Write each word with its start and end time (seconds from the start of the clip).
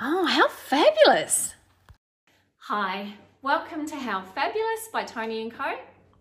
Oh, 0.00 0.26
how 0.26 0.46
fabulous! 0.46 1.56
Hi, 2.58 3.14
welcome 3.42 3.84
to 3.86 3.96
How 3.96 4.22
Fabulous 4.22 4.88
by 4.92 5.02
Tony 5.02 5.42
and 5.42 5.52
Co. 5.52 5.74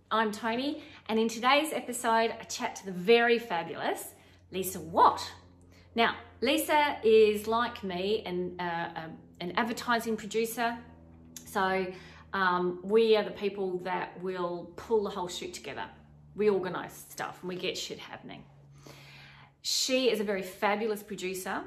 I'm 0.10 0.32
Tony, 0.32 0.82
and 1.10 1.20
in 1.20 1.28
today's 1.28 1.72
episode, 1.74 2.34
I 2.42 2.44
chat 2.50 2.76
to 2.78 2.88
the 2.88 2.92
very 2.92 3.38
fabulous 3.38 4.16
Lisa 4.52 4.80
Watt. 4.80 5.32
Now, 5.94 6.16
Lisa 6.42 6.98
is 7.04 7.48
like 7.48 7.84
me, 7.84 8.24
an, 8.26 8.60
uh, 8.60 8.90
um, 8.96 9.18
an 9.42 9.52
advertising 9.52 10.18
producer, 10.18 10.76
so 11.46 11.86
um, 12.34 12.80
we 12.82 13.16
are 13.16 13.24
the 13.24 13.30
people 13.30 13.78
that 13.84 14.20
will 14.24 14.72
pull 14.76 15.04
the 15.04 15.12
whole 15.12 15.28
shoot 15.28 15.54
together. 15.54 15.86
We 16.36 16.50
organise 16.50 17.06
stuff 17.10 17.38
and 17.44 17.50
we 17.50 17.56
get 17.56 17.78
shit 17.78 18.00
happening. 18.00 18.44
She 19.62 20.10
is 20.10 20.20
a 20.20 20.24
very 20.24 20.42
fabulous 20.42 21.04
producer, 21.04 21.62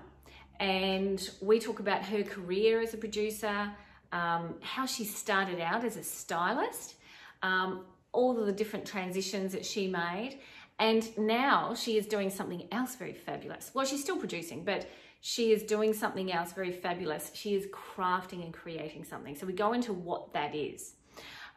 and 0.61 1.31
we 1.41 1.59
talk 1.59 1.81
about 1.81 2.05
her 2.05 2.23
career 2.23 2.81
as 2.81 2.95
a 2.95 2.99
producer, 2.99 3.73
um, 4.13 4.55
how 4.61 4.87
she 4.87 5.05
started 5.05 5.59
out 5.59 5.85
as 5.85 5.97
a 5.97 6.05
stylist, 6.05 6.95
um, 7.43 7.85
all 8.13 8.39
of 8.39 8.47
the 8.47 8.53
different 8.53 8.85
transitions 8.87 9.53
that 9.53 9.65
she 9.65 9.89
made, 9.89 10.39
and 10.79 11.17
now 11.19 11.75
she 11.75 11.97
is 11.97 12.07
doing 12.07 12.31
something 12.31 12.69
else 12.71 12.95
very 12.95 13.15
fabulous. 13.15 13.71
Well, 13.75 13.87
she's 13.87 14.03
still 14.03 14.19
producing, 14.19 14.65
but 14.65 14.89
she 15.23 15.53
is 15.53 15.63
doing 15.63 15.93
something 15.93 16.33
else 16.33 16.53
very 16.53 16.73
fabulous. 16.73 17.31
She 17.35 17.55
is 17.55 17.67
crafting 17.67 18.45
and 18.45 18.53
creating 18.53 19.05
something. 19.05 19.35
So 19.35 19.47
we 19.47 19.53
go 19.53 19.73
into 19.73 19.93
what 19.93 20.33
that 20.35 20.55
is. 20.55 20.95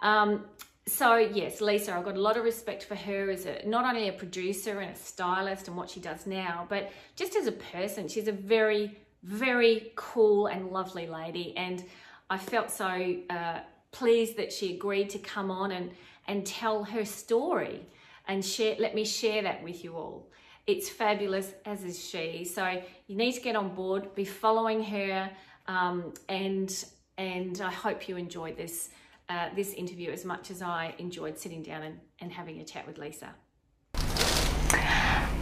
Um, 0.01 0.45
so 0.85 1.15
yes, 1.15 1.61
Lisa, 1.61 1.95
I've 1.95 2.03
got 2.03 2.15
a 2.15 2.21
lot 2.21 2.35
of 2.35 2.43
respect 2.43 2.83
for 2.83 2.95
her 2.95 3.31
as 3.31 3.45
a 3.45 3.65
not 3.65 3.85
only 3.85 4.09
a 4.09 4.13
producer 4.13 4.81
and 4.81 4.91
a 4.91 4.95
stylist 4.95 5.69
and 5.69 5.77
what 5.77 5.89
she 5.89 6.01
does 6.01 6.27
now, 6.27 6.65
but 6.67 6.91
just 7.15 7.35
as 7.35 7.47
a 7.47 7.53
person. 7.53 8.07
She's 8.09 8.27
a 8.27 8.33
very, 8.33 8.97
very 9.23 9.93
cool 9.95 10.47
and 10.47 10.71
lovely 10.71 11.07
lady, 11.07 11.55
and 11.55 11.83
I 12.29 12.37
felt 12.37 12.69
so 12.69 13.15
uh, 13.29 13.59
pleased 13.91 14.35
that 14.37 14.51
she 14.51 14.75
agreed 14.75 15.09
to 15.11 15.19
come 15.19 15.51
on 15.51 15.71
and 15.71 15.91
and 16.27 16.45
tell 16.45 16.83
her 16.83 17.05
story 17.05 17.85
and 18.27 18.43
share. 18.43 18.75
Let 18.77 18.93
me 18.93 19.05
share 19.05 19.41
that 19.43 19.63
with 19.63 19.85
you 19.85 19.95
all. 19.95 20.29
It's 20.67 20.89
fabulous, 20.89 21.53
as 21.65 21.83
is 21.85 22.03
she. 22.03 22.43
So 22.43 22.81
you 23.07 23.15
need 23.15 23.33
to 23.33 23.41
get 23.41 23.55
on 23.55 23.73
board, 23.73 24.13
be 24.15 24.25
following 24.25 24.83
her, 24.83 25.29
um, 25.67 26.13
and 26.27 26.85
and 27.17 27.61
I 27.61 27.71
hope 27.71 28.09
you 28.09 28.17
enjoyed 28.17 28.57
this 28.57 28.89
uh, 29.33 29.49
this 29.55 29.73
interview 29.73 30.11
as 30.11 30.25
much 30.25 30.51
as 30.51 30.61
I 30.61 30.93
enjoyed 30.99 31.39
sitting 31.39 31.63
down 31.63 31.81
and, 31.81 31.99
and 32.19 32.31
having 32.31 32.59
a 32.59 32.63
chat 32.63 32.85
with 32.85 32.97
Lisa. 32.99 33.33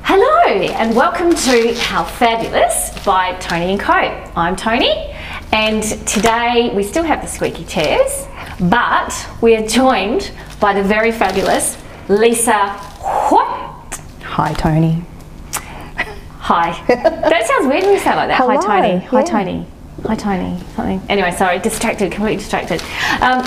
Hello, 0.03 0.45
and 0.45 0.95
welcome 0.95 1.33
to 1.35 1.73
How 1.75 2.03
Fabulous 2.03 2.97
by 3.03 3.33
Tony 3.39 3.71
and 3.71 3.79
Co. 3.79 3.93
I'm 3.93 4.55
Tony, 4.55 5.13
and 5.51 5.83
today 6.07 6.71
we 6.73 6.83
still 6.83 7.03
have 7.03 7.21
the 7.21 7.27
squeaky 7.27 7.65
chairs, 7.65 8.27
but 8.61 9.13
we 9.41 9.55
are 9.55 9.67
joined 9.67 10.31
by 10.59 10.73
the 10.73 10.83
very 10.83 11.11
fabulous 11.11 11.77
Lisa 12.07 12.79
Watt? 13.29 13.99
Hi, 14.23 14.53
Tony. 14.53 15.03
Hi. 16.39 16.83
that 16.87 17.45
sounds 17.45 17.67
weird 17.67 17.83
when 17.83 17.93
you 17.93 17.99
say 17.99 18.13
it 18.13 18.15
like 18.15 18.29
that. 18.29 18.37
Hello, 18.37 18.55
Hi, 18.55 18.81
Tony. 18.81 19.05
Hi. 19.05 19.23
Tony. 19.23 19.67
Hi, 20.05 20.15
Tony. 20.15 20.59
Something. 20.75 21.01
Anyway, 21.09 21.31
sorry, 21.31 21.59
distracted, 21.59 22.11
completely 22.11 22.37
distracted. 22.37 22.81
Um, 23.21 23.45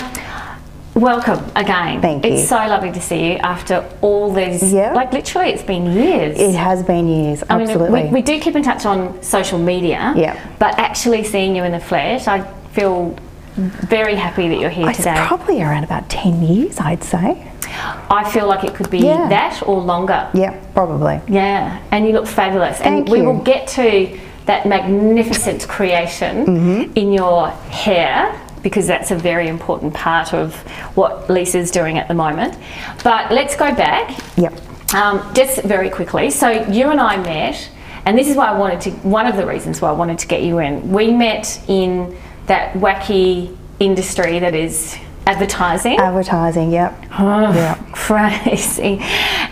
welcome 0.95 1.43
again. 1.55 2.01
Thank 2.01 2.25
you. 2.25 2.31
It's 2.33 2.49
so 2.49 2.55
lovely 2.55 2.91
to 2.93 3.01
see 3.01 3.33
you 3.33 3.37
after 3.37 3.87
all 4.01 4.33
these. 4.33 4.73
Yeah. 4.73 4.93
Like 4.93 5.13
literally, 5.13 5.49
it's 5.49 5.63
been 5.63 5.91
years. 5.91 6.39
It 6.39 6.55
has 6.55 6.81
been 6.83 7.07
years, 7.07 7.43
I 7.49 7.57
mean, 7.57 7.67
absolutely. 7.69 8.03
we, 8.05 8.09
we 8.09 8.21
do 8.21 8.39
keep 8.39 8.55
in 8.55 8.63
touch 8.63 8.85
on 8.85 9.21
social 9.21 9.59
media. 9.59 10.13
Yeah. 10.15 10.39
But 10.57 10.79
actually 10.79 11.23
seeing 11.23 11.55
you 11.55 11.63
in 11.63 11.71
the 11.71 11.79
flesh, 11.79 12.27
I 12.27 12.41
feel 12.71 13.15
very 13.55 14.15
happy 14.15 14.47
that 14.49 14.59
you're 14.59 14.69
here 14.69 14.89
it's 14.89 14.97
today. 14.97 15.11
It's 15.17 15.27
probably 15.27 15.61
around 15.61 15.83
about 15.83 16.09
10 16.09 16.41
years, 16.41 16.79
I'd 16.79 17.03
say. 17.03 17.51
I 18.09 18.29
feel 18.31 18.47
like 18.47 18.63
it 18.63 18.73
could 18.73 18.89
be 18.89 18.99
Yeah. 18.99 19.27
that 19.29 19.63
or 19.67 19.81
longer. 19.81 20.29
Yeah, 20.33 20.57
probably. 20.73 21.19
Yeah, 21.27 21.81
and 21.91 22.05
you 22.05 22.13
look 22.13 22.27
fabulous. 22.27 22.77
Thank 22.77 23.07
and 23.07 23.09
we 23.09 23.19
you. 23.19 23.25
will 23.25 23.41
get 23.41 23.67
to 23.69 24.17
that 24.45 24.65
magnificent 24.65 25.67
creation 25.67 26.45
Mm-hmm. 26.45 26.93
in 26.97 27.11
your 27.11 27.49
hair 27.49 28.39
because 28.65 28.87
that's 28.87 29.11
a 29.11 29.15
very 29.15 29.47
important 29.47 29.93
part 29.93 30.33
of 30.33 30.55
what 30.97 31.29
Lisa's 31.29 31.69
doing 31.69 31.99
at 31.99 32.07
the 32.07 32.15
moment. 32.15 32.57
But 33.03 33.31
let's 33.31 33.55
go 33.55 33.75
back 33.75 34.19
Yep. 34.37 34.53
um, 34.95 35.31
just 35.35 35.61
very 35.61 35.87
quickly. 35.91 36.31
So 36.31 36.49
you 36.49 36.89
and 36.89 36.99
I 36.99 37.15
met, 37.17 37.69
and 38.05 38.17
this 38.17 38.27
is 38.27 38.35
why 38.35 38.47
I 38.47 38.57
wanted 38.57 38.81
to. 38.81 38.89
One 39.07 39.27
of 39.27 39.35
the 39.37 39.45
reasons 39.45 39.81
why 39.81 39.89
I 39.89 39.91
wanted 39.91 40.17
to 40.17 40.27
get 40.27 40.41
you 40.41 40.57
in. 40.57 40.91
We 40.91 41.11
met 41.11 41.61
in 41.67 42.17
that 42.47 42.73
wacky 42.73 43.55
industry 43.79 44.39
that 44.39 44.55
is 44.55 44.97
advertising. 45.27 45.97
Advertising, 45.97 46.71
yep. 46.71 46.93
Oh, 47.17 47.51
Yeah. 47.53 47.75
crazy. 47.91 48.99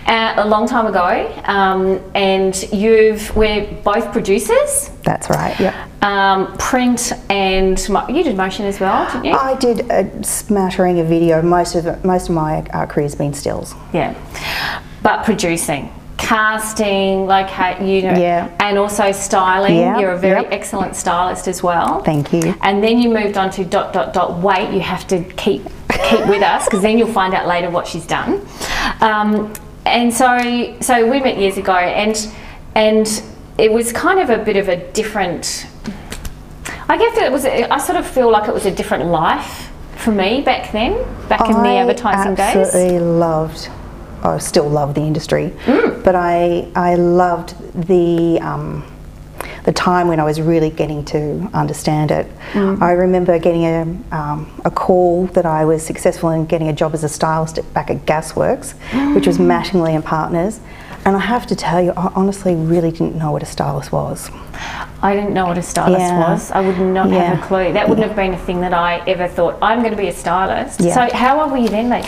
Uh, 0.06 0.34
a 0.38 0.46
long 0.48 0.68
time 0.68 0.86
ago, 0.86 1.34
um, 1.46 2.00
and 2.14 2.72
you've 2.72 3.36
we're 3.36 3.66
both 3.84 4.12
producers, 4.12 4.90
That's 5.04 5.30
right, 5.30 5.58
yep. 5.60 5.74
um, 6.04 6.56
print 6.58 7.14
and 7.30 7.80
you 8.10 8.24
did 8.24 8.36
motion 8.38 8.66
as 8.66 8.80
well, 8.80 9.06
didn't 9.12 9.26
you? 9.26 9.32
I 9.32 9.56
did 9.56 9.90
a 9.90 10.24
smattering 10.24 11.00
of 11.00 11.08
video. 11.08 11.42
Most 11.42 11.76
of 11.76 12.04
most 12.06 12.30
of 12.30 12.36
my 12.36 12.60
uh, 12.74 12.86
career's 12.86 13.16
been 13.16 13.34
stills. 13.34 13.74
Yeah, 13.94 14.14
but 15.02 15.24
producing, 15.24 15.92
casting, 16.18 17.26
like 17.28 17.50
how- 17.50 17.84
you 17.84 18.02
know, 18.04 18.14
Yeah. 18.14 18.48
and 18.60 18.78
also 18.78 19.12
styling. 19.12 19.76
You're 20.00 20.12
a 20.12 20.18
very 20.18 20.42
yep. 20.42 20.52
excellent 20.52 20.96
stylist 20.96 21.48
as 21.48 21.62
well. 21.64 22.02
Thank 22.02 22.32
you. 22.34 22.56
And 22.62 22.84
then 22.84 23.00
you 23.00 23.10
moved 23.10 23.38
on 23.38 23.50
to 23.52 23.64
dot 23.66 23.94
dot 23.94 24.14
dot. 24.14 24.40
Wait, 24.40 24.72
you 24.72 24.80
have 24.82 25.06
to 25.08 25.20
keep 25.36 25.66
keep 26.10 26.26
with 26.28 26.42
us 26.42 26.66
because 26.66 26.82
then 26.82 26.98
you'll 26.98 27.08
find 27.22 27.34
out 27.34 27.48
later 27.48 27.70
what 27.70 27.88
she's 27.88 28.06
done. 28.06 28.42
Um, 29.02 29.54
and 29.86 30.14
so 30.14 30.76
so 30.80 31.06
we 31.10 31.20
met 31.20 31.38
years 31.38 31.58
ago, 31.58 31.74
and 31.76 32.28
and 32.76 33.22
it 33.58 33.72
was 33.72 33.92
kind 33.92 34.20
of 34.20 34.30
a 34.30 34.38
bit 34.38 34.58
of 34.58 34.70
a 34.70 34.78
different. 34.94 35.68
I 36.90 36.98
guess 36.98 37.18
it 37.18 37.32
was. 37.32 37.46
I 37.46 37.78
sort 37.78 37.98
of 37.98 38.06
feel 38.08 38.32
like 38.32 38.48
it 38.48 38.54
was 38.54 38.66
a 38.66 38.72
different 38.72 39.06
life 39.06 39.70
for 39.98 40.12
me 40.12 40.42
back 40.42 40.72
then, 40.72 40.94
back 41.30 41.48
in 41.50 41.62
the 41.64 41.70
advertising 41.70 42.36
days. 42.36 42.56
absolutely 42.58 43.00
loved, 43.00 43.70
I 44.22 44.38
still 44.38 44.68
love 44.70 44.96
the 44.96 45.02
industry, 45.02 45.54
Mm. 45.66 45.93
But 46.04 46.16
I, 46.16 46.68
I 46.76 46.96
loved 46.96 47.56
the, 47.88 48.40
um, 48.42 48.84
the 49.66 49.72
time 49.72 50.08
when 50.08 50.20
I 50.20 50.24
was 50.26 50.42
really 50.42 50.70
getting 50.70 51.06
to 51.06 51.50
understand 51.54 52.12
it. 52.12 52.28
Mm. 52.52 52.82
I 52.82 52.92
remember 52.92 53.40
getting 53.40 53.64
a, 53.66 53.82
um, 54.12 54.62
a 54.66 54.72
call 54.72 55.28
that 55.28 55.46
I 55.46 55.66
was 55.66 55.86
successful 55.86 56.30
in 56.30 56.46
getting 56.46 56.68
a 56.68 56.74
job 56.74 56.94
as 56.94 57.04
a 57.04 57.10
stylist 57.10 57.60
back 57.74 57.90
at 57.90 58.06
Gasworks, 58.06 58.74
which 59.16 59.24
Mm. 59.24 59.28
was 59.28 59.38
Mattingly 59.38 59.96
and 59.96 60.04
Partners. 60.04 60.60
And 61.06 61.18
I 61.18 61.20
have 61.20 61.46
to 61.48 61.56
tell 61.56 61.82
you, 61.82 61.92
I 61.98 62.12
honestly 62.16 62.56
really 62.56 62.90
didn't 62.92 63.16
know 63.16 63.32
what 63.34 63.44
a 63.44 63.46
stylist 63.46 63.92
was. 63.92 64.32
I 65.02 65.14
didn't 65.14 65.34
know 65.34 65.48
what 65.48 65.58
a 65.58 65.62
stylist 65.62 66.00
Yeah. 66.00 66.32
was. 66.32 66.50
I 66.52 66.62
would 66.62 66.80
not 66.80 67.10
have 67.10 67.40
a 67.40 67.42
clue. 67.46 67.74
That 67.74 67.90
wouldn't 67.90 68.08
have 68.08 68.16
been 68.16 68.34
a 68.34 68.38
thing 68.38 68.62
that 68.62 68.74
I 68.74 69.00
ever 69.06 69.28
thought. 69.28 69.58
I'm 69.62 69.80
going 69.80 69.92
to 69.92 69.98
be 69.98 70.08
a 70.08 70.14
stylist. 70.14 70.80
Yeah. 70.80 70.94
So 71.10 71.14
how 71.16 71.42
old 71.42 71.52
were 71.52 71.58
you 71.58 71.68
then, 71.68 71.90
Lee? 71.90 72.08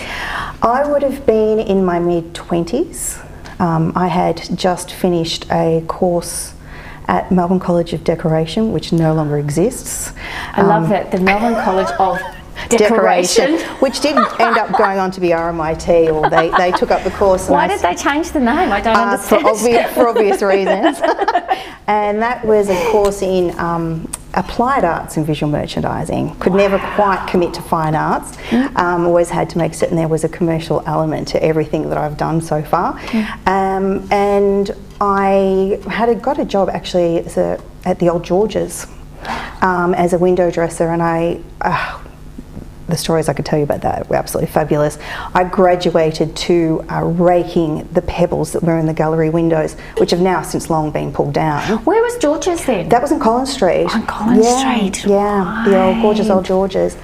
I 0.62 0.86
would 0.90 1.04
have 1.04 1.26
been 1.26 1.60
in 1.60 1.84
my 1.84 2.00
mid 2.00 2.34
20s. 2.34 3.22
Um, 3.60 3.94
I 3.96 4.08
had 4.08 4.42
just 4.58 4.92
finished 4.92 5.46
a 5.52 5.84
course 5.88 6.54
at 7.08 7.32
Melbourne 7.32 7.60
College 7.60 7.94
of 7.94 8.04
Decoration, 8.04 8.72
which 8.74 8.92
no 8.92 9.14
longer 9.14 9.38
exists. 9.38 10.12
I 10.54 10.62
love 10.64 10.86
Um, 10.86 10.90
that 10.90 11.12
the 11.12 11.20
Melbourne 11.20 11.56
College 11.64 11.90
of 12.00 12.20
Decoration. 12.70 13.60
which 13.80 14.00
didn't 14.02 14.28
end 14.40 14.58
up 14.58 14.76
going 14.78 15.00
on 15.00 15.12
to 15.12 15.22
be 15.22 15.30
RMIT, 15.30 16.14
or 16.14 16.30
they, 16.30 16.50
they 16.58 16.72
took 16.78 16.92
up 16.92 17.04
the 17.04 17.12
course. 17.12 17.50
Why 17.50 17.66
I 17.66 17.68
did 17.68 17.80
they 17.82 17.96
change 17.96 18.32
the 18.32 18.40
name? 18.40 18.72
I 18.72 18.82
don't 18.82 18.96
uh, 18.96 19.18
for, 19.18 19.36
understand. 19.36 19.46
obvious, 19.46 19.94
for 19.94 20.08
obvious 20.08 20.42
reasons. 20.42 21.00
and 21.88 22.22
that 22.22 22.44
was 22.46 22.70
a 22.70 22.92
course 22.92 23.22
in 23.22 23.58
um, 23.60 24.10
applied 24.34 24.84
arts 24.84 25.18
and 25.18 25.26
visual 25.26 25.52
merchandising. 25.52 26.36
Could 26.40 26.54
never 26.54 26.78
quite 26.96 27.26
commit 27.30 27.54
to 27.56 27.62
fine 27.62 27.96
arts. 27.96 28.38
Um, 28.76 29.06
always 29.06 29.30
had 29.30 29.50
to 29.52 29.58
make 29.58 29.74
certain 29.74 29.96
there 29.96 30.08
was 30.08 30.24
a 30.24 30.30
commercial 30.30 30.84
element 30.86 31.28
to 31.30 31.44
everything 31.44 31.90
that 31.90 31.98
I've 31.98 32.18
done 32.18 32.42
so 32.42 32.62
far. 32.62 33.00
Um, 33.46 34.08
and 34.12 34.72
I 35.02 35.80
had 35.90 36.10
a, 36.10 36.16
got 36.16 36.40
a 36.40 36.46
job 36.46 36.70
actually 36.70 37.18
a, 37.18 37.60
at 37.86 38.00
the 38.00 38.10
Old 38.10 38.24
George's 38.24 38.88
um, 39.62 39.94
as 39.96 40.14
a 40.14 40.18
window 40.18 40.52
dresser, 40.52 40.90
and 40.90 41.02
I. 41.02 41.42
Uh, 41.62 42.02
the 42.96 43.02
stories 43.02 43.28
I 43.28 43.34
could 43.34 43.46
tell 43.46 43.60
you 43.60 43.66
about 43.66 43.82
that 43.82 44.10
were 44.10 44.16
absolutely 44.16 44.52
fabulous. 44.52 44.98
I 45.34 45.44
graduated 45.44 46.36
to 46.48 46.84
uh, 46.90 47.04
raking 47.04 47.88
the 47.92 48.02
pebbles 48.02 48.54
that 48.54 48.64
were 48.64 48.80
in 48.80 48.86
the 48.86 48.94
gallery 48.94 49.30
windows, 49.30 49.74
which 49.98 50.12
have 50.12 50.22
now 50.22 50.42
since 50.42 50.70
long 50.70 50.92
been 50.92 51.12
pulled 51.12 51.34
down. 51.34 51.84
Where 51.84 52.02
was 52.02 52.18
George's 52.18 52.66
then? 52.66 52.88
That 52.90 53.02
was 53.02 53.12
in 53.12 53.20
Collins 53.20 53.52
Street. 53.52 53.94
On 53.94 54.06
Collins 54.08 54.46
yeah, 54.46 54.90
Street, 54.90 55.06
Yeah, 55.12 55.66
the 55.68 55.84
old 55.84 56.02
gorgeous 56.02 56.30
old 56.30 56.46
Georges. 56.46 56.96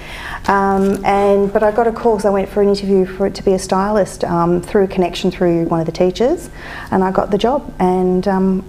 Um, 0.47 1.03
and 1.05 1.51
but 1.51 1.61
I 1.61 1.71
got 1.71 1.87
a 1.87 1.91
call, 1.91 2.19
so 2.19 2.29
I 2.29 2.31
went 2.31 2.49
for 2.49 2.61
an 2.61 2.69
interview 2.69 3.05
for 3.05 3.27
it 3.27 3.35
to 3.35 3.43
be 3.43 3.53
a 3.53 3.59
stylist 3.59 4.23
um, 4.23 4.61
through 4.61 4.85
a 4.85 4.87
connection 4.87 5.29
through 5.29 5.65
one 5.65 5.81
of 5.81 5.85
the 5.85 5.91
teachers, 5.91 6.49
and 6.89 7.03
I 7.03 7.11
got 7.11 7.31
the 7.31 7.37
job. 7.37 7.73
And 7.79 8.27
um, 8.27 8.65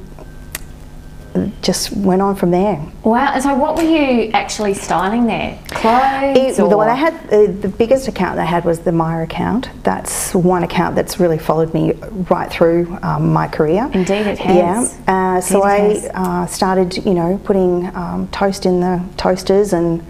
just 1.62 1.92
went 1.96 2.20
on 2.22 2.36
from 2.36 2.50
there. 2.50 2.80
Wow. 3.04 3.32
And 3.34 3.42
so, 3.42 3.54
what 3.54 3.76
were 3.76 3.82
you 3.82 4.30
actually 4.32 4.74
styling 4.74 5.26
there? 5.26 5.58
Clothes? 5.70 6.36
It, 6.36 6.56
the 6.56 6.64
or- 6.64 6.76
one 6.76 6.88
I 6.88 6.94
had, 6.94 7.14
uh, 7.32 7.52
the 7.60 7.72
biggest 7.76 8.08
account 8.08 8.36
they 8.36 8.46
had 8.46 8.64
was 8.64 8.80
the 8.80 8.92
Myer 8.92 9.22
account. 9.22 9.70
That's 9.82 10.34
one 10.34 10.62
account 10.62 10.94
that's 10.94 11.18
really 11.18 11.38
followed 11.38 11.72
me 11.74 11.92
right 12.30 12.50
through 12.50 12.98
um, 13.02 13.32
my 13.32 13.48
career. 13.48 13.90
Indeed 13.92 14.26
it 14.26 14.38
has. 14.38 14.98
Yeah. 15.06 15.36
Uh, 15.36 15.40
so 15.40 15.62
I 15.62 15.76
Indeed 15.76 15.96
it 15.96 16.02
has. 16.02 16.10
uh, 16.14 16.46
started, 16.46 17.04
you 17.04 17.14
know, 17.14 17.40
putting 17.44 17.94
um, 17.96 18.28
toast 18.28 18.66
in 18.66 18.80
the 18.80 19.02
toasters 19.16 19.72
and 19.72 20.04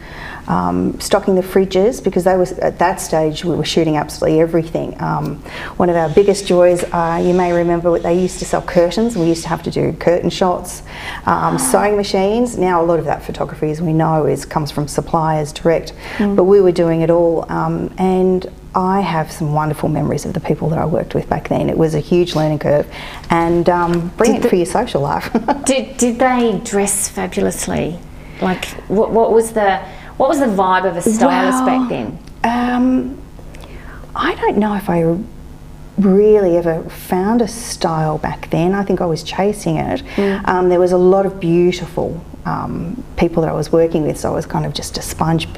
um, 0.52 1.00
stocking 1.00 1.34
the 1.34 1.40
fridges 1.40 2.04
because 2.04 2.25
they 2.25 2.37
was 2.37 2.52
at 2.58 2.78
that 2.78 3.00
stage 3.00 3.43
we 3.43 3.56
were 3.56 3.64
shooting 3.64 3.96
absolutely 3.96 4.40
everything. 4.40 5.00
Um, 5.00 5.37
one 5.78 5.88
of 5.88 5.96
our 5.96 6.10
biggest 6.10 6.46
joys, 6.46 6.84
uh, 6.93 7.22
you 7.25 7.32
may 7.32 7.52
remember, 7.52 7.99
they 7.99 8.20
used 8.20 8.38
to 8.40 8.44
sell 8.44 8.60
curtains. 8.60 9.16
We 9.16 9.26
used 9.26 9.44
to 9.44 9.49
have 9.49 9.62
to 9.62 9.70
do 9.70 9.94
curtain 9.94 10.28
shots, 10.28 10.82
um, 11.25 11.58
sewing 11.58 11.96
machines. 11.96 12.58
Now 12.58 12.82
a 12.82 12.84
lot 12.84 12.99
of 12.99 13.06
that 13.06 13.22
photography, 13.22 13.70
as 13.70 13.81
we 13.81 13.94
know, 13.94 14.26
is 14.26 14.44
comes 14.44 14.70
from 14.70 14.88
suppliers 14.88 15.52
direct, 15.52 15.94
but 16.19 16.44
we 16.44 16.60
were 16.60 16.72
doing 16.72 17.00
it 17.00 17.10
all, 17.10 17.50
um, 17.50 17.93
and. 17.98 18.50
I 18.75 19.02
have 19.02 19.31
some 19.31 19.52
wonderful 19.52 19.90
memories 19.90 20.25
of 20.25 20.32
the 20.32 20.40
people 20.40 20.70
that 20.70 20.78
I 20.78 20.87
worked 20.87 21.14
with 21.14 21.28
back 21.28 21.50
then. 21.50 21.69
It 21.69 21.76
was 21.76 21.94
a 21.94 22.00
huge 22.00 22.34
learning 22.34 22.60
curve, 22.60 22.90
and 23.28 23.69
um, 23.69 24.08
brilliant 24.16 24.46
for 24.48 24.56
your 24.56 24.64
social 24.64 25.02
life. 25.02 25.31
Did, 25.66 25.98
did 25.98 26.19
they 26.19 26.58
dress 26.64 27.06
fabulously? 27.06 27.98
Like, 28.40 28.64
what, 28.88 29.10
what 29.10 29.31
was 29.31 29.52
the 29.52 29.82
what 30.22 30.28
was 30.28 30.38
the 30.38 30.46
vibe 30.46 30.88
of 30.88 30.96
a 30.96 31.02
stylist 31.02 31.64
Well, 31.64 31.66
back 31.66 31.88
then? 31.88 32.16
Um, 32.44 33.20
I 34.14 34.36
don't 34.36 34.56
know 34.56 34.76
if 34.76 34.88
I 34.88 35.19
really 35.98 36.56
ever 36.56 36.84
found 36.84 37.42
a 37.42 37.48
style 37.48 38.19
back 38.19 38.48
then. 38.50 38.72
I 38.72 38.84
think 38.84 39.00
I 39.00 39.06
was 39.06 39.24
chasing 39.24 39.78
it. 39.78 40.04
Um, 40.48 40.69
there 40.69 40.78
was 40.78 40.92
a 40.92 40.96
lot 40.96 41.26
of 41.26 41.40
beautiful 41.40 42.24
um, 42.46 43.02
people 43.16 43.42
that 43.42 43.48
I 43.48 43.52
was 43.52 43.72
working 43.72 44.06
with, 44.06 44.16
so 44.16 44.30
I 44.30 44.34
was 44.36 44.46
kind 44.46 44.64
of 44.64 44.72
just 44.74 44.96
a 44.96 45.02
sponge 45.02 45.48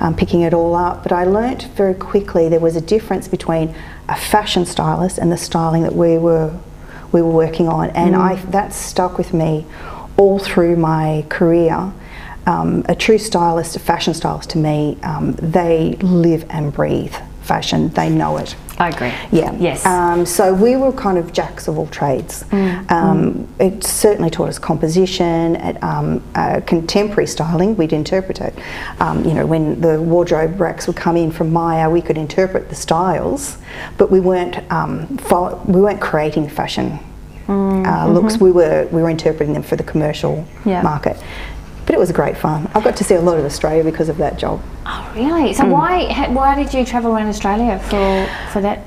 um, 0.00 0.16
picking 0.16 0.40
it 0.40 0.54
all 0.54 0.74
up. 0.74 1.02
But 1.02 1.12
I 1.12 1.24
learnt 1.24 1.64
very 1.76 1.92
quickly 1.92 2.48
there 2.48 2.58
was 2.58 2.74
a 2.74 2.80
difference 2.80 3.28
between 3.28 3.74
a 4.08 4.16
fashion 4.16 4.64
stylist 4.64 5.18
and 5.18 5.30
the 5.30 5.36
styling 5.36 5.82
that 5.82 5.94
we 5.94 6.16
were 6.16 6.58
we 7.12 7.20
were 7.20 7.30
working 7.30 7.68
on, 7.68 7.90
and 7.90 8.16
I 8.16 8.36
that 8.46 8.72
stuck 8.72 9.18
with 9.18 9.34
me 9.34 9.66
all 10.16 10.38
through 10.38 10.76
my 10.76 11.26
career. 11.28 11.92
Um, 12.46 12.84
a 12.88 12.94
true 12.94 13.18
stylist, 13.18 13.74
a 13.76 13.80
fashion 13.80 14.14
stylist 14.14 14.50
to 14.50 14.58
me, 14.58 14.98
um, 15.02 15.32
they 15.32 15.96
live 16.00 16.44
and 16.48 16.72
breathe 16.72 17.14
fashion. 17.42 17.88
They 17.90 18.08
know 18.08 18.36
it. 18.36 18.54
I 18.78 18.90
agree. 18.90 19.12
Yeah. 19.32 19.52
Yes. 19.58 19.86
Um, 19.86 20.26
so 20.26 20.52
we 20.52 20.76
were 20.76 20.92
kind 20.92 21.16
of 21.16 21.32
jacks 21.32 21.66
of 21.66 21.78
all 21.78 21.86
trades. 21.86 22.44
Um, 22.52 23.48
It 23.58 23.82
certainly 23.84 24.28
taught 24.30 24.48
us 24.50 24.58
composition, 24.58 25.56
at, 25.56 25.82
um, 25.82 26.22
uh, 26.34 26.60
contemporary 26.66 27.26
styling. 27.26 27.74
We'd 27.76 27.92
interpret 27.94 28.40
it. 28.40 28.54
Um, 29.00 29.24
you 29.24 29.32
know, 29.32 29.46
when 29.46 29.80
the 29.80 30.00
wardrobe 30.02 30.60
racks 30.60 30.86
would 30.86 30.96
come 30.96 31.16
in 31.16 31.30
from 31.30 31.52
Myer, 31.52 31.88
we 31.88 32.02
could 32.02 32.18
interpret 32.18 32.68
the 32.68 32.74
styles, 32.74 33.56
but 33.96 34.10
we 34.10 34.20
weren't 34.20 34.58
um, 34.70 35.06
we 35.66 35.80
weren't 35.80 36.00
creating 36.00 36.48
fashion 36.50 36.98
uh, 37.48 38.06
looks. 38.08 38.38
We 38.38 38.50
were 38.52 38.86
we 38.92 39.00
were 39.02 39.10
interpreting 39.10 39.54
them 39.54 39.62
for 39.62 39.76
the 39.76 39.84
commercial 39.84 40.44
Yeah. 40.64 40.82
market. 40.82 41.16
But 41.86 41.94
it 41.94 41.98
was 41.98 42.10
great 42.12 42.36
fun. 42.36 42.68
I 42.74 42.80
got 42.80 42.96
to 42.96 43.04
see 43.04 43.14
a 43.14 43.20
lot 43.20 43.38
of 43.38 43.44
Australia 43.44 43.84
because 43.84 44.08
of 44.08 44.16
that 44.18 44.38
job. 44.38 44.60
oh, 44.86 45.12
really? 45.14 45.54
So 45.54 45.64
why 45.66 46.28
why 46.30 46.54
did 46.60 46.74
you 46.74 46.84
travel 46.84 47.12
around 47.12 47.28
Australia 47.28 47.78
for 47.78 48.28
for 48.52 48.60
that? 48.60 48.80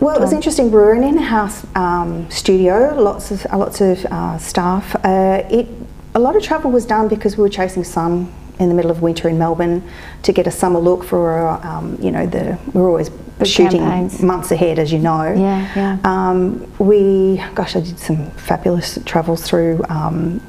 Well, 0.00 0.16
it 0.16 0.20
was 0.20 0.32
interesting. 0.32 0.66
We 0.66 0.78
were 0.78 0.92
an 0.92 1.02
in-house 1.02 1.66
um, 1.74 2.30
studio, 2.30 2.94
lots 2.96 3.30
of 3.30 3.44
uh, 3.52 3.58
lots 3.58 3.80
of 3.80 4.04
uh, 4.06 4.38
staff. 4.38 4.94
Uh, 5.04 5.44
it 5.50 5.66
a 6.14 6.20
lot 6.20 6.36
of 6.36 6.42
travel 6.42 6.70
was 6.70 6.86
done 6.86 7.08
because 7.08 7.36
we 7.36 7.42
were 7.42 7.48
chasing 7.48 7.82
sun 7.84 8.32
in 8.60 8.68
the 8.68 8.74
middle 8.74 8.90
of 8.90 9.02
winter 9.02 9.28
in 9.28 9.36
Melbourne 9.36 9.82
to 10.22 10.32
get 10.32 10.46
a 10.46 10.50
summer 10.50 10.78
look 10.78 11.02
for 11.02 11.48
um, 11.66 11.98
you 12.00 12.12
know 12.12 12.24
the 12.26 12.56
we 12.72 12.80
were 12.80 12.88
always 12.88 13.10
shooting 13.42 13.80
campaigns. 13.80 14.22
months 14.22 14.50
ahead, 14.50 14.78
as 14.78 14.92
you 14.92 14.98
know. 14.98 15.32
Yeah, 15.32 15.68
yeah. 15.74 15.98
Um, 16.04 16.72
we, 16.78 17.42
gosh, 17.54 17.74
I 17.74 17.80
did 17.80 17.98
some 17.98 18.30
fabulous 18.32 18.98
travels 19.04 19.42
through 19.42 19.84
um, 19.88 20.40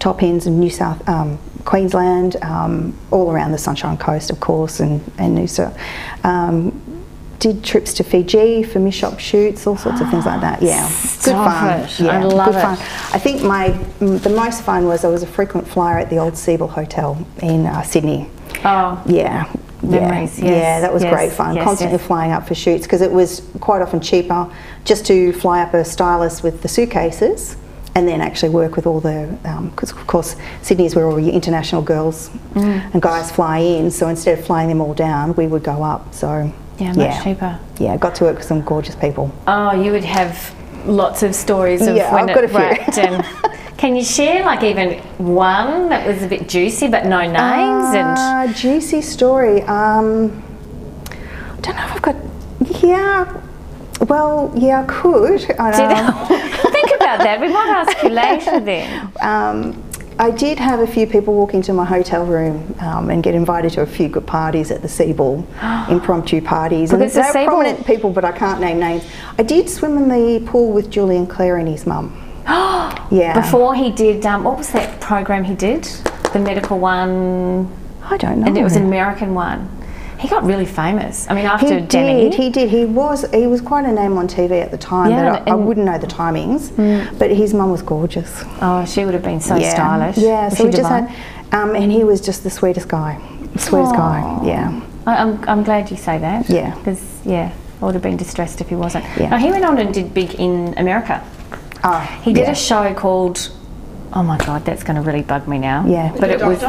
top 0.00 0.22
ends 0.22 0.46
of 0.46 0.52
New 0.54 0.70
South, 0.70 1.06
um, 1.08 1.38
Queensland, 1.64 2.36
um, 2.42 2.98
all 3.12 3.30
around 3.30 3.52
the 3.52 3.58
Sunshine 3.58 3.96
Coast, 3.96 4.30
of 4.30 4.40
course, 4.40 4.80
and, 4.80 5.00
and 5.18 5.38
Noosa. 5.38 5.78
Um, 6.24 6.82
did 7.38 7.64
trips 7.64 7.94
to 7.94 8.04
Fiji 8.04 8.62
for 8.62 8.80
Miss 8.80 8.94
Shop 8.94 9.18
shoots, 9.18 9.66
all 9.66 9.76
sorts 9.76 10.00
of 10.02 10.10
things 10.10 10.26
like 10.26 10.42
that. 10.42 10.60
Yeah, 10.60 10.86
good 11.24 11.32
fun. 11.32 11.80
it. 11.80 12.00
Yeah, 12.00 12.20
I 12.20 12.22
love 12.24 12.46
good 12.52 12.56
it. 12.56 12.62
fun. 12.62 12.76
I 13.14 13.18
think 13.18 13.42
my 13.42 13.68
the 13.98 14.28
most 14.28 14.62
fun 14.62 14.86
was 14.86 15.04
I 15.04 15.08
was 15.08 15.22
a 15.22 15.26
frequent 15.26 15.66
flyer 15.66 15.98
at 15.98 16.10
the 16.10 16.18
old 16.18 16.34
Sebel 16.34 16.68
Hotel 16.68 17.26
in 17.42 17.64
uh, 17.66 17.82
Sydney. 17.82 18.28
Oh, 18.64 19.02
Yeah. 19.06 19.50
Memories, 19.82 20.38
yeah. 20.38 20.44
yes, 20.44 20.56
yeah, 20.62 20.80
that 20.80 20.92
was 20.92 21.02
yes, 21.02 21.14
great 21.14 21.32
fun. 21.32 21.56
yes, 21.56 21.64
Constantly 21.64 21.96
flying 21.96 22.32
up 22.32 22.46
for 22.46 22.54
shoots 22.54 22.82
because 22.82 23.00
it 23.00 23.10
was 23.10 23.40
quite 23.60 23.80
often 23.80 23.98
cheaper 23.98 24.52
just 24.84 25.06
to 25.06 25.32
fly 25.32 25.62
up 25.62 25.72
a 25.72 25.86
stylist 25.86 26.42
with 26.42 26.60
the 26.60 26.68
suitcases 26.68 27.56
and 27.94 28.06
then 28.06 28.20
actually 28.20 28.50
work 28.50 28.76
with 28.76 28.86
all 28.86 29.00
the 29.00 29.28
because 29.74 29.90
of 29.92 30.06
course 30.06 30.36
Sydney 30.62 30.86
is 30.86 30.94
where 30.94 31.06
all 31.06 31.18
your 31.18 31.34
international 31.34 31.82
girls 31.82 32.30
Mm. 32.54 32.92
and 32.94 33.02
guys 33.02 33.30
fly 33.30 33.58
in. 33.58 33.90
So 33.90 34.08
instead 34.08 34.38
of 34.38 34.44
flying 34.44 34.68
them 34.68 34.80
all 34.80 34.94
down, 34.94 35.34
we 35.34 35.46
would 35.46 35.62
go 35.62 35.82
up. 35.82 36.12
So 36.14 36.52
yeah, 36.78 36.92
much 36.94 37.22
cheaper. 37.24 37.58
Yeah, 37.78 37.96
got 37.96 38.14
to 38.16 38.24
work 38.24 38.36
with 38.38 38.46
some 38.46 38.62
gorgeous 38.62 38.94
people. 38.96 39.30
Oh, 39.46 39.72
you 39.82 39.92
would 39.92 40.04
have 40.04 40.54
lots 40.86 41.22
of 41.22 41.34
stories 41.34 41.86
of 41.86 41.94
Yeah, 41.96 42.12
when 42.14 42.28
I've 42.30 42.34
got 42.34 42.44
it 42.44 42.50
a 42.50 42.54
few. 42.54 42.58
wrapped. 42.58 42.98
And 42.98 43.24
can 43.76 43.94
you 43.96 44.02
share 44.04 44.44
like 44.44 44.62
even 44.62 44.98
one 45.18 45.88
that 45.90 46.06
was 46.06 46.22
a 46.22 46.26
bit 46.28 46.48
juicy 46.48 46.88
but 46.88 47.04
no 47.06 47.20
names? 47.20 47.94
and 47.94 48.18
Uh, 48.18 48.52
juicy 48.54 49.00
story. 49.02 49.62
Um, 49.62 50.42
I 51.10 51.60
don't 51.60 51.76
know 51.76 51.84
if 51.84 51.92
I've 51.96 52.02
got. 52.02 52.16
Yeah. 52.82 53.40
Well, 54.08 54.50
yeah, 54.56 54.80
I 54.82 54.84
could. 54.86 55.50
I. 55.60 56.66
think 56.80 56.96
about 57.00 57.18
that. 57.20 57.40
We 57.40 57.48
might 57.48 57.68
ask 57.68 58.02
you 58.02 58.08
later 58.10 58.60
then. 58.70 59.12
Um, 59.20 59.84
I 60.18 60.30
did 60.30 60.58
have 60.58 60.80
a 60.80 60.86
few 60.86 61.06
people 61.06 61.32
walk 61.34 61.54
into 61.54 61.72
my 61.72 61.84
hotel 61.86 62.26
room 62.26 62.74
um, 62.80 63.08
and 63.08 63.22
get 63.22 63.34
invited 63.34 63.72
to 63.72 63.80
a 63.80 63.86
few 63.86 64.06
good 64.08 64.26
parties 64.26 64.70
at 64.70 64.82
the 64.82 64.88
Sebel, 64.88 65.46
impromptu 65.90 66.42
parties. 66.42 66.90
Because 66.90 67.14
the 67.14 67.24
and 67.24 67.34
they're 67.34 67.46
prominent 67.46 67.86
people, 67.86 68.10
but 68.10 68.24
I 68.24 68.32
can't 68.32 68.60
name 68.60 68.78
names. 68.78 69.04
I 69.38 69.42
did 69.42 69.70
swim 69.70 69.96
in 69.96 70.08
the 70.08 70.46
pool 70.46 70.72
with 70.72 70.90
Julian 70.90 71.26
Clare 71.26 71.56
and 71.56 71.68
his 71.68 71.86
mum. 71.86 72.16
Yeah. 73.10 73.40
Before 73.40 73.74
he 73.74 73.90
did, 73.90 74.24
um, 74.24 74.44
what 74.44 74.56
was 74.56 74.70
that 74.70 75.00
program 75.00 75.42
he 75.42 75.56
did? 75.56 75.82
The 76.32 76.38
medical 76.38 76.78
one, 76.78 77.68
I 78.04 78.16
don't 78.16 78.38
know. 78.40 78.46
and 78.46 78.56
it 78.56 78.62
was 78.62 78.76
an 78.76 78.84
American 78.84 79.34
one. 79.34 79.68
He 80.20 80.28
got 80.28 80.44
really 80.44 80.66
famous. 80.66 81.26
I 81.30 81.34
mean, 81.34 81.46
after 81.46 81.78
he 81.80 81.86
Demi. 81.86 82.24
did. 82.30 82.34
He 82.34 82.50
did. 82.50 82.68
He 82.70 82.84
was. 82.84 83.24
He 83.32 83.46
was 83.46 83.60
quite 83.60 83.84
a 83.86 83.92
name 83.92 84.18
on 84.18 84.28
TV 84.28 84.62
at 84.62 84.70
the 84.70 84.78
time. 84.78 85.10
Yeah, 85.10 85.30
but 85.30 85.48
I, 85.48 85.52
I 85.54 85.56
Mm. 85.56 85.64
wouldn't 85.64 85.86
know 85.86 85.98
the 85.98 86.06
timings. 86.06 86.62
But 87.18 87.30
his 87.30 87.54
mum 87.54 87.70
was 87.70 87.82
gorgeous. 87.82 88.44
oh, 88.60 88.84
she 88.84 89.04
would 89.04 89.14
have 89.14 89.22
been 89.22 89.40
so 89.40 89.56
yeah. 89.56 89.70
stylish. 89.74 90.18
Yeah. 90.18 90.44
Was 90.44 90.56
so 90.58 90.64
she 90.64 90.64
we 90.66 90.70
just 90.76 90.88
had, 90.90 91.04
um, 91.52 91.74
and 91.74 91.90
he 91.90 92.04
was 92.04 92.20
just 92.20 92.42
the 92.44 92.50
sweetest 92.50 92.88
guy. 92.88 93.18
Sweetest 93.56 93.94
guy. 93.94 94.40
Yeah. 94.44 94.80
I, 95.06 95.16
I'm, 95.22 95.48
I'm 95.48 95.62
glad 95.64 95.90
you 95.90 95.96
say 95.96 96.18
that. 96.18 96.48
Yeah. 96.50 96.74
Because, 96.76 97.02
yeah, 97.24 97.50
I 97.80 97.84
would 97.86 97.94
have 97.94 98.02
been 98.02 98.18
distressed 98.18 98.60
if 98.60 98.68
he 98.68 98.74
wasn't. 98.76 99.04
Yeah. 99.18 99.30
Now, 99.30 99.38
he 99.38 99.50
went 99.50 99.64
on 99.64 99.78
and 99.78 99.92
did 99.94 100.12
big 100.12 100.34
in 100.34 100.74
America. 100.76 101.24
Oh, 101.82 101.98
He 102.22 102.34
did 102.34 102.42
yeah. 102.44 102.50
a 102.50 102.54
show 102.54 102.92
called, 102.94 103.50
oh 104.12 104.22
my 104.22 104.38
God, 104.38 104.64
that's 104.64 104.82
going 104.82 104.96
to 104.96 105.02
really 105.02 105.22
bug 105.22 105.46
me 105.48 105.58
now. 105.58 105.86
Yeah. 105.86 106.14
But 106.18 106.30
it 106.30 106.40
was, 106.40 106.62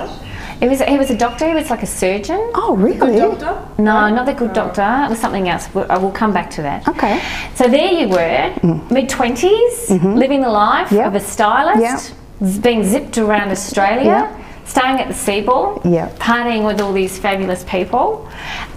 it 0.61 0.69
was, 0.69 0.81
he 0.81 0.97
was 0.97 1.09
a 1.09 1.17
doctor, 1.17 1.47
he 1.47 1.53
was 1.53 1.69
like 1.69 1.83
a 1.83 1.87
surgeon. 1.87 2.39
Oh, 2.53 2.75
really? 2.77 3.17
Doctor? 3.17 3.67
No, 3.81 4.09
not 4.09 4.25
the 4.25 4.33
good 4.33 4.53
doctor. 4.53 4.81
It 5.05 5.09
was 5.09 5.19
something 5.19 5.49
else. 5.49 5.67
We'll, 5.73 5.91
I 5.91 5.97
will 5.97 6.11
come 6.11 6.33
back 6.33 6.49
to 6.51 6.61
that. 6.61 6.87
Okay. 6.87 7.21
So 7.55 7.67
there 7.67 7.91
you 7.91 8.07
were, 8.09 8.53
mid 8.91 9.09
20s, 9.09 10.15
living 10.15 10.41
the 10.41 10.49
life 10.49 10.89
Mm. 10.89 10.91
Mm-hmm. 10.91 10.95
Yep. 10.97 11.07
of 11.07 11.15
a 11.15 11.19
stylist, 11.19 12.13
z- 12.43 12.59
being 12.61 12.83
zipped 12.83 13.17
around 13.17 13.49
Australia, 13.51 14.03
Yep. 14.31 14.67
staying 14.67 14.99
at 14.99 15.07
the 15.07 15.13
Sebel, 15.13 15.81
Yep. 15.83 16.19
partying 16.19 16.65
with 16.65 16.79
all 16.81 16.93
these 16.93 17.17
fabulous 17.17 17.63
people, 17.63 18.27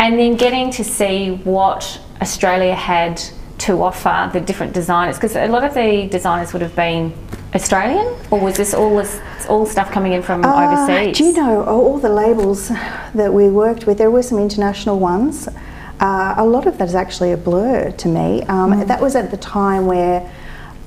and 0.00 0.18
then 0.18 0.36
getting 0.36 0.70
to 0.72 0.84
see 0.84 1.40
what 1.44 2.00
Australia 2.22 2.74
had 2.74 3.20
to 3.58 3.82
offer 3.82 4.30
the 4.32 4.40
different 4.40 4.72
designers. 4.72 5.16
Because 5.16 5.36
a 5.36 5.46
lot 5.48 5.64
of 5.64 5.74
the 5.74 6.06
designers 6.10 6.52
would 6.52 6.62
have 6.62 6.74
been 6.74 7.12
Australian, 7.54 8.06
or 8.30 8.40
was 8.40 8.56
this 8.56 8.74
all 8.74 8.96
this 8.96 9.20
all 9.48 9.64
stuff 9.66 9.90
coming 9.90 10.12
in 10.12 10.22
from 10.22 10.44
Uh, 10.44 10.64
overseas? 10.64 11.16
Do 11.18 11.24
you 11.24 11.32
know 11.34 11.62
all 11.64 11.98
the 11.98 12.08
labels 12.08 12.70
that 13.14 13.32
we 13.32 13.48
worked 13.48 13.86
with? 13.86 13.98
There 13.98 14.10
were 14.10 14.22
some 14.22 14.38
international 14.38 14.98
ones. 14.98 15.48
Uh, 16.00 16.34
a 16.36 16.44
lot 16.44 16.66
of 16.66 16.78
that 16.78 16.88
is 16.88 16.94
actually 16.94 17.30
a 17.32 17.36
blur 17.36 17.90
to 17.92 18.08
me. 18.08 18.42
Um, 18.48 18.72
Mm. 18.72 18.86
That 18.88 19.00
was 19.00 19.14
at 19.14 19.30
the 19.30 19.36
time 19.36 19.86
where 19.86 20.22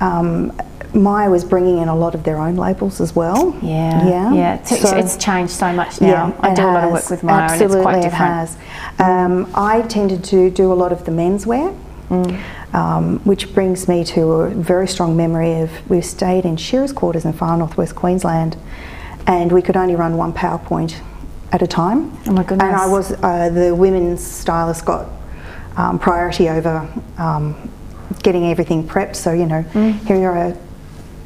um, 0.02 0.52
Myer 0.94 1.30
was 1.30 1.44
bringing 1.46 1.78
in 1.80 1.88
a 1.88 1.96
lot 1.96 2.14
of 2.14 2.24
their 2.24 2.38
own 2.38 2.56
labels 2.56 3.00
as 3.02 3.16
well. 3.16 3.56
Yeah, 3.62 4.06
yeah, 4.08 4.34
yeah. 4.34 4.54
It's, 4.56 4.82
So- 4.82 4.96
it's 4.98 5.16
changed 5.18 5.54
so 5.54 5.72
much 5.72 6.02
now. 6.02 6.08
Yeah, 6.08 6.32
I 6.42 6.52
it 6.52 6.56
do 6.56 6.64
a 6.64 6.72
lot 6.76 6.84
of 6.84 6.92
work 6.92 7.10
with 7.10 7.24
Myer, 7.24 7.42
and 7.44 7.52
Absolutely, 7.52 7.78
it's 7.78 7.84
quite 7.84 7.98
it 8.00 8.02
different. 8.04 8.34
has. 8.34 8.58
Um, 9.00 9.48
I 9.56 9.82
tended 9.84 10.24
to 10.26 10.50
do 10.50 10.72
a 10.72 10.76
lot 10.76 10.92
of 10.92 11.06
the 11.06 11.12
menswear. 11.12 11.74
Mm. 12.10 12.38
Um, 12.74 13.20
which 13.20 13.54
brings 13.54 13.88
me 13.88 14.04
to 14.06 14.22
a 14.34 14.50
very 14.50 14.88
strong 14.88 15.16
memory 15.16 15.62
of 15.62 15.72
we 15.90 16.02
stayed 16.02 16.44
in 16.46 16.58
shearers' 16.58 16.92
quarters 16.92 17.24
in 17.26 17.32
far 17.34 17.58
northwest 17.58 17.96
Queensland, 17.96 18.58
and 19.26 19.52
we 19.52 19.62
could 19.62 19.78
only 19.78 19.96
run 19.96 20.18
one 20.18 20.34
PowerPoint 20.34 21.00
at 21.54 21.62
a 21.62 21.68
time. 21.68 22.12
Oh 22.28 22.34
my 22.34 22.44
goodness. 22.44 22.68
And 22.68 22.76
I 22.76 22.86
was 22.88 23.12
uh, 23.24 23.50
the 23.50 23.74
women's 23.74 24.22
stylist 24.24 24.86
got 24.86 25.08
um, 25.78 25.98
priority 25.98 26.50
over 26.50 26.88
um, 27.18 27.56
getting 28.22 28.46
everything 28.52 28.86
prepped. 28.88 29.16
So 29.16 29.32
you 29.32 29.46
know, 29.46 29.64
Mm. 29.74 30.06
here 30.06 30.18
you 30.18 30.26
are 30.26 30.54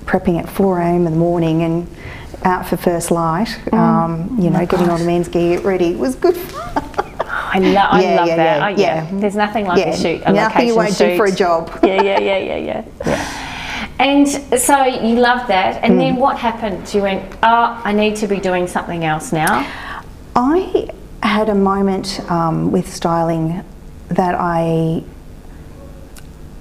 prepping 0.06 0.38
at 0.40 0.48
4 0.50 0.80
a.m. 0.80 1.08
in 1.08 1.14
the 1.14 1.20
morning 1.20 1.64
and 1.64 1.88
out 2.44 2.68
for 2.68 2.78
first 2.78 3.10
light. 3.12 3.48
Mm. 3.66 3.74
Um, 3.78 4.40
you 4.40 4.50
know, 4.52 4.64
getting 4.66 4.90
all 4.90 4.98
the 5.00 5.06
men's 5.06 5.28
gear 5.28 5.60
ready. 5.62 5.88
It 5.94 5.98
was 6.00 6.16
good. 6.16 6.36
I, 7.54 7.60
lo- 7.60 7.76
I 7.90 8.02
Yeah, 8.02 8.16
love 8.16 8.28
yeah, 8.28 8.36
that. 8.38 8.58
yeah, 8.60 8.66
I- 8.66 8.70
yeah. 8.70 8.78
yeah. 9.12 9.20
There's 9.20 9.36
nothing 9.36 9.66
like 9.66 9.86
a 9.86 9.98
shoot, 9.98 10.22
a 10.26 10.32
nothing 10.32 10.40
location 10.40 10.68
you 10.68 10.76
won't 10.76 10.94
shoot. 10.94 11.08
do 11.12 11.18
for 11.18 11.26
a 11.26 11.32
job. 11.32 11.80
yeah, 11.84 12.02
yeah, 12.02 12.20
yeah, 12.20 12.38
yeah, 12.38 12.84
yeah. 13.06 13.48
And 14.00 14.28
so 14.60 14.84
you 14.86 15.16
loved 15.20 15.48
that, 15.50 15.84
and 15.84 15.94
Hmm. 15.94 16.00
then 16.00 16.16
what 16.16 16.38
happened? 16.38 16.92
You 16.94 17.02
went, 17.04 17.24
oh, 17.44 17.82
I 17.84 17.92
need 17.94 18.16
to 18.18 18.28
be 18.28 18.40
doing 18.40 18.68
something 18.68 19.04
else 19.06 19.32
now. 19.32 19.66
I 20.36 20.88
had 21.22 21.50
a 21.50 21.56
moment 21.56 22.20
um, 22.32 22.72
with 22.72 22.92
styling 22.92 23.64
that 24.10 24.34
I 24.38 25.04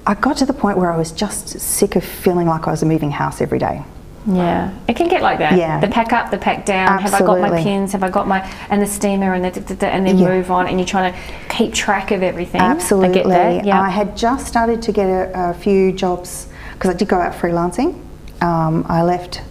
I 0.07 0.15
got 0.15 0.37
to 0.39 0.47
the 0.47 0.53
point 0.53 0.77
where 0.77 0.93
I 0.93 0.97
was 0.97 1.13
just 1.13 1.61
sick 1.61 1.95
of 1.95 2.03
feeling 2.05 2.47
like 2.49 2.67
I 2.67 2.71
was 2.73 2.83
a 2.83 2.87
moving 2.87 3.11
house 3.13 3.41
every 3.41 3.59
day. 3.59 3.85
Yeah, 4.27 4.75
it 4.87 4.97
can 4.97 5.09
get 5.09 5.23
like 5.23 5.39
that. 5.39 5.57
Yeah. 5.57 5.81
The 5.81 5.89
pack 5.89 6.13
up, 6.13 6.31
the 6.31 6.39
pack 6.39 6.67
down. 6.67 6.99
Have 7.01 7.15
I 7.15 7.21
got 7.21 7.41
my 7.41 7.63
pins? 7.63 7.93
Have 7.93 8.03
I 8.03 8.11
got 8.11 8.29
my 8.29 8.41
and 8.69 8.83
the 8.83 8.87
steamer 8.87 9.33
and 9.33 9.45
the 9.45 9.51
da, 9.51 9.61
da, 9.61 9.75
da, 9.75 9.87
and 9.87 10.07
then 10.07 10.19
Yeah. 10.19 10.29
move 10.29 10.51
on, 10.51 10.67
and 10.67 10.79
you're 10.79 10.87
trying 10.87 11.13
to 11.13 11.19
keep 11.49 11.73
track 11.73 12.11
of 12.11 12.23
everything. 12.23 12.61
Absolutely. 12.61 13.09
I 13.09 13.13
get 13.23 13.29
that. 13.29 13.65
Yeah. 13.65 13.81
I 13.81 13.89
had 13.89 14.17
just 14.17 14.47
started 14.47 14.83
to 14.83 14.93
get 14.93 15.07
a, 15.09 15.51
a 15.51 15.55
few 15.55 15.93
jobs 15.93 16.49
because 16.75 16.91
I 16.95 16.99
did 16.99 17.09
go 17.09 17.19
out 17.19 17.33
freelancing. 17.35 17.99
Um, 18.43 18.85
I 18.89 19.03
left 19.03 19.43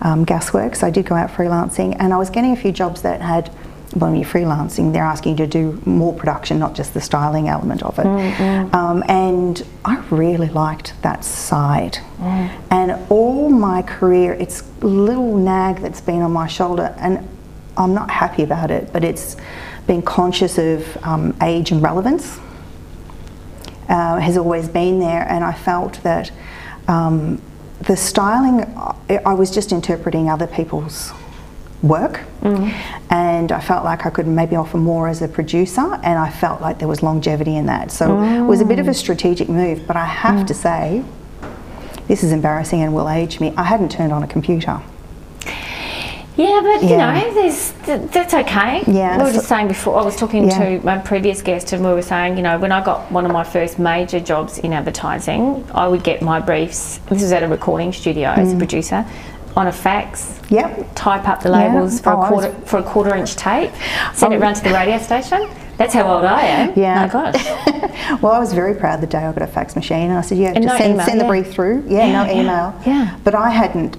um, 0.00 0.24
Gasworks, 0.24 0.82
I 0.82 0.90
did 0.90 1.06
go 1.06 1.14
out 1.14 1.30
freelancing, 1.30 1.96
and 1.98 2.12
I 2.12 2.16
was 2.16 2.30
getting 2.30 2.52
a 2.52 2.56
few 2.56 2.72
jobs 2.72 3.02
that 3.02 3.20
had. 3.20 3.50
When 3.94 4.16
you're 4.16 4.24
freelancing, 4.28 4.92
they're 4.92 5.04
asking 5.04 5.38
you 5.38 5.46
to 5.46 5.46
do 5.46 5.80
more 5.86 6.12
production, 6.12 6.58
not 6.58 6.74
just 6.74 6.94
the 6.94 7.00
styling 7.00 7.48
element 7.48 7.82
of 7.82 7.98
it. 7.98 8.06
Um, 8.74 9.04
and 9.08 9.64
I 9.84 9.96
really 10.10 10.48
liked 10.48 11.00
that 11.02 11.24
side. 11.24 11.98
And 12.70 12.92
all 13.08 13.48
my 13.50 13.82
career, 13.82 14.34
it's 14.34 14.62
a 14.82 14.86
little 14.86 15.36
nag 15.36 15.76
that's 15.76 16.00
been 16.00 16.22
on 16.22 16.32
my 16.32 16.48
shoulder, 16.48 16.94
and 16.98 17.28
I'm 17.76 17.94
not 17.94 18.10
happy 18.10 18.42
about 18.42 18.70
it, 18.70 18.92
but 18.92 19.04
it's 19.04 19.36
been 19.86 20.02
conscious 20.02 20.58
of 20.58 20.96
um, 21.04 21.36
age 21.42 21.70
and 21.70 21.82
relevance 21.82 22.38
uh, 23.88 24.18
has 24.18 24.36
always 24.36 24.68
been 24.68 24.98
there, 24.98 25.26
and 25.28 25.44
I 25.44 25.52
felt 25.52 26.02
that 26.02 26.30
um, 26.88 27.40
the 27.80 27.96
styling, 27.96 28.64
I 29.08 29.34
was 29.34 29.50
just 29.50 29.72
interpreting 29.72 30.30
other 30.30 30.46
people's 30.46 31.12
work, 31.84 32.20
mm. 32.42 32.70
and 33.10 33.52
I 33.52 33.60
felt 33.60 33.84
like 33.84 34.06
I 34.06 34.10
could 34.10 34.26
maybe 34.26 34.56
offer 34.56 34.78
more 34.78 35.08
as 35.08 35.22
a 35.22 35.28
producer, 35.28 35.94
and 36.02 36.18
I 36.18 36.30
felt 36.30 36.60
like 36.60 36.78
there 36.78 36.88
was 36.88 37.02
longevity 37.02 37.56
in 37.56 37.66
that. 37.66 37.90
So 37.90 38.20
it 38.22 38.42
was 38.42 38.60
a 38.60 38.64
bit 38.64 38.78
of 38.78 38.88
a 38.88 38.90
mm. 38.90 38.94
strategic 38.94 39.48
move, 39.48 39.86
but 39.86 39.96
I 39.96 40.06
have 40.06 40.40
mm. 40.40 40.46
to 40.46 40.54
say, 40.54 41.04
this 42.08 42.22
is 42.22 42.32
embarrassing 42.32 42.82
and 42.82 42.94
will 42.94 43.08
age 43.08 43.38
me. 43.40 43.52
I 43.56 43.64
hadn't 43.64 43.90
turned 43.90 44.12
on 44.12 44.22
a 44.22 44.26
computer. 44.26 44.80
Yeah, 46.36 46.60
but 46.64 46.82
you 46.82 46.96
Yeah. 46.96 47.12
know, 47.12 47.34
there's 47.34 47.72
th- 47.86 48.10
that's 48.10 48.34
okay. 48.34 48.82
Yeah, 48.88 49.18
we 49.18 49.24
were 49.24 49.32
just 49.32 49.46
saying 49.46 49.68
before. 49.68 50.00
I 50.00 50.04
was 50.04 50.16
talking 50.16 50.48
Yeah. 50.48 50.58
to 50.58 50.84
my 50.84 50.98
previous 50.98 51.42
guest, 51.42 51.72
and 51.72 51.84
we 51.84 51.92
were 51.92 52.02
saying, 52.02 52.36
you 52.36 52.42
know, 52.42 52.58
when 52.58 52.72
I 52.72 52.82
got 52.82 53.12
one 53.12 53.24
of 53.24 53.30
my 53.30 53.44
first 53.44 53.78
major 53.78 54.18
jobs 54.18 54.58
in 54.58 54.72
advertising, 54.72 55.62
I 55.72 55.86
would 55.86 56.02
get 56.02 56.22
my 56.22 56.40
briefs. 56.40 56.98
This 57.08 57.22
was 57.22 57.30
at 57.30 57.44
a 57.44 57.48
recording 57.48 57.92
studio 57.92 58.30
as 58.30 58.48
Mm. 58.48 58.56
a 58.56 58.58
producer, 58.58 59.04
on 59.56 59.66
a 59.68 59.72
fax. 59.72 60.40
Yep. 60.50 60.88
Type 60.94 61.28
up 61.28 61.42
the 61.42 61.48
Yeah. 61.50 61.68
labels 61.72 62.00
for 62.00 62.10
Oh, 62.10 62.16
a 62.16 62.18
was- 62.18 62.28
quarter 62.28 62.52
for 62.66 62.78
a 62.78 62.82
quarter 62.82 63.14
inch 63.14 63.36
tape. 63.36 63.70
Send 64.12 64.32
it 64.32 64.36
Oh. 64.36 64.40
round 64.40 64.56
to 64.56 64.64
the 64.64 64.72
radio 64.72 64.98
station. 64.98 65.48
That's 65.76 65.92
how 65.94 66.06
old 66.12 66.24
I 66.24 66.40
am. 66.42 66.72
Yeah. 66.76 67.06
My 67.06 67.08
gosh. 67.08 67.46
Well, 68.20 68.32
I 68.32 68.38
was 68.38 68.52
very 68.52 68.74
proud 68.74 69.00
the 69.00 69.06
day 69.06 69.18
I 69.18 69.32
got 69.32 69.42
a 69.42 69.46
fax 69.46 69.76
machine, 69.76 70.10
and 70.10 70.18
I 70.18 70.20
said, 70.20 70.36
"You 70.36 70.46
have 70.46 70.56
And 70.56 70.64
to 70.64 70.68
no 70.70 70.76
send, 70.76 70.94
email, 70.94 71.06
send 71.06 71.20
the 71.20 71.24
yeah. 71.24 71.30
brief 71.30 71.52
through." 71.52 71.84
Yeah, 71.88 72.04
Yeah, 72.06 72.24
no 72.24 72.30
yeah, 72.32 72.40
email. 72.40 72.74
yeah. 72.84 73.10
But 73.24 73.34
I 73.34 73.50
hadn't. 73.50 73.96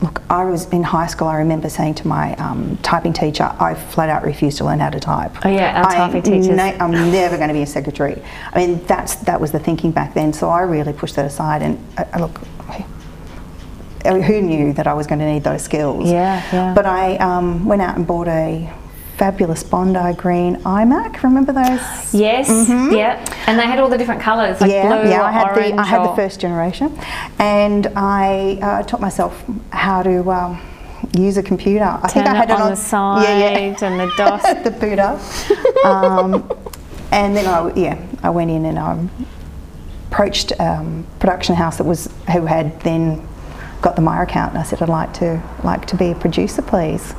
Look, 0.00 0.20
I 0.28 0.44
was 0.44 0.66
in 0.70 0.82
high 0.82 1.06
school. 1.06 1.28
I 1.28 1.36
remember 1.36 1.68
saying 1.68 1.94
to 1.96 2.08
my 2.08 2.34
um, 2.36 2.78
typing 2.82 3.12
teacher, 3.12 3.50
"I 3.60 3.74
flat 3.74 4.08
out 4.08 4.24
refused 4.24 4.58
to 4.58 4.64
learn 4.64 4.80
how 4.80 4.90
to 4.90 4.98
type." 4.98 5.32
Oh, 5.44 5.48
yeah, 5.48 5.82
our 5.82 5.90
I 5.90 5.94
typing 5.94 6.22
teachers. 6.22 6.48
ne- 6.48 6.76
I'm 6.80 6.90
never 7.12 7.36
going 7.36 7.48
to 7.48 7.54
be 7.54 7.62
a 7.62 7.66
secretary. 7.66 8.20
I 8.52 8.58
mean, 8.66 8.80
that's 8.86 9.14
that 9.16 9.40
was 9.40 9.52
the 9.52 9.58
thinking 9.60 9.92
back 9.92 10.14
then. 10.14 10.32
So 10.32 10.48
I 10.50 10.62
really 10.62 10.92
pushed 10.92 11.16
that 11.16 11.26
aside. 11.26 11.62
And 11.62 11.78
uh, 11.96 12.18
look, 12.18 12.40
who 14.04 14.40
knew 14.42 14.72
that 14.74 14.86
I 14.86 14.94
was 14.94 15.06
going 15.06 15.18
to 15.20 15.26
need 15.26 15.44
those 15.44 15.62
skills? 15.62 16.10
Yeah, 16.10 16.42
yeah. 16.52 16.74
But 16.74 16.86
I 16.86 17.16
um, 17.16 17.64
went 17.64 17.82
out 17.82 17.96
and 17.96 18.06
bought 18.06 18.28
a 18.28 18.72
fabulous 19.16 19.62
Bondi 19.62 20.12
green 20.14 20.56
iMac. 20.56 21.22
Remember 21.22 21.52
those? 21.52 22.14
Yes. 22.14 22.48
Yeah. 22.68 23.24
And 23.46 23.58
they 23.58 23.66
had 23.66 23.78
all 23.78 23.88
the 23.88 23.98
different 23.98 24.20
colours, 24.20 24.60
like 24.60 24.70
Mm-hmm. 24.70 24.88
yeah, 24.88 25.02
blue 25.02 25.10
yeah. 25.10 25.22
I 25.22 25.32
had 25.32 25.48
orange. 25.50 25.76
the 25.76 25.80
I 25.80 25.84
had 25.84 26.04
the 26.04 26.14
first 26.16 26.40
generation, 26.40 26.98
and 27.38 27.86
I 27.96 28.58
uh, 28.60 28.82
taught 28.82 29.00
myself 29.00 29.42
how 29.70 30.02
to 30.02 30.30
um, 30.30 30.60
use 31.16 31.36
a 31.36 31.42
computer. 31.42 31.84
I 31.84 32.08
think 32.08 32.26
Turn 32.26 32.34
I 32.34 32.36
had 32.36 32.50
it 32.50 32.54
it 32.54 32.60
on 32.60 32.70
the 32.70 32.76
side 32.76 33.82
and 33.82 34.00
the 34.00 34.12
DOS. 34.16 34.42
the 34.64 34.70
boot 34.70 34.98
up, 34.98 35.20
um, 35.84 36.50
and 37.10 37.36
then 37.36 37.46
I 37.46 37.72
yeah 37.74 38.04
I 38.22 38.30
went 38.30 38.50
in 38.50 38.64
and 38.64 38.78
I 38.78 39.08
approached 40.10 40.52
um, 40.60 41.06
production 41.18 41.54
house 41.54 41.76
that 41.78 41.84
was 41.84 42.08
who 42.32 42.46
had 42.46 42.80
then 42.80 43.26
got 43.84 43.96
the 43.96 44.02
Myer 44.02 44.22
account, 44.22 44.52
and 44.52 44.58
I 44.58 44.64
said 44.64 44.80
I'd 44.82 44.88
like 44.88 45.12
to 45.14 45.40
like 45.62 45.86
to 45.86 45.96
be 45.96 46.10
a 46.10 46.14
producer, 46.14 46.62
please, 46.62 47.14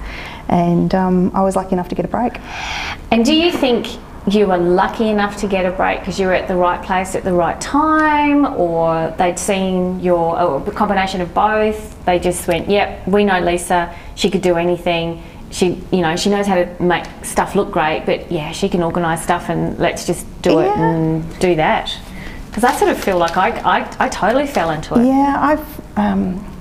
and 0.49 0.93
um, 0.95 1.31
I 1.33 1.41
was 1.41 1.55
lucky 1.55 1.73
enough 1.73 1.89
to 1.89 1.95
get 1.95 2.05
a 2.05 2.07
break. 2.09 2.39
And 3.11 3.23
do 3.23 3.33
you 3.33 3.51
think 3.51 3.87
you 4.27 4.47
were 4.47 4.57
lucky 4.57 5.07
enough 5.09 5.37
to 5.37 5.47
get 5.47 5.67
a 5.67 5.71
break 5.71 5.99
because 5.99 6.19
you 6.19 6.25
were 6.25 6.33
at 6.33 6.47
the 6.47 6.55
right 6.55 6.81
place 6.81 7.13
at 7.13 7.23
the 7.23 7.31
right 7.31 7.61
time, 7.61 8.45
or 8.57 9.13
they'd 9.19 9.37
seen 9.37 9.99
your 9.99 10.41
or 10.41 10.67
a 10.67 10.71
combination 10.71 11.21
of 11.21 11.33
both? 11.35 12.03
They 12.05 12.17
just 12.17 12.47
went, 12.47 12.67
"Yep, 12.67 13.07
we 13.07 13.23
know 13.23 13.39
Lisa. 13.39 13.95
She 14.15 14.31
could 14.31 14.41
do 14.41 14.55
anything. 14.55 15.21
She, 15.51 15.79
you 15.91 16.01
know, 16.01 16.15
she 16.15 16.31
knows 16.31 16.47
how 16.47 16.55
to 16.55 16.67
make 16.81 17.05
stuff 17.21 17.55
look 17.55 17.71
great. 17.71 18.03
But 18.07 18.31
yeah, 18.31 18.51
she 18.51 18.67
can 18.69 18.81
organise 18.81 19.21
stuff, 19.21 19.49
and 19.49 19.77
let's 19.77 20.07
just 20.07 20.25
do 20.41 20.59
it 20.59 20.75
and 20.75 21.23
do 21.39 21.55
that." 21.55 21.95
Because 22.47 22.63
I 22.63 22.73
sort 22.77 22.89
of 22.89 22.97
feel 23.03 23.17
like 23.17 23.35
I, 23.35 23.49
I, 23.49 24.05
I 24.05 24.07
totally 24.07 24.47
fell 24.47 24.69
into 24.71 24.95
it. 24.95 25.05
Yeah, 25.05 25.35
I've 25.37 25.97
um, 25.97 26.54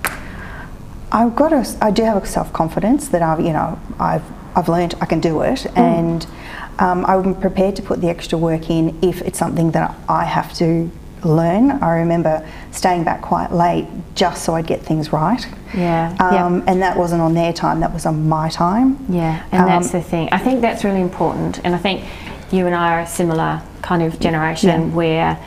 I've 1.14 1.36
got 1.36 1.52
a 1.52 1.64
I 1.80 1.90
do 1.92 2.02
have 2.02 2.22
a 2.22 2.26
self 2.26 2.52
confidence 2.52 3.08
that 3.08 3.22
I've 3.22 3.40
you 3.40 3.52
know 3.52 3.78
I've 4.00 4.24
I've 4.56 4.68
learned 4.68 4.94
I 5.00 5.06
can 5.06 5.20
do 5.20 5.42
it, 5.42 5.64
and 5.76 6.26
um, 6.80 7.04
I'm 7.06 7.34
prepared 7.40 7.76
to 7.76 7.82
put 7.82 8.00
the 8.00 8.08
extra 8.08 8.36
work 8.36 8.68
in 8.68 8.98
if 9.02 9.22
it's 9.22 9.38
something 9.38 9.70
that 9.72 9.94
I 10.08 10.24
have 10.24 10.52
to 10.54 10.90
learn. 11.24 11.70
I 11.70 11.90
remember 11.98 12.46
staying 12.72 13.04
back 13.04 13.22
quite 13.22 13.52
late 13.52 13.86
just 14.14 14.44
so 14.44 14.54
I'd 14.56 14.66
get 14.66 14.82
things 14.82 15.12
right. 15.12 15.44
Yeah, 15.72 16.14
yeah. 16.20 16.44
Um, 16.46 16.62
And 16.66 16.82
that 16.82 16.96
wasn't 16.96 17.22
on 17.22 17.34
their 17.34 17.52
time; 17.52 17.78
that 17.80 17.92
was 17.94 18.06
on 18.06 18.28
my 18.28 18.48
time. 18.48 18.98
Yeah, 19.08 19.42
and 19.52 19.66
that's 19.68 19.94
Um, 19.94 20.00
the 20.00 20.06
thing. 20.06 20.28
I 20.32 20.38
think 20.38 20.60
that's 20.60 20.82
really 20.84 21.00
important. 21.00 21.60
And 21.64 21.74
I 21.76 21.78
think 21.78 22.02
you 22.50 22.66
and 22.66 22.74
I 22.74 22.92
are 22.94 23.00
a 23.00 23.06
similar 23.06 23.62
kind 23.82 24.02
of 24.02 24.18
generation 24.18 24.70
Yeah. 24.90 24.96
where 24.96 25.38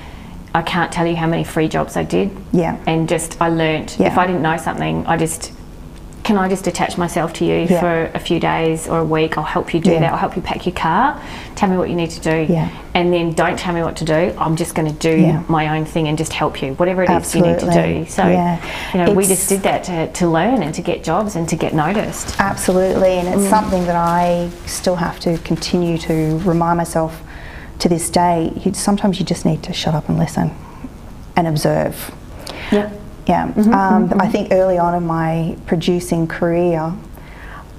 I 0.56 0.62
can't 0.62 0.92
tell 0.92 1.06
you 1.06 1.16
how 1.16 1.28
many 1.28 1.44
free 1.44 1.68
jobs 1.68 1.96
I 1.98 2.04
did. 2.04 2.32
Yeah. 2.52 2.76
And 2.88 3.08
just 3.08 3.38
I 3.42 3.50
learnt 3.50 4.00
if 4.00 4.18
I 4.18 4.26
didn't 4.28 4.42
know 4.42 4.58
something, 4.58 5.06
I 5.08 5.16
just 5.18 5.52
can 6.28 6.38
I 6.38 6.50
just 6.50 6.68
attach 6.68 6.98
myself 6.98 7.32
to 7.40 7.46
you 7.46 7.66
Yeah. 7.70 7.80
for 7.80 8.12
a 8.14 8.20
few 8.20 8.38
days 8.38 8.86
or 8.90 9.00
a 9.00 9.04
week? 9.06 9.38
I'll 9.38 9.46
help 9.46 9.74
you 9.74 9.80
do 9.80 9.92
Yeah. 9.92 10.00
that. 10.02 10.12
I'll 10.12 10.18
help 10.18 10.36
you 10.36 10.42
pack 10.42 10.66
your 10.66 10.76
car. 10.76 11.16
Tell 11.56 11.70
me 11.70 11.78
what 11.78 11.90
you 11.90 11.96
need 11.96 12.10
to 12.10 12.20
do. 12.20 12.46
Yeah. 12.54 12.68
And 12.94 13.14
then 13.14 13.32
don't 13.32 13.58
tell 13.58 13.74
me 13.74 13.82
what 13.82 13.96
to 13.98 14.04
do. 14.06 14.34
I'm 14.38 14.58
just 14.58 14.76
going 14.76 14.90
to 14.94 15.00
do 15.12 15.16
Yeah. 15.22 15.40
my 15.48 15.78
own 15.78 15.86
thing 15.86 16.10
and 16.10 16.18
just 16.18 16.34
help 16.34 16.62
you, 16.62 16.74
whatever 16.74 17.02
it 17.04 17.10
is 17.10 17.34
you 17.34 17.42
need 17.42 17.60
to 17.60 17.72
do. 17.72 18.06
So, 18.10 18.28
Yeah. 18.28 18.58
you 18.94 19.06
know, 19.06 19.12
we 19.14 19.26
just 19.26 19.48
did 19.48 19.64
that 19.64 19.86
to, 19.86 20.08
to 20.12 20.28
learn 20.28 20.62
and 20.64 20.74
to 20.76 20.82
get 20.82 21.02
jobs 21.02 21.38
and 21.38 21.48
to 21.48 21.56
get 21.56 21.74
noticed. 21.74 22.36
Absolutely, 22.42 23.20
and 23.20 23.30
it's 23.30 23.48
Mm. 23.48 23.50
something 23.50 23.86
that 23.86 23.96
I 23.96 24.50
still 24.66 24.98
have 24.98 25.22
to 25.22 25.38
continue 25.38 25.98
to 26.00 26.42
remind 26.44 26.78
myself 26.78 27.22
to 27.80 27.88
this 27.88 28.10
day. 28.10 28.52
You, 28.66 28.74
sometimes 28.74 29.18
you 29.20 29.26
just 29.26 29.46
need 29.46 29.64
to 29.64 29.72
shut 29.72 29.96
up 29.96 30.10
and 30.10 30.20
listen 30.20 30.52
and 31.38 31.48
observe. 31.48 32.12
Yep. 32.72 32.92
Yeah, 33.28 33.48
Mm-hmm, 33.48 33.74
um, 33.74 34.22
I 34.22 34.28
think 34.30 34.52
early 34.52 34.78
on 34.78 34.96
in 34.96 35.06
my 35.06 35.58
producing 35.66 36.28
career, 36.28 36.94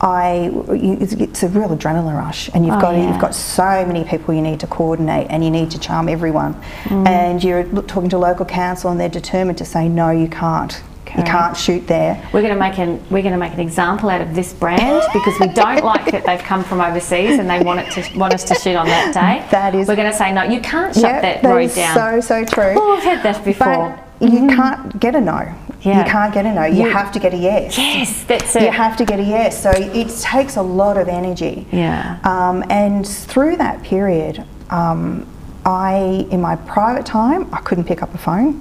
I 0.00 0.50
it's 0.68 1.14
it's 1.14 1.42
a 1.42 1.48
real 1.48 1.70
adrenaline 1.70 2.16
rush, 2.16 2.50
and 2.54 2.64
you've 2.64 2.76
Oh, 2.76 2.80
got 2.80 2.94
yeah. 2.96 3.08
you've 3.08 3.20
got 3.20 3.34
so 3.34 3.84
many 3.84 4.04
people 4.04 4.32
you 4.34 4.42
need 4.42 4.60
to 4.60 4.66
coordinate, 4.66 5.26
and 5.30 5.42
you 5.42 5.50
need 5.50 5.70
to 5.72 5.78
charm 5.80 6.08
everyone, 6.08 6.54
Mm. 6.84 7.08
and 7.08 7.42
you're 7.42 7.64
talking 7.82 8.10
to 8.10 8.18
local 8.18 8.44
council, 8.46 8.90
and 8.90 9.00
they're 9.00 9.08
determined 9.08 9.58
to 9.58 9.64
say 9.64 9.88
no, 9.88 10.10
you 10.10 10.28
can't 10.28 10.80
You 11.16 11.22
can't 11.24 11.56
shoot 11.56 11.86
there. 11.88 12.22
We're 12.32 12.42
going 12.42 12.52
to 12.54 12.60
make 12.60 12.78
an 12.78 13.00
we're 13.10 13.22
going 13.22 13.32
to 13.32 13.38
make 13.46 13.54
an 13.54 13.60
example 13.60 14.10
out 14.10 14.20
of 14.20 14.34
this 14.34 14.52
brand 14.52 15.02
because 15.14 15.40
we 15.40 15.48
don't 15.48 15.82
like 15.82 16.10
that 16.12 16.24
they've 16.26 16.42
come 16.52 16.62
from 16.62 16.80
overseas 16.82 17.38
and 17.40 17.48
they 17.48 17.60
want 17.64 17.80
it 17.80 17.90
to 17.96 18.18
want 18.18 18.34
us 18.34 18.44
to 18.44 18.54
shoot 18.54 18.76
on 18.76 18.86
that 18.86 19.14
day. 19.14 19.42
That 19.50 19.74
is- 19.74 19.88
We're 19.88 19.96
going 19.96 20.12
to 20.12 20.16
say 20.16 20.32
no. 20.32 20.42
You 20.42 20.60
can't 20.60 20.94
shut 20.94 21.22
that, 21.22 21.42
road 21.42 21.62
is 21.64 21.74
down. 21.74 21.94
so 21.96 22.20
so 22.20 22.44
true. 22.44 22.74
Oh, 22.76 22.96
I've 22.98 23.02
heard 23.04 23.22
that 23.24 23.42
before. 23.42 23.66
But 23.96 24.04
you 24.20 24.46
can't 24.48 24.98
get 25.00 25.14
a 25.14 25.20
no. 25.20 25.54
Yeah. 25.82 26.04
You 26.04 26.10
can't 26.10 26.34
get 26.34 26.44
a 26.44 26.52
no. 26.52 26.64
You, 26.64 26.84
You- 26.84 26.90
have 26.90 27.12
to 27.12 27.18
get 27.20 27.32
a 27.34 27.37
yes. 27.37 27.78
yes, 27.78 28.25
that's 28.25 28.56
it. 28.56 28.62
You 28.62 28.70
have 28.70 28.96
to 28.96 29.04
get 29.04 29.20
a 29.20 29.22
yes. 29.22 29.62
So 29.62 29.70
it 29.70 30.08
takes 30.20 30.56
a 30.56 30.62
lot 30.62 30.96
of 30.96 31.08
energy. 31.08 31.66
Yeah. 31.70 32.18
Um, 32.25 32.64
and 32.68 33.06
through 33.06 33.56
that 33.58 33.82
period, 33.82 34.44
um, 34.70 35.26
I, 35.64 36.26
in 36.30 36.40
my 36.40 36.56
private 36.56 37.06
time, 37.06 37.52
I 37.54 37.60
couldn't 37.60 37.84
pick 37.84 38.02
up 38.02 38.12
a 38.14 38.18
phone 38.18 38.60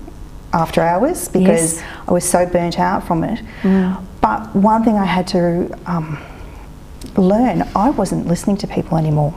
after 0.53 0.81
hours 0.81 1.27
because 1.27 1.75
Yes. 1.77 1.83
I 2.07 2.11
was 2.11 2.23
so 2.23 2.45
burnt 2.45 2.79
out 2.79 3.05
from 3.07 3.23
it. 3.23 3.41
But 4.21 4.55
one 4.55 4.83
thing 4.83 4.97
I 4.97 5.05
had 5.05 5.27
to 5.29 5.69
um, 5.85 6.17
learn, 7.15 7.67
I 7.75 7.89
wasn't 7.91 8.27
listening 8.27 8.57
to 8.57 8.67
people 8.67 8.97
anymore. 8.97 9.33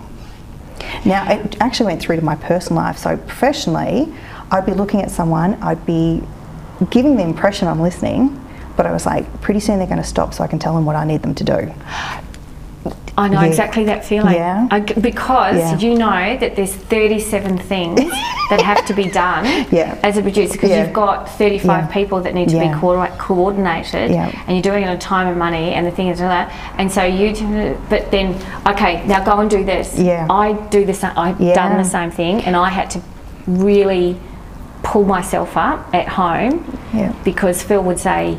Now, 1.04 1.30
it 1.30 1.56
actually 1.60 1.86
went 1.86 2.00
through 2.02 2.16
to 2.16 2.22
my 2.24 2.36
personal 2.36 2.82
life. 2.82 2.98
So, 2.98 3.16
professionally, 3.16 4.12
I'd 4.50 4.66
be 4.66 4.72
looking 4.74 5.02
at 5.02 5.10
someone, 5.10 5.54
I'd 5.62 5.84
be 5.86 6.22
giving 6.90 7.16
the 7.16 7.22
impression 7.22 7.68
I'm 7.68 7.80
listening, 7.80 8.36
but 8.76 8.86
I 8.86 8.92
was 8.92 9.06
like, 9.06 9.40
pretty 9.40 9.60
soon 9.60 9.78
they're 9.78 9.86
going 9.86 9.98
to 10.02 10.04
stop 10.04 10.34
so 10.34 10.42
I 10.42 10.46
can 10.46 10.58
tell 10.58 10.74
them 10.74 10.84
what 10.86 10.96
I 10.96 11.04
need 11.04 11.22
them 11.22 11.34
to 11.36 11.44
do. 11.44 11.72
I 13.18 13.28
know 13.28 13.40
Yeah. 13.42 13.48
exactly 13.48 13.84
that 13.84 14.02
feeling. 14.04 14.34
Yeah. 14.34 14.66
I 14.70 14.80
because 14.80 15.56
Yeah. 15.58 15.76
you 15.78 15.98
know 15.98 16.36
that 16.38 16.56
there's 16.56 16.72
37 16.74 17.58
things 17.58 18.00
that 18.50 18.62
have 18.62 18.86
to 18.86 18.94
be 18.94 19.10
done 19.10 19.44
Yeah. 19.70 19.98
as 20.02 20.16
a 20.16 20.22
producer 20.22 20.52
because 20.54 20.70
you've 20.70 20.92
got 20.94 21.28
35 21.28 21.66
Yeah. 21.84 21.86
people 21.88 22.20
that 22.22 22.32
need 22.34 22.48
to 22.48 22.58
be 22.58 22.70
co- 22.70 23.06
coordinated 23.18 24.10
Yeah. 24.12 24.30
and 24.46 24.56
you're 24.56 24.62
doing 24.62 24.84
it 24.84 24.88
on 24.88 24.98
time 24.98 25.26
and 25.26 25.38
money 25.38 25.74
and 25.74 25.86
the 25.86 25.90
thing 25.90 26.08
is 26.08 26.20
that 26.20 26.50
and 26.78 26.90
so 26.90 27.02
you 27.02 27.34
do 27.34 27.76
but 27.90 28.10
then 28.10 28.34
okay 28.66 29.04
now 29.06 29.22
go 29.22 29.38
and 29.40 29.50
do 29.50 29.64
this 29.64 29.98
Yeah. 29.98 30.26
I 30.30 30.52
do 30.70 30.86
the 30.86 30.94
same 30.94 31.12
I've 31.16 31.38
done 31.38 31.76
the 31.76 31.84
same 31.84 32.10
thing 32.10 32.40
and 32.44 32.56
I 32.56 32.70
had 32.70 32.88
to 32.92 33.02
really 33.46 34.16
pull 34.82 35.04
myself 35.04 35.56
up 35.56 35.94
at 35.94 36.08
home 36.08 36.78
Yeah. 36.94 37.14
because 37.24 37.62
Phil 37.62 37.82
would 37.82 37.98
say 37.98 38.38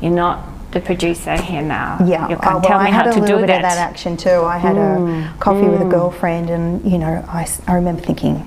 you're 0.00 0.12
not 0.12 0.44
the 0.72 0.80
producer 0.80 1.40
here 1.40 1.62
now 1.62 1.98
Yeah, 2.04 2.28
you 2.28 2.36
oh, 2.36 2.54
well, 2.54 2.60
tell 2.60 2.78
I 2.80 2.84
me 2.84 2.90
had 2.90 3.04
how 3.04 3.10
a 3.10 3.14
to 3.14 3.20
little 3.20 3.38
do 3.38 3.42
bit 3.42 3.46
that 3.48 3.56
of 3.56 3.62
that 3.62 3.78
action 3.78 4.16
too. 4.16 4.42
I 4.42 4.58
had 4.58 4.76
a 4.76 4.98
mm. 4.98 5.38
coffee 5.38 5.68
with 5.68 5.80
a 5.80 5.84
mm. 5.84 5.90
girlfriend, 5.90 6.50
and 6.50 6.84
you 6.90 6.98
know, 6.98 7.24
I, 7.28 7.48
I 7.66 7.74
remember 7.74 8.02
thinking, 8.02 8.46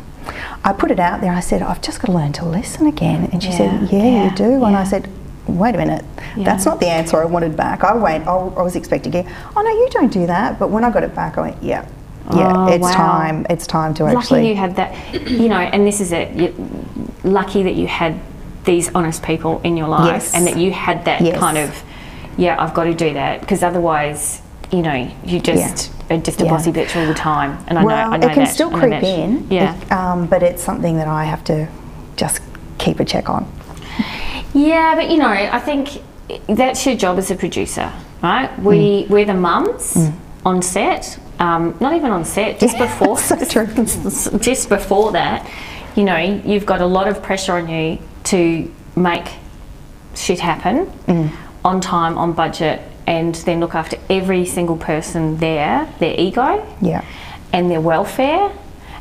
I 0.64 0.74
put 0.74 0.92
it 0.92 1.00
out 1.00 1.22
there. 1.22 1.32
I 1.32 1.40
said, 1.40 1.62
I've 1.62 1.82
just 1.82 2.02
got 2.02 2.08
to 2.08 2.12
learn 2.12 2.34
to 2.34 2.46
listen 2.46 2.86
again, 2.86 3.30
and 3.32 3.42
she 3.42 3.52
said, 3.52 3.90
Yeah, 3.90 3.98
Yeah, 3.98 4.04
yeah, 4.04 4.30
you 4.30 4.36
do. 4.36 4.64
And. 4.66 4.76
I 4.76 4.84
said, 4.84 5.10
Wait 5.48 5.76
a 5.76 5.78
minute, 5.78 6.04
that's 6.38 6.66
not 6.66 6.82
the 6.82 6.88
answer 6.88 7.22
I 7.22 7.26
wanted 7.26 7.56
back. 7.56 7.86
I 7.86 7.96
went, 7.96 8.28
I, 8.28 8.34
I 8.36 8.62
was 8.62 8.76
expecting 8.76 9.14
it. 9.14 9.26
Oh 9.56 9.62
no, 9.62 9.70
you 9.70 9.88
don't 9.92 10.12
do 10.12 10.28
that. 10.28 10.60
But 10.60 10.70
when 10.70 10.84
I 10.84 10.92
got 10.92 11.04
it 11.04 11.16
back, 11.16 11.38
I 11.38 11.42
went, 11.42 11.64
Yeah, 11.64 11.88
yeah, 12.36 12.52
Oh, 12.56 12.68
it's 12.68 12.82
wow. 12.84 12.92
time. 12.92 13.46
It's 13.50 13.66
time 13.68 13.94
to 13.96 14.04
lucky 14.04 14.18
actually. 14.18 14.50
you 14.50 14.56
had 14.56 14.76
that 14.76 15.30
you 15.30 15.48
know 15.50 15.56
and 15.60 15.86
this 15.88 16.02
is 16.02 16.12
it 16.12 16.34
You're 16.36 16.54
lucky 17.24 17.64
that 17.64 17.76
you 17.76 17.88
had 17.88 18.20
these 18.66 18.94
honest 18.94 19.24
people 19.24 19.62
in 19.64 19.78
your 19.78 19.88
life 19.88 20.12
Yes. 20.24 20.34
and 20.36 20.46
that 20.48 20.58
you 20.58 20.72
had 20.72 21.06
that 21.06 21.22
Yes. 21.22 21.40
kind 21.40 21.58
of 21.58 21.84
yeah 22.38 22.62
i've 22.62 22.74
got 22.74 22.84
to 22.84 22.94
do 22.94 23.14
that 23.14 23.40
because 23.42 23.64
otherwise 23.64 24.42
you 24.72 24.82
know 24.82 25.10
you 25.26 25.40
just 25.40 25.92
are 26.10 26.18
just 26.18 26.42
a 26.42 26.44
Yeah. 26.44 26.52
bossy 26.52 26.72
bitch 26.74 26.96
all 27.00 27.08
the 27.08 27.14
time 27.14 27.58
and 27.68 27.80
i 27.80 27.84
know 27.84 27.90
i 27.90 28.18
know 28.18 28.28
it 28.28 28.34
can 28.34 28.44
that, 28.44 28.54
still 28.54 28.70
creep 28.70 29.02
in. 29.04 29.48
yeah 29.50 29.76
it- 29.76 29.92
um, 29.92 30.28
but 30.28 30.44
it's 30.44 30.62
something 30.62 30.98
that 30.98 31.08
I 31.08 31.24
have 31.24 31.44
to 31.46 31.68
just 32.18 32.42
keep 32.78 33.00
a 33.00 33.06
check 33.06 33.30
on. 33.30 33.46
Yeah, 34.54 34.96
but 34.96 35.10
you 35.10 35.18
know, 35.18 35.28
I 35.30 35.60
think 35.60 36.02
that's 36.48 36.86
your 36.86 36.96
job 36.96 37.18
as 37.18 37.32
a 37.32 37.36
producer, 37.36 37.92
right? 38.24 38.50
We 38.60 39.04
Mm. 39.04 39.10
we're 39.10 39.26
the 39.26 39.34
mums 39.34 40.10
on 40.46 40.62
set, 40.62 41.18
um, 41.40 41.76
not 41.80 41.94
even 41.94 42.12
on 42.12 42.26
set, 42.26 42.60
just 42.60 42.78
before, 42.88 43.18
so 43.18 43.36
true. 43.46 43.68
just 44.40 44.70
before 44.70 45.12
that. 45.14 45.50
You 45.96 46.04
know, 46.04 46.18
you've 46.18 46.66
got 46.66 46.82
a 46.82 46.86
lot 46.86 47.08
of 47.08 47.22
pressure 47.24 47.54
on 47.54 47.68
you 47.70 48.00
to 48.26 48.72
make 48.96 49.28
shit 50.16 50.40
happen 50.40 50.86
Mm. 51.08 51.30
on 51.64 51.82
time, 51.82 52.18
on 52.18 52.34
budget, 52.34 52.82
and 53.06 53.34
then 53.36 53.60
look 53.60 53.74
after 53.76 53.98
every 54.10 54.46
single 54.46 54.78
person 54.78 55.38
there, 55.38 55.88
their 56.00 56.14
ego, 56.20 56.66
Yeah. 56.82 57.02
and 57.54 57.70
their 57.72 57.82
welfare, 57.82 58.52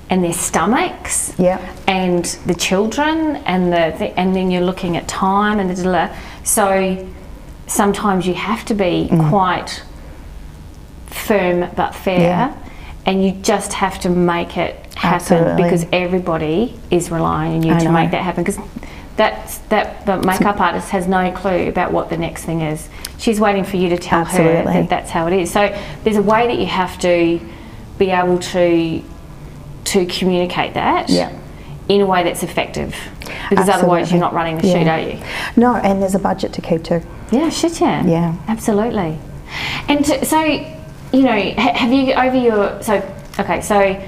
and 0.08 0.22
their 0.22 0.32
stomachs 0.32 1.32
Yeah. 1.38 1.58
and 1.88 2.24
the 2.46 2.54
children 2.54 3.36
and 3.44 3.72
the 3.72 3.92
th- 3.98 4.12
and 4.16 4.36
then 4.36 4.50
you're 4.52 4.62
looking 4.64 4.96
at 4.96 5.08
time 5.08 5.58
and 5.58 5.68
the 5.68 6.10
so 6.44 7.04
sometimes 7.66 8.24
you 8.26 8.34
have 8.34 8.64
to 8.66 8.74
be 8.74 9.08
Mm. 9.10 9.28
quite 9.30 9.82
firm 11.16 11.68
but 11.76 11.94
fair 11.94 12.20
Yeah. 12.20 12.54
and 13.06 13.24
you 13.24 13.32
just 13.32 13.72
have 13.74 13.98
to 14.00 14.08
make 14.10 14.56
it 14.56 14.74
happen 14.96 15.14
Absolutely. 15.14 15.62
because 15.62 15.86
everybody 15.92 16.74
is 16.90 17.10
relying 17.10 17.56
on 17.56 17.62
you 17.62 17.72
I 17.74 17.78
to 17.78 17.84
know. 17.86 17.92
make 17.92 18.10
that 18.12 18.22
happen 18.22 18.44
because 18.44 18.58
that's 19.16 19.58
that 19.68 20.04
the 20.06 20.18
makeup 20.22 20.60
artist 20.60 20.90
has 20.90 21.06
no 21.06 21.30
clue 21.32 21.68
about 21.68 21.92
what 21.92 22.10
the 22.10 22.16
next 22.16 22.44
thing 22.44 22.60
is 22.60 22.88
she's 23.18 23.40
waiting 23.40 23.64
for 23.64 23.76
you 23.76 23.88
to 23.90 23.98
tell 23.98 24.24
her 24.24 24.62
that 24.64 24.88
that's 24.90 25.10
how 25.10 25.26
it 25.26 25.32
is 25.32 25.50
so 25.50 25.74
there's 26.04 26.16
a 26.16 26.22
way 26.22 26.46
that 26.46 26.58
you 26.58 26.66
have 26.66 26.98
to 26.98 27.40
be 27.98 28.10
able 28.10 28.38
to 28.38 29.02
to 29.84 30.04
communicate 30.06 30.74
that 30.74 31.08
Yeah. 31.08 31.30
in 31.88 32.00
a 32.00 32.06
way 32.06 32.24
that's 32.24 32.42
effective. 32.42 32.92
Because 33.48 33.68
otherwise, 33.68 34.10
you're 34.10 34.20
not 34.20 34.34
running 34.34 34.58
the 34.58 34.66
Yeah. 34.66 34.72
shoot, 34.80 34.88
are 34.88 34.98
you? 34.98 35.18
No, 35.54 35.76
and 35.76 36.02
there's 36.02 36.16
a 36.16 36.18
budget 36.18 36.52
to 36.54 36.60
keep 36.60 36.82
too. 36.82 37.02
Yeah, 37.30 37.48
shit, 37.50 37.80
yeah. 37.80 38.04
Yeah. 38.04 38.32
Absolutely. 38.48 39.16
And 39.88 40.04
so, 40.04 40.60
you 41.16 41.22
know, 41.22 41.38
have 41.62 41.92
you 41.92 42.12
over 42.12 42.36
your 42.36 42.82
so 42.82 42.94
okay, 43.38 43.60
so 43.62 43.98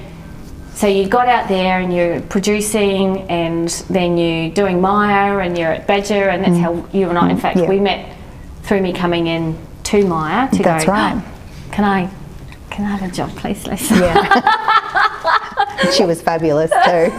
so 0.75 0.87
you 0.87 1.07
got 1.09 1.27
out 1.27 1.47
there 1.49 1.79
and 1.79 1.93
you're 1.93 2.21
producing, 2.21 3.21
and 3.29 3.67
then 3.89 4.17
you're 4.17 4.49
doing 4.51 4.79
Myer, 4.79 5.41
and 5.41 5.57
you're 5.57 5.73
at 5.73 5.87
Badjar, 5.87 6.31
and 6.33 6.43
that's 6.43 6.57
how 6.57 6.87
you 6.93 7.09
and 7.09 7.17
I. 7.17 7.29
In 7.31 7.37
fact, 7.37 7.57
Mm. 7.57 7.63
Yeah. 7.63 7.69
we 7.69 7.79
met 7.79 8.15
through 8.63 8.81
me 8.81 8.93
coming 8.93 9.27
in 9.27 9.57
to 9.85 10.05
Myer 10.05 10.47
to 10.51 10.63
That's 10.63 10.85
go. 10.85 10.91
right. 10.91 11.21
Can 11.71 11.83
I? 11.83 12.09
Can 12.69 12.85
I 12.85 12.95
have 12.95 13.11
a 13.11 13.13
job, 13.13 13.29
please, 13.35 13.65
Lisa? 13.67 13.95
Yeah. 13.95 15.91
she 15.95 16.05
was 16.05 16.21
fabulous 16.21 16.71
too. 16.85 17.11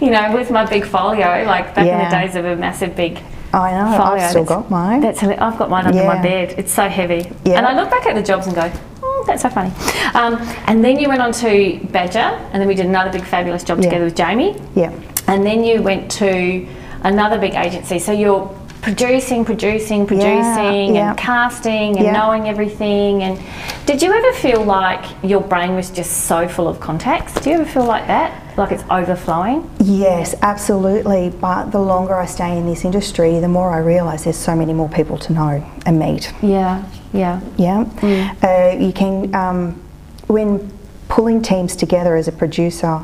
you 0.04 0.10
know, 0.10 0.32
with 0.34 0.50
my 0.50 0.66
big 0.66 0.84
folio, 0.84 1.44
like 1.46 1.74
back 1.74 1.86
in 1.86 1.98
the 1.98 2.10
days 2.10 2.34
of 2.36 2.44
a 2.44 2.56
massive 2.56 2.94
big 2.96 3.20
I 3.60 3.70
know. 3.72 3.96
folio. 3.98 4.22
I've 4.22 4.30
still 4.30 4.44
that's- 4.44 4.62
got 4.62 4.70
mine. 4.70 5.00
That's 5.00 5.22
I've 5.22 5.58
got 5.58 5.70
mine 5.70 5.86
under 5.86 6.04
my 6.04 6.20
bed. 6.22 6.54
It's 6.58 6.72
so 6.72 6.88
heavy. 6.88 7.30
Yeah. 7.44 7.58
And 7.58 7.66
I 7.66 7.74
look 7.80 7.90
back 7.90 8.06
at 8.06 8.14
the 8.14 8.22
jobs 8.22 8.46
and 8.46 8.54
go, 8.56 8.70
oh, 9.02 9.24
that's 9.26 9.42
so 9.42 9.48
funny. 9.50 9.72
Um, 10.14 10.34
and 10.66 10.84
then 10.84 10.98
you 10.98 11.08
went 11.08 11.20
on 11.22 11.32
to 11.32 11.78
Badjar, 11.94 12.38
and 12.52 12.60
then 12.60 12.66
we 12.68 12.74
did 12.74 12.86
another 12.86 13.10
big 13.10 13.24
fabulous 13.24 13.62
job 13.64 13.78
Yeah. 13.78 13.84
together 13.84 14.04
with 14.06 14.16
Jamie. 14.16 14.60
yeah. 14.74 14.92
And 15.26 15.44
then 15.46 15.64
you 15.64 15.80
went 15.82 16.10
to 16.12 16.66
another 17.02 17.38
big 17.38 17.54
agency. 17.54 17.98
So 17.98 18.12
you're 18.12 18.46
producing, 18.84 19.46
producing, 19.46 20.06
producing, 20.06 20.94
yeah. 20.94 21.08
and 21.08 21.18
casting, 21.18 21.96
and 21.96 22.04
Yeah. 22.04 22.12
knowing 22.12 22.48
everything. 22.48 23.22
And 23.22 23.38
did 23.86 24.02
you 24.02 24.12
ever 24.12 24.32
feel 24.34 24.62
like 24.62 25.02
your 25.22 25.40
brain 25.40 25.74
was 25.74 25.88
just 25.88 26.24
so 26.26 26.46
full 26.46 26.68
of 26.68 26.80
contacts? 26.80 27.32
Do 27.40 27.48
you 27.48 27.56
ever 27.56 27.64
feel 27.64 27.84
like 27.86 28.06
that? 28.08 28.30
Like 28.58 28.72
it's 28.72 28.84
overflowing? 28.90 29.68
Yes, 29.80 30.34
absolutely. 30.42 31.30
But 31.40 31.70
the 31.72 31.80
longer 31.80 32.14
I 32.14 32.26
stay 32.26 32.58
in 32.58 32.66
this 32.66 32.84
industry, 32.84 33.40
the 33.40 33.48
more 33.48 33.70
I 33.72 33.78
realise 33.78 34.24
there's 34.24 34.36
so 34.36 34.54
many 34.54 34.74
more 34.74 34.90
people 34.90 35.16
to 35.18 35.32
know 35.32 35.64
and 35.86 35.98
meet. 35.98 36.30
Yeah, 36.42 36.84
yeah. 37.14 37.40
Yeah. 37.56 37.86
Uh, 38.42 38.76
you 38.78 38.92
can, 38.92 39.34
um, 39.34 39.80
when 40.26 40.70
pulling 41.08 41.40
teams 41.40 41.74
together 41.74 42.16
as 42.16 42.28
a 42.28 42.32
producer, 42.32 43.00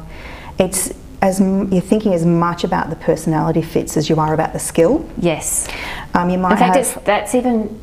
it's 0.59 0.93
as 1.23 1.41
you're 1.41 1.81
thinking 1.83 2.15
as 2.15 2.25
much 2.25 2.65
about 2.65 2.89
the 2.91 2.97
personality 2.97 3.63
fits 3.63 3.97
as 3.97 4.09
you 4.09 4.17
are 4.17 4.33
about 4.33 4.53
the 4.53 4.59
skill. 4.59 5.09
Yes. 5.19 5.69
Um, 6.15 6.31
you 6.31 6.39
might 6.39 6.53
In 6.53 6.59
fact, 6.59 7.05
that's 7.05 7.35
even 7.35 7.79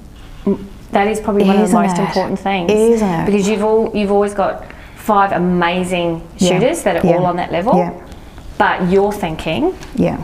that 0.92 1.08
is 1.08 1.20
probably 1.20 1.44
one 1.44 1.58
of 1.58 1.68
the 1.68 1.74
most 1.74 1.98
it? 1.98 2.02
important 2.02 2.40
things, 2.40 2.72
Isn't 2.72 3.08
it? 3.08 3.26
Because 3.26 3.48
you've 3.48 3.64
all 3.64 3.96
you've 3.96 4.12
always 4.12 4.34
got 4.34 4.66
five 4.96 5.32
amazing 5.34 6.22
Yeah. 6.38 6.50
shooters 6.60 6.84
that 6.84 7.04
are 7.04 7.08
Yeah. 7.08 7.18
all 7.18 7.26
on 7.26 7.36
that 7.38 7.52
level, 7.52 7.76
Yeah. 7.78 7.92
but 8.58 8.90
you're 8.90 9.12
thinking, 9.12 9.74
yeah. 9.96 10.18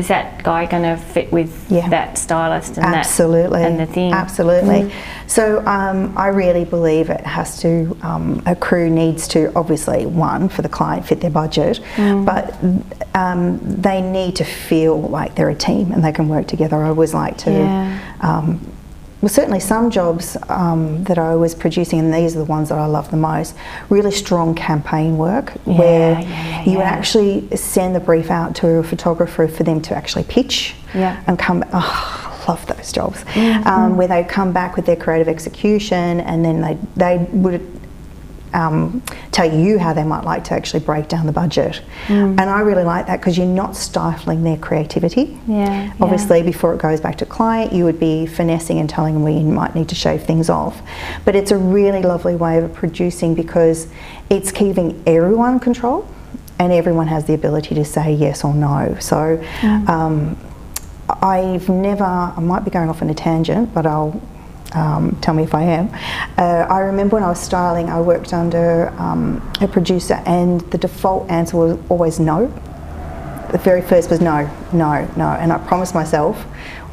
Is 0.00 0.08
that 0.08 0.42
guy 0.42 0.64
going 0.66 0.82
to 0.82 0.96
fit 0.96 1.30
with 1.30 1.52
Yeah. 1.70 1.88
that 1.90 2.16
stylist 2.18 2.76
and 2.78 2.86
Absolutely. 2.86 3.60
that 3.60 3.70
and 3.70 3.78
the 3.78 3.86
thing? 3.86 4.12
Absolutely. 4.12 4.90
So 5.26 5.64
um, 5.66 6.12
I 6.16 6.28
really 6.28 6.64
believe 6.64 7.10
it 7.10 7.20
has 7.20 7.60
to, 7.60 7.96
um, 8.02 8.42
a 8.46 8.56
crew 8.56 8.88
needs 8.90 9.28
to, 9.28 9.52
obviously, 9.54 10.06
one, 10.06 10.48
for 10.48 10.62
the 10.62 10.68
client, 10.68 11.04
fit 11.06 11.20
their 11.20 11.30
budget, 11.30 11.80
Mm. 11.96 12.24
but 12.24 12.44
um, 13.14 13.58
they 13.62 14.00
need 14.00 14.36
to 14.36 14.44
feel 14.44 15.00
like 15.02 15.34
they're 15.34 15.50
a 15.50 15.54
team 15.54 15.92
and 15.92 16.02
they 16.02 16.12
can 16.12 16.28
work 16.28 16.46
together. 16.46 16.82
I 16.82 16.88
always 16.88 17.12
like 17.14 17.36
to 17.38 17.50
Yeah. 17.52 17.98
Well, 19.20 19.28
certainly 19.28 19.60
some 19.60 19.90
jobs 19.90 20.36
um, 20.48 21.04
that 21.04 21.18
I 21.18 21.36
was 21.36 21.54
producing, 21.54 21.98
and 21.98 22.14
these 22.14 22.34
are 22.34 22.38
the 22.38 22.44
ones 22.46 22.70
that 22.70 22.78
I 22.78 22.86
love 22.86 23.10
the 23.10 23.16
most, 23.16 23.54
really 23.88 24.10
strong 24.10 24.54
campaign 24.54 25.18
work 25.18 25.50
where 25.64 26.12
yeah, 26.12 26.20
yeah, 26.20 26.64
you 26.64 26.78
would 26.78 26.84
yeah. 26.84 26.90
actually 26.90 27.56
send 27.56 27.94
the 27.94 28.00
brief 28.00 28.30
out 28.30 28.54
to 28.56 28.68
a 28.76 28.82
photographer 28.82 29.46
for 29.46 29.62
them 29.62 29.80
to 29.82 29.94
actually 29.94 30.24
pitch 30.24 30.74
Yeah. 30.94 31.22
and 31.26 31.38
come. 31.38 31.64
Oh, 31.72 32.26
love 32.48 32.66
those 32.66 32.90
jobs. 32.90 33.22
Mm-hmm. 33.24 33.68
Um, 33.68 33.96
where 33.96 34.08
they 34.08 34.24
come 34.24 34.52
back 34.52 34.74
with 34.74 34.86
their 34.86 34.96
creative 34.96 35.28
execution 35.28 36.20
and 36.20 36.44
then 36.44 36.60
they, 36.60 36.78
they 36.96 37.26
would 37.32 37.79
um, 38.52 39.02
tell 39.32 39.52
you 39.52 39.78
how 39.78 39.92
they 39.92 40.04
might 40.04 40.24
like 40.24 40.44
to 40.44 40.54
actually 40.54 40.80
break 40.80 41.08
down 41.08 41.26
the 41.26 41.32
budget. 41.32 41.82
Mm. 42.06 42.40
And 42.40 42.42
I 42.42 42.60
really 42.60 42.84
like 42.84 43.06
that 43.06 43.20
because 43.20 43.36
you're 43.38 43.46
not 43.46 43.76
stifling 43.76 44.42
their 44.42 44.56
creativity. 44.56 45.38
Yeah, 45.46 45.92
Obviously, 46.00 46.42
before 46.42 46.74
it 46.74 46.80
goes 46.80 47.00
back 47.00 47.18
to 47.18 47.26
client, 47.26 47.72
you 47.72 47.84
would 47.84 48.00
be 48.00 48.26
finessing 48.26 48.78
and 48.78 48.88
telling 48.88 49.14
them 49.14 49.22
where 49.22 49.32
you 49.32 49.40
might 49.40 49.74
need 49.74 49.88
to 49.90 49.94
shave 49.94 50.24
things 50.24 50.50
off. 50.50 50.82
But 51.24 51.36
it's 51.36 51.50
a 51.50 51.56
really 51.56 52.02
lovely 52.02 52.36
way 52.36 52.58
of 52.58 52.72
producing 52.74 53.34
because 53.34 53.88
it's 54.28 54.52
keeping 54.52 55.02
everyone 55.06 55.54
in 55.54 55.60
control 55.60 56.08
and 56.58 56.72
everyone 56.72 57.06
has 57.06 57.24
the 57.24 57.34
ability 57.34 57.74
to 57.74 57.84
say 57.84 58.12
yes 58.12 58.44
or 58.44 58.54
no. 58.54 58.96
So 59.00 59.42
um, 59.62 60.36
I've 61.08 61.68
never, 61.68 62.04
I 62.04 62.38
might 62.40 62.64
be 62.64 62.70
going 62.70 62.88
off 62.88 63.02
on 63.02 63.10
a 63.10 63.14
tangent, 63.14 63.72
but 63.72 63.86
I'll 63.86 64.20
um, 64.72 65.16
tell 65.20 65.34
me 65.34 65.42
if 65.42 65.54
I 65.54 65.62
am. 65.62 65.90
Uh, 66.38 66.66
I 66.68 66.80
remember 66.80 67.16
when 67.16 67.22
I 67.24 67.28
was 67.28 67.40
styling, 67.40 67.88
I 67.88 68.00
worked 68.00 68.32
under 68.32 68.88
um, 68.98 69.42
a 69.60 69.68
producer, 69.68 70.22
and 70.26 70.60
the 70.72 70.78
default 70.78 71.30
answer 71.30 71.56
was 71.56 71.78
always 71.88 72.20
no. 72.20 72.46
The 73.52 73.58
very 73.58 73.82
first 73.82 74.10
was 74.10 74.20
no, 74.20 74.48
no, 74.72 75.08
no. 75.16 75.28
And 75.28 75.52
I 75.52 75.58
promised 75.58 75.92
myself 75.94 76.44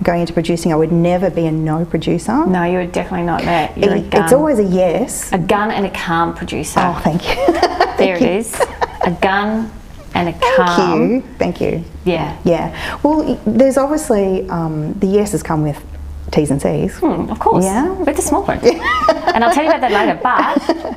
going 0.03 0.21
into 0.21 0.33
producing, 0.33 0.71
I 0.73 0.75
would 0.75 0.91
never 0.91 1.29
be 1.29 1.45
a 1.45 1.51
no 1.51 1.85
producer. 1.85 2.45
No, 2.47 2.63
you're 2.63 2.87
definitely 2.87 3.25
not 3.25 3.43
that. 3.43 3.77
You're 3.77 3.95
It- 3.95 4.13
it's 4.13 4.33
always 4.33 4.59
a 4.59 4.63
yes. 4.63 5.31
a 5.33 5.37
gun 5.37 5.71
and 5.71 5.85
a 5.85 5.89
calm 5.91 6.33
producer. 6.33 6.79
Oh, 6.79 6.99
thank 7.03 7.27
you. 7.27 7.35
there 7.97 8.15
it 8.15 8.21
is. 8.23 8.59
A 9.03 9.11
gun 9.21 9.71
and 10.15 10.29
a 10.29 10.33
calm. 10.55 11.21
Thank 11.21 11.21
you. 11.23 11.35
Thank 11.37 11.61
you. 11.61 11.83
Yeah. 12.05 12.35
Yeah. 12.43 12.97
Well, 13.03 13.39
there's 13.45 13.77
obviously 13.77 14.49
um, 14.49 14.93
the 14.93 15.07
yeses 15.07 15.43
come 15.43 15.61
with 15.63 15.83
T's 16.31 16.51
and 16.51 16.61
C's. 16.61 16.97
Hmm, 16.97 17.29
of 17.29 17.39
course. 17.39 17.63
Yeah. 17.63 17.91
With 17.93 18.15
the 18.15 18.21
small 18.21 18.43
print. 18.43 18.63
and 18.65 19.43
I'll 19.43 19.53
tell 19.53 19.63
you 19.63 19.69
about 19.71 19.81
that 19.81 19.91
later. 19.91 20.19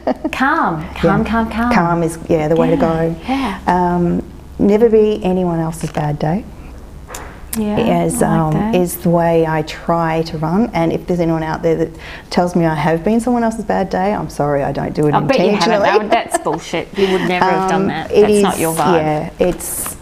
But 0.04 0.32
calm, 0.32 0.82
calm, 0.94 1.24
calm, 1.24 1.50
calm. 1.50 1.72
Calm 1.72 2.02
is 2.02 2.18
yeah 2.28 2.48
the 2.48 2.56
way 2.56 2.70
to 2.70 2.76
go. 2.76 3.16
yeah. 3.28 3.60
Um, 3.66 4.22
never 4.58 4.88
be 4.88 5.22
anyone 5.24 5.60
else's 5.60 5.92
bad 5.92 6.18
day. 6.18 6.44
Yeah. 7.58 8.04
Is 8.04 8.20
like 8.20 8.30
um, 8.30 8.74
is 8.74 8.98
the 8.98 9.10
way 9.10 9.44
I 9.46 9.62
try 9.62 10.22
to 10.22 10.38
run. 10.38 10.70
And 10.72 10.92
if 10.92 11.06
there's 11.06 11.18
anyone 11.20 11.42
out 11.42 11.62
there 11.62 11.74
that 11.76 11.90
tells 12.30 12.54
me 12.54 12.64
I 12.64 12.74
have 12.74 13.02
been 13.02 13.20
someone 13.20 13.42
else's 13.42 13.64
bad 13.64 13.90
day, 13.90 14.14
I'm 14.14 14.30
sorry, 14.30 14.62
I 14.62 14.70
don't 14.72 14.94
do 14.94 15.08
it 15.08 15.14
I 15.14 15.20
bet 15.20 15.40
you 15.40 15.56
haven't. 15.56 16.10
That's 16.10 16.38
bullshit. 16.38 16.96
You 16.96 17.10
would 17.12 17.28
never 17.28 17.44
have 17.44 17.70
done 17.70 17.82
Um, 17.82 17.88
that. 17.88 18.08
That's 18.10 18.42
not 18.42 18.58
your 18.58 18.72
vibe. 18.74 19.00
Yeah, 19.02 19.30
it's 19.48 19.96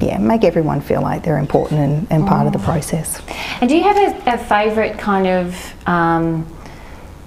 yeah, 0.00 0.18
make 0.18 0.44
everyone 0.44 0.80
feel 0.80 1.02
like 1.02 1.22
they're 1.24 1.38
important 1.38 1.80
and, 1.80 2.06
and 2.10 2.26
part 2.26 2.46
of 2.46 2.52
Mm. 2.52 2.56
the 2.58 2.64
process. 2.64 3.20
And 3.60 3.68
do 3.70 3.76
you 3.76 3.82
have 3.84 3.96
a, 3.96 4.34
a 4.34 4.38
favourite 4.38 4.98
kind 4.98 5.26
of 5.26 5.88
um, 5.88 6.46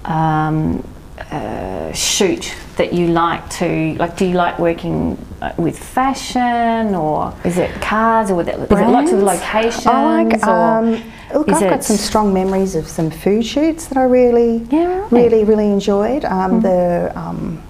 um, 0.04 0.86
uh, 1.30 1.92
shoot 1.92 2.54
that 2.76 2.92
you 2.92 3.08
like 3.08 3.48
to 3.50 3.94
like? 3.98 4.16
Do 4.16 4.24
you 4.26 4.34
like 4.34 4.58
working 4.58 5.18
uh, 5.42 5.52
with 5.56 5.78
fashion, 5.78 6.94
or 6.94 7.34
is 7.44 7.58
it 7.58 7.70
cars, 7.80 8.30
or 8.30 8.36
with 8.36 8.48
it, 8.48 8.54
is 8.54 8.78
it 8.78 8.88
lots 8.88 9.12
of 9.12 9.20
locations? 9.22 9.86
I 9.86 10.22
like. 10.24 10.42
Um, 10.44 11.02
look, 11.34 11.48
I've 11.48 11.60
got 11.70 11.84
some 11.84 11.96
strong 11.96 12.32
memories 12.32 12.74
of 12.76 12.86
some 12.86 13.10
food 13.10 13.44
shoots 13.44 13.86
that 13.88 13.98
I 13.98 14.04
really, 14.04 14.58
Yeah, 14.70 15.00
right. 15.00 15.12
Really, 15.12 15.44
really 15.44 15.66
enjoyed. 15.70 16.24
Um, 16.24 16.60
The 16.60 17.12
um, 17.16 17.62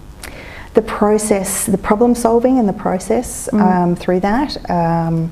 the 0.79 0.83
process, 0.83 1.67
the 1.67 1.77
problem 1.89 2.15
solving, 2.15 2.61
and 2.61 2.69
the 2.69 2.79
process 2.87 3.49
Mm. 3.53 3.61
um, 3.61 3.97
through 3.97 4.21
that. 4.21 4.51
Um, 4.71 5.31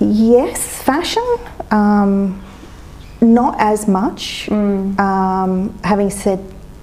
yes, 0.00 0.58
fashion. 0.82 1.28
Um, 1.70 2.40
not 3.20 3.54
as 3.60 3.86
much. 3.86 4.48
Mm. 4.50 4.98
Um, 4.98 5.52
having 5.84 6.10
said 6.10 6.40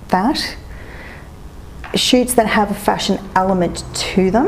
that, 0.07 0.39
shoots 1.95 2.33
that 2.35 2.47
have 2.47 2.71
a 2.71 2.79
fashion 2.89 3.19
element 3.35 3.83
to 4.13 4.31
them. 4.31 4.47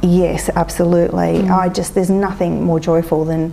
Yes, 0.00 0.48
absolutely. 0.62 1.32
Mm. 1.42 1.50
I 1.50 1.68
just 1.68 1.94
there's 1.94 2.10
nothing 2.28 2.52
more 2.64 2.80
joyful 2.80 3.24
than 3.26 3.52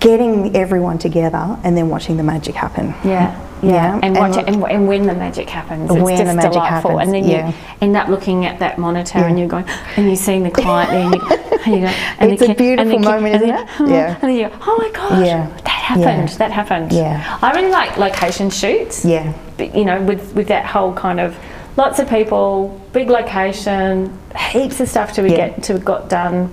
getting 0.00 0.56
everyone 0.56 0.96
together 0.98 1.44
and 1.64 1.76
then 1.76 1.90
watching 1.90 2.16
the 2.16 2.22
magic 2.22 2.54
happen. 2.54 2.94
Yeah, 3.04 3.30
yeah, 3.62 3.70
Yeah, 3.72 4.00
and 4.02 4.16
watch 4.16 4.36
it, 4.36 4.46
and, 4.48 4.62
and 4.64 4.86
when 4.88 5.06
the 5.06 5.14
magic 5.14 5.48
happens, 5.48 5.90
it's 5.90 5.94
the 5.94 6.00
just 6.16 6.36
magic 6.36 6.52
delightful. 6.52 6.98
happens, 6.98 7.02
and 7.02 7.14
then 7.14 7.30
yeah. 7.30 7.48
you 7.48 7.54
end 7.80 7.96
up 7.96 8.08
looking 8.08 8.44
at 8.46 8.58
that 8.60 8.78
monitor, 8.78 9.18
and 9.18 9.38
you're 9.38 9.48
going, 9.48 9.64
and 9.96 10.06
you're 10.06 10.16
seeing 10.16 10.42
the 10.42 10.50
client 10.50 10.90
there, 10.90 11.04
and 11.04 11.14
you, 11.14 11.20
and 11.66 11.74
you 11.74 11.80
go, 11.80 11.86
and 12.18 12.32
It's 12.32 12.42
a 12.42 12.44
ki- 12.46 12.50
and 12.50 12.58
beautiful 12.58 12.98
moment, 12.98 13.34
and 13.34 13.44
isn't 13.44 13.56
it? 13.56 13.68
Oh, 13.80 13.88
yeah. 13.88 14.12
And 14.14 14.22
then 14.22 14.34
you 14.36 14.48
go, 14.48 14.56
oh 14.62 14.76
my 14.78 14.90
gosh, 14.90 15.26
Yeah. 15.26 15.46
that 15.56 15.68
happened, 15.68 16.30
Yeah. 16.30 16.36
that 16.38 16.50
happened. 16.52 16.92
Yeah. 16.92 17.38
I 17.42 17.52
really 17.52 17.70
like 17.70 17.96
location 17.96 18.50
shoots. 18.50 19.04
Yeah. 19.04 19.32
But, 19.56 19.74
you 19.74 19.84
know, 19.84 20.00
with 20.02 20.34
with 20.34 20.48
that 20.48 20.64
whole 20.66 20.92
kind 20.94 21.20
of 21.20 21.36
lots 21.76 21.98
of 21.98 22.08
people, 22.08 22.80
big 22.92 23.08
location, 23.10 24.16
heaps 24.50 24.80
of 24.80 24.88
stuff 24.88 25.12
to 25.14 25.22
Yeah. 25.28 25.36
get 25.36 25.62
to 25.64 25.78
got 25.78 26.08
done, 26.08 26.52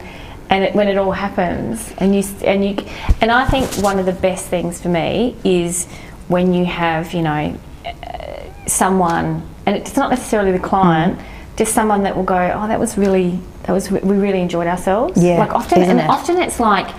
and 0.50 0.64
it, 0.64 0.74
when 0.76 0.88
it 0.88 0.98
all 0.98 1.12
happens, 1.12 1.94
and 2.00 2.16
you 2.16 2.24
and 2.46 2.64
you 2.66 2.76
and 3.22 3.32
I 3.32 3.46
think 3.46 3.70
one 3.84 4.00
of 4.00 4.06
the 4.06 4.14
best 4.14 4.48
things 4.48 4.82
for 4.82 4.90
me 4.90 5.36
is 5.44 5.88
when 6.28 6.54
you 6.54 6.66
have 6.66 7.14
you 7.14 7.22
know 7.22 7.58
someone, 8.66 9.48
and 9.66 9.76
it's 9.76 9.96
not 9.96 10.10
necessarily 10.10 10.52
the 10.52 10.60
client, 10.60 11.20
hmm. 11.20 11.56
just 11.58 11.74
someone 11.74 12.04
that 12.04 12.16
will 12.16 12.24
go, 12.24 12.36
oh, 12.56 12.68
that 12.68 12.80
was 12.80 12.98
really 12.98 13.40
that 13.64 13.74
was 13.74 13.92
we 13.92 14.00
really 14.18 14.42
enjoyed 14.42 14.68
ourselves. 14.68 15.22
Yeah, 15.22 15.40
like 15.40 15.54
often 15.54 15.82
and 15.84 16.00
it? 16.00 16.10
often 16.10 16.38
it's 16.38 16.60
like 16.60 16.94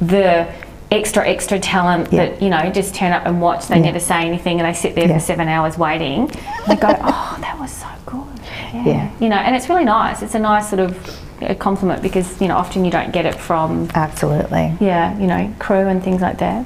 the 0.00 0.48
extra 0.90 1.26
extra 1.26 1.58
talent 1.58 2.12
Yeah. 2.12 2.26
that 2.26 2.42
you 2.42 2.48
know 2.48 2.70
just 2.70 2.94
turn 2.94 3.12
up 3.12 3.26
and 3.26 3.40
watch 3.40 3.66
they 3.66 3.76
Yeah. 3.76 3.82
never 3.82 3.98
say 3.98 4.24
anything 4.24 4.60
and 4.60 4.68
they 4.68 4.78
sit 4.78 4.94
there 4.94 5.08
Yeah. 5.08 5.14
for 5.14 5.20
seven 5.20 5.48
hours 5.48 5.76
waiting 5.76 6.30
they 6.68 6.76
go 6.76 6.88
oh 6.88 7.38
that 7.40 7.58
was 7.58 7.72
so 7.72 7.88
good 8.04 8.22
yeah. 8.72 8.84
Yeah. 8.84 9.10
you 9.18 9.28
know 9.28 9.36
and 9.36 9.56
it's 9.56 9.68
really 9.68 9.84
nice 9.84 10.22
it's 10.22 10.36
a 10.36 10.38
nice 10.38 10.70
sort 10.70 10.78
of 10.78 11.20
uh, 11.42 11.54
compliment 11.54 12.02
because 12.02 12.40
you 12.40 12.48
know 12.48 12.56
often 12.56 12.84
you 12.84 12.90
don't 12.90 13.12
get 13.12 13.26
it 13.26 13.34
from 13.34 13.88
Absolutely. 13.94 14.72
yeah 14.80 15.16
you 15.18 15.26
know 15.26 15.52
crew 15.58 15.86
and 15.88 16.02
things 16.02 16.20
like 16.22 16.38
that 16.38 16.64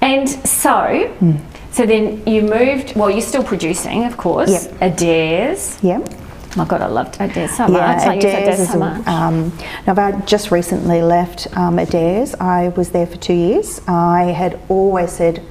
and 0.00 0.28
so 0.28 1.06
Hmm. 1.20 1.36
so 1.72 1.86
then 1.86 2.22
you 2.26 2.42
moved 2.42 2.94
well 2.96 3.10
you're 3.10 3.20
still 3.20 3.44
producing 3.44 4.04
of 4.04 4.16
course 4.16 4.50
Yep. 4.50 4.82
Adairs 4.82 5.78
Yep. 5.82 6.08
my 6.56 6.64
god 6.64 6.82
I 6.82 6.86
loved 6.86 7.16
Adairs 7.20 7.52
so 7.56 7.66
Yeah, 7.66 7.72
much 7.96 8.06
I 8.06 8.14
Adairs 8.14 8.68
so 8.68 8.78
much 8.78 9.06
um, 9.06 9.52
now, 9.86 9.94
I 9.96 10.12
just 10.22 10.50
recently 10.50 11.02
left 11.02 11.46
um, 11.56 11.78
Adairs. 11.78 12.34
I 12.40 12.68
was 12.76 12.90
there 12.90 13.06
for 13.06 13.16
two 13.16 13.34
years. 13.34 13.80
I 13.88 14.24
had 14.36 14.58
always 14.68 15.10
said 15.12 15.42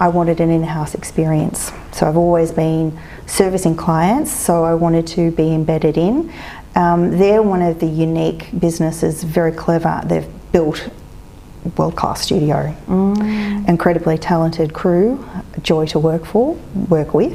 I 0.00 0.08
wanted 0.08 0.40
an 0.40 0.50
in-house 0.50 0.94
experience. 0.94 1.70
So 1.92 2.08
I've 2.08 2.16
always 2.16 2.50
been 2.50 2.98
servicing 3.26 3.76
clients, 3.76 4.32
so 4.32 4.64
I 4.64 4.74
wanted 4.74 5.06
to 5.08 5.30
be 5.30 5.52
embedded 5.54 5.96
in. 5.96 6.32
Um, 6.74 7.18
they're 7.18 7.42
one 7.42 7.62
of 7.62 7.80
the 7.80 7.86
unique 7.86 8.48
businesses, 8.58 9.22
very 9.24 9.52
clever. 9.52 10.00
They've 10.04 10.26
built 10.52 10.88
world-class 11.76 12.22
studio, 12.22 12.74
Mm. 12.88 13.68
incredibly 13.68 14.18
talented 14.18 14.72
crew, 14.72 15.24
joy 15.62 15.86
to 15.86 15.98
work 15.98 16.24
for, 16.24 16.56
work 16.88 17.14
with. 17.14 17.34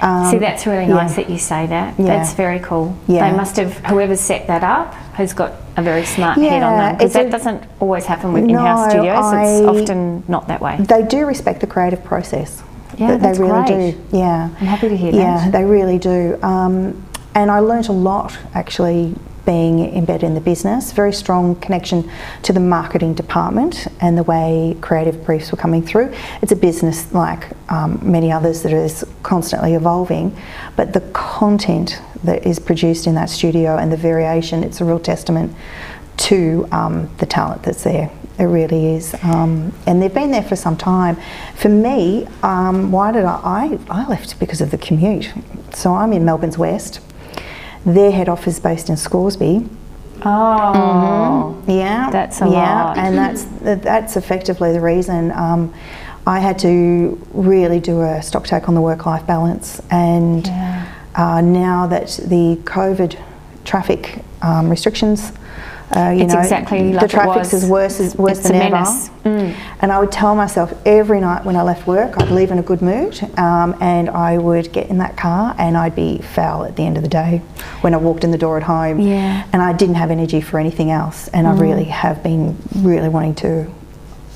Um, 0.00 0.30
See, 0.30 0.38
that's 0.38 0.66
really 0.66 0.86
yeah. 0.86 0.94
nice 0.94 1.16
that 1.16 1.28
you 1.28 1.36
say 1.36 1.66
that. 1.66 1.94
Yeah. 1.98 2.06
That's 2.06 2.32
very 2.32 2.58
cool. 2.60 2.94
Yeah. 3.06 3.28
They 3.30 3.36
must 3.36 3.56
have, 3.56 3.76
whoever's 3.84 4.20
set 4.20 4.46
that 4.46 4.62
up 4.64 4.94
has 5.12 5.34
got 5.34 5.52
a 5.76 5.82
very 5.82 6.06
smart 6.06 6.38
head 6.38 6.62
on 6.62 6.72
Yeah, 6.72 6.86
them 6.88 6.96
because 6.96 7.12
that 7.12 7.26
a- 7.26 7.30
doesn't 7.30 7.62
always 7.80 8.06
happen 8.06 8.32
with 8.32 8.44
in-house 8.44 8.90
studios. 8.92 9.32
it's 9.34 9.66
often 9.68 10.22
not 10.26 10.48
that 10.48 10.62
way. 10.62 10.78
They 10.80 11.02
do 11.02 11.26
respect 11.26 11.60
the 11.60 11.66
creative 11.66 12.02
process. 12.02 12.62
Yeah, 12.96 13.18
they 13.18 13.32
really 13.32 13.66
great. 13.66 13.92
do. 14.10 14.16
Yeah, 14.18 14.48
I'm 14.58 14.66
happy 14.66 14.88
to 14.88 14.96
hear 14.96 15.12
yeah, 15.12 15.36
that. 15.36 15.44
Yeah, 15.46 15.50
they 15.50 15.64
really 15.64 15.98
do. 15.98 16.38
Um, 16.42 17.02
and 17.34 17.50
I 17.50 17.60
learnt 17.60 17.88
a 17.88 17.92
lot 17.92 18.36
actually 18.54 19.14
being 19.46 19.96
embedded 19.96 20.24
in 20.24 20.34
the 20.34 20.40
business. 20.40 20.92
Very 20.92 21.12
strong 21.12 21.56
connection 21.56 22.10
to 22.42 22.52
the 22.52 22.60
marketing 22.60 23.14
department 23.14 23.86
and 24.00 24.16
the 24.16 24.22
way 24.22 24.76
creative 24.80 25.24
briefs 25.24 25.50
were 25.50 25.58
coming 25.58 25.82
through. 25.82 26.12
It's 26.42 26.52
a 26.52 26.56
business 26.56 27.12
like 27.12 27.48
um, 27.70 27.98
many 28.02 28.30
others 28.30 28.62
that 28.62 28.72
is 28.72 29.04
constantly 29.22 29.74
evolving, 29.74 30.36
but 30.76 30.92
the 30.92 31.00
content 31.12 32.00
that 32.22 32.46
is 32.46 32.58
produced 32.58 33.06
in 33.06 33.14
that 33.14 33.30
studio 33.30 33.76
and 33.76 33.90
the 33.90 33.96
variation, 33.96 34.62
it's 34.62 34.80
a 34.80 34.84
real 34.84 35.00
testament 35.00 35.54
to 36.18 36.68
um, 36.70 37.10
the 37.16 37.26
talent 37.26 37.62
that's 37.62 37.82
there. 37.82 38.10
It 38.38 38.44
really 38.44 38.94
is. 38.94 39.14
Um, 39.22 39.72
and 39.86 40.00
they've 40.00 40.12
been 40.12 40.30
there 40.30 40.42
for 40.42 40.56
some 40.56 40.76
time. 40.76 41.16
For 41.56 41.68
me, 41.68 42.26
um, 42.42 42.92
why 42.92 43.12
did 43.12 43.24
I, 43.24 43.40
I? 43.42 43.78
I 43.90 44.06
left 44.06 44.38
because 44.38 44.60
of 44.60 44.70
the 44.70 44.78
commute. 44.78 45.32
So 45.74 45.94
I'm 45.94 46.12
in 46.12 46.24
Melbourne's 46.24 46.56
West. 46.56 47.00
Their 47.86 48.10
head 48.10 48.28
office 48.28 48.54
is 48.54 48.60
based 48.60 48.88
in 48.90 48.96
Scoresby. 48.96 49.68
Oh. 50.22 51.56
Yeah, 51.66 52.10
That's 52.10 52.40
a 52.42 52.46
yeah, 52.48 52.84
lot. 52.84 52.98
and 52.98 53.16
that's 53.16 53.44
that's 53.84 54.16
effectively 54.16 54.72
the 54.72 54.80
reason. 54.80 55.32
Um, 55.32 55.72
I 56.26 56.38
had 56.40 56.58
to 56.60 57.18
really 57.32 57.80
do 57.80 58.02
a 58.02 58.20
stock 58.22 58.46
take 58.46 58.68
on 58.68 58.74
the 58.74 58.80
work-life 58.82 59.26
balance, 59.26 59.80
and 59.90 60.46
Yeah. 60.46 60.86
uh, 61.14 61.40
now 61.40 61.86
that 61.86 62.08
the 62.24 62.56
COVID 62.64 63.16
traffic 63.64 64.22
um, 64.42 64.68
restrictions, 64.68 65.32
uh, 65.96 66.10
you 66.10 66.22
It's 66.22 66.32
know, 66.34 66.40
exactly 66.40 66.92
the 66.92 66.98
like 66.98 67.04
it 67.04 67.10
traffic's 67.10 67.52
was. 67.52 67.66
worse 67.66 68.00
as 68.00 68.14
worse 68.16 68.38
It's 68.38 68.48
than 68.48 68.62
ever. 68.62 68.76
Mm. 69.24 69.56
And 69.80 69.90
I 69.90 69.98
would 69.98 70.12
tell 70.12 70.34
myself 70.36 70.72
every 70.86 71.20
night 71.20 71.44
when 71.44 71.56
I 71.56 71.62
left 71.62 71.86
work, 71.86 72.20
I'd 72.20 72.30
leave 72.30 72.52
in 72.52 72.58
a 72.58 72.62
good 72.62 72.80
mood, 72.80 73.20
um, 73.38 73.74
and 73.80 74.08
I 74.08 74.38
would 74.38 74.72
get 74.72 74.88
in 74.88 74.98
that 74.98 75.16
car, 75.16 75.54
and 75.58 75.76
I'd 75.76 75.96
be 75.96 76.18
foul 76.18 76.64
at 76.64 76.76
the 76.76 76.84
end 76.86 76.96
of 76.96 77.02
the 77.02 77.08
day 77.08 77.38
when 77.80 77.92
I 77.92 77.96
walked 77.96 78.22
in 78.22 78.30
the 78.30 78.38
door 78.38 78.56
at 78.56 78.62
home. 78.62 79.00
Yeah. 79.00 79.44
And 79.52 79.60
I 79.60 79.72
didn't 79.72 79.96
have 79.96 80.10
energy 80.12 80.40
for 80.40 80.60
anything 80.60 80.90
else, 80.90 81.28
and 81.28 81.46
I 81.46 81.54
really 81.54 81.84
have 81.84 82.22
been 82.22 82.56
really 82.76 83.08
wanting 83.08 83.34
to. 83.36 83.66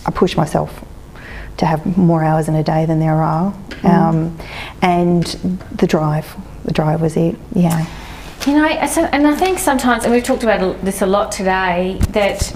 I 0.07 0.11
push 0.11 0.37
myself 0.37 0.85
to 1.59 1.67
have 1.67 1.97
more 1.97 2.25
hours 2.25 2.49
in 2.49 2.55
a 2.57 2.65
day 2.65 2.85
than 2.85 2.99
there 2.99 3.23
are, 3.23 3.55
um, 3.85 4.37
and 4.83 5.25
the 5.77 5.87
drive. 5.87 6.35
The 6.65 6.73
drive 6.73 7.01
was 7.01 7.17
it. 7.17 7.37
Yeah. 7.55 7.87
You 8.47 8.53
know, 8.53 8.67
and 8.67 9.27
I 9.27 9.35
think 9.35 9.59
sometimes, 9.59 10.05
and 10.05 10.13
we've 10.13 10.23
talked 10.23 10.43
about 10.43 10.85
this 10.85 11.01
a 11.01 11.07
lot 11.07 11.33
today, 11.33 11.99
that, 12.11 12.55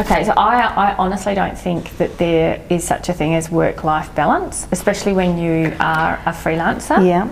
okay, 0.00 0.24
so 0.24 0.32
I, 0.32 0.62
I 0.62 0.94
honestly 0.96 1.32
don't 1.36 1.56
think 1.56 1.96
that 1.98 2.18
there 2.18 2.60
is 2.68 2.82
such 2.82 3.08
a 3.08 3.12
thing 3.12 3.36
as 3.36 3.48
work 3.48 3.84
life 3.84 4.12
balance, 4.16 4.66
especially 4.72 5.12
when 5.12 5.38
you 5.38 5.76
are 5.78 6.14
a 6.26 6.32
freelancer. 6.32 7.06
Yeah. 7.06 7.28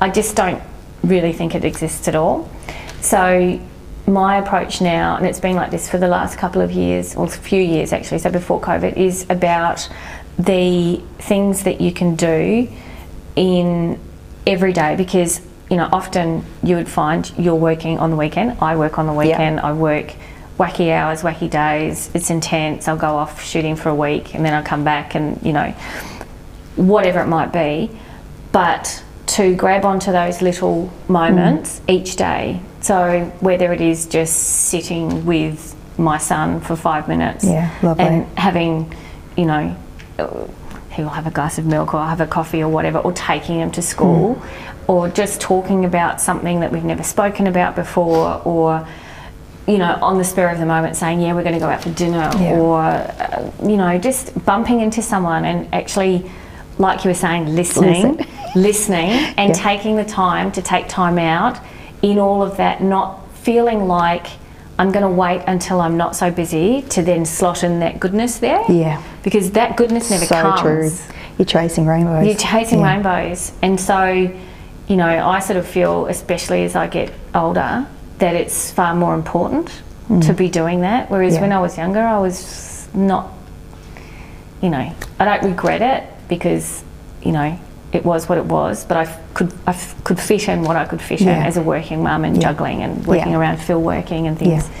I 0.00 0.08
just 0.08 0.36
don't 0.36 0.62
really 1.02 1.32
think 1.32 1.56
it 1.56 1.64
exists 1.64 2.06
at 2.06 2.14
all. 2.14 2.48
So, 3.00 3.60
my 4.06 4.36
approach 4.36 4.80
now, 4.80 5.16
and 5.16 5.26
it's 5.26 5.40
been 5.40 5.56
like 5.56 5.72
this 5.72 5.88
for 5.88 5.98
the 5.98 6.08
last 6.08 6.38
couple 6.38 6.62
of 6.62 6.70
years, 6.70 7.16
or 7.16 7.26
a 7.26 7.28
few 7.28 7.60
years 7.60 7.92
actually, 7.92 8.18
so 8.18 8.30
before 8.30 8.60
COVID, 8.60 8.96
is 8.96 9.26
about 9.30 9.88
the 10.38 11.02
things 11.18 11.64
that 11.64 11.80
you 11.80 11.92
can 11.92 12.14
do 12.14 12.68
in 13.34 13.98
every 14.46 14.72
day 14.72 14.94
because 14.94 15.40
you 15.72 15.78
know 15.78 15.88
often 15.90 16.44
you 16.62 16.76
would 16.76 16.88
find 16.88 17.32
you're 17.38 17.54
working 17.54 17.98
on 17.98 18.10
the 18.10 18.16
weekend. 18.16 18.58
I 18.60 18.76
work 18.76 18.98
on 18.98 19.06
the 19.06 19.14
weekend. 19.14 19.58
I 19.58 19.72
work 19.72 20.14
wacky 20.58 20.92
hours 20.92 21.22
wacky 21.22 21.48
days. 21.48 22.10
It's 22.12 22.28
intense. 22.28 22.88
I'll 22.88 22.98
go 22.98 23.16
off 23.16 23.42
shooting 23.42 23.74
for 23.74 23.88
a 23.88 23.94
week 23.94 24.34
and 24.34 24.44
then 24.44 24.52
i'll 24.52 24.62
come 24.62 24.84
back 24.84 25.14
and 25.14 25.40
you 25.42 25.54
know 25.54 25.70
whatever 26.76 27.20
it 27.20 27.26
might 27.26 27.52
be. 27.54 27.90
But 28.52 29.02
to 29.28 29.54
grab 29.56 29.86
onto 29.86 30.12
those 30.12 30.42
little 30.42 30.92
moments 31.08 31.80
mm. 31.80 31.94
each 31.94 32.16
day 32.16 32.60
so 32.82 33.24
whether 33.40 33.72
it 33.72 33.80
is 33.80 34.06
just 34.06 34.34
sitting 34.68 35.24
with 35.24 35.74
my 35.96 36.18
son 36.18 36.60
for 36.60 36.76
five 36.76 37.08
minutes 37.08 37.44
Yeah, 37.44 37.70
lovely. 37.82 38.04
and 38.04 38.38
having 38.38 38.94
you 39.36 39.46
know 39.46 39.76
he'll 40.92 41.08
have 41.08 41.26
a 41.26 41.30
glass 41.30 41.58
of 41.58 41.66
milk 41.66 41.94
or 41.94 41.98
I'll 42.00 42.08
have 42.08 42.20
a 42.20 42.26
coffee 42.26 42.62
or 42.62 42.68
whatever, 42.68 42.98
or 42.98 43.12
taking 43.12 43.60
him 43.60 43.70
to 43.72 43.82
school, 43.82 44.42
or 44.86 45.08
just 45.08 45.40
talking 45.40 45.84
about 45.84 46.20
something 46.20 46.60
that 46.60 46.70
we've 46.72 46.84
never 46.84 47.02
spoken 47.02 47.46
about 47.46 47.74
before, 47.76 48.40
or 48.44 48.86
you 49.66 49.78
know, 49.78 49.96
on 50.02 50.18
the 50.18 50.24
spur 50.24 50.48
of 50.50 50.58
the 50.58 50.66
moment 50.66 50.96
saying, 50.96 51.20
Yeah, 51.20 51.34
we're 51.34 51.44
going 51.44 51.54
to 51.54 51.60
go 51.60 51.68
out 51.68 51.82
for 51.82 51.90
dinner, 51.90 52.30
Yeah. 52.38 52.58
or 52.58 52.80
uh, 52.80 53.50
you 53.62 53.76
know, 53.76 53.96
just 53.98 54.44
bumping 54.44 54.80
into 54.80 55.02
someone 55.02 55.44
and 55.44 55.72
actually, 55.72 56.28
like 56.78 57.04
you 57.04 57.10
were 57.10 57.14
saying, 57.14 57.46
listening, 57.54 58.16
Listen. 58.16 58.26
listening, 58.62 59.10
and 59.36 59.50
Yeah. 59.50 59.62
taking 59.62 59.96
the 59.96 60.04
time 60.04 60.50
to 60.52 60.62
take 60.62 60.88
time 60.88 61.16
out 61.18 61.58
in 62.02 62.18
all 62.18 62.42
of 62.42 62.56
that, 62.56 62.82
not 62.82 63.20
feeling 63.36 63.86
like 63.86 64.26
I'm 64.82 64.90
going 64.90 65.04
to 65.04 65.08
wait 65.08 65.42
until 65.46 65.80
I'm 65.80 65.96
not 65.96 66.16
so 66.16 66.30
busy 66.32 66.82
to 66.90 67.02
then 67.02 67.24
slot 67.24 67.62
in 67.62 67.78
that 67.78 68.00
goodness 68.00 68.38
there 68.38 68.64
Yeah. 68.68 69.00
because 69.22 69.52
that 69.52 69.76
goodness 69.76 70.10
never 70.10 70.24
so 70.24 70.34
comes. 70.42 70.60
true. 70.60 70.90
You're 71.38 71.46
chasing 71.46 71.86
rainbows. 71.86 72.26
You're 72.26 72.34
chasing 72.34 72.80
Yeah. 72.80 72.94
rainbows, 72.94 73.52
and 73.62 73.78
so 73.80 74.28
you 74.88 74.96
know, 74.96 75.06
I 75.06 75.38
sort 75.38 75.56
of 75.56 75.66
feel, 75.66 76.06
especially 76.06 76.64
as 76.64 76.74
I 76.74 76.88
get 76.88 77.12
older, 77.34 77.86
that 78.18 78.34
it's 78.34 78.72
far 78.72 78.94
more 78.96 79.14
important 79.14 79.70
to 80.20 80.32
be 80.34 80.48
doing 80.50 80.80
that. 80.82 81.08
Whereas 81.10 81.34
Mm. 81.34 81.36
Yeah. 81.36 81.42
when 81.42 81.52
I 81.52 81.60
was 81.60 81.78
younger, 81.78 82.00
I 82.00 82.18
was 82.18 82.88
not. 82.92 83.30
You 84.60 84.70
know, 84.70 84.92
I 85.20 85.24
don't 85.24 85.44
regret 85.44 85.80
it 85.80 86.02
because 86.28 86.82
you 87.22 87.30
know 87.32 87.56
it 87.92 88.04
was 88.04 88.28
what 88.28 88.38
it 88.38 88.44
was, 88.46 88.84
but 88.84 88.96
I 88.96 89.02
f- 89.02 89.18
could 89.34 89.52
I 89.66 89.70
f- 89.72 89.94
could 90.04 90.18
fit 90.18 90.48
in 90.48 90.62
what 90.62 90.76
I 90.76 90.84
could 90.86 91.00
fit 91.02 91.20
in 91.20 91.28
as 91.28 91.56
a 91.56 91.62
working 91.62 92.02
mum 92.02 92.24
and 92.24 92.36
Yeah. 92.36 92.48
juggling 92.48 92.82
and 92.82 93.06
working 93.06 93.32
Yeah. 93.32 93.38
around 93.38 93.58
Phil 93.58 93.80
working 93.80 94.26
and 94.26 94.38
things. 94.38 94.66
Yeah. 94.66 94.74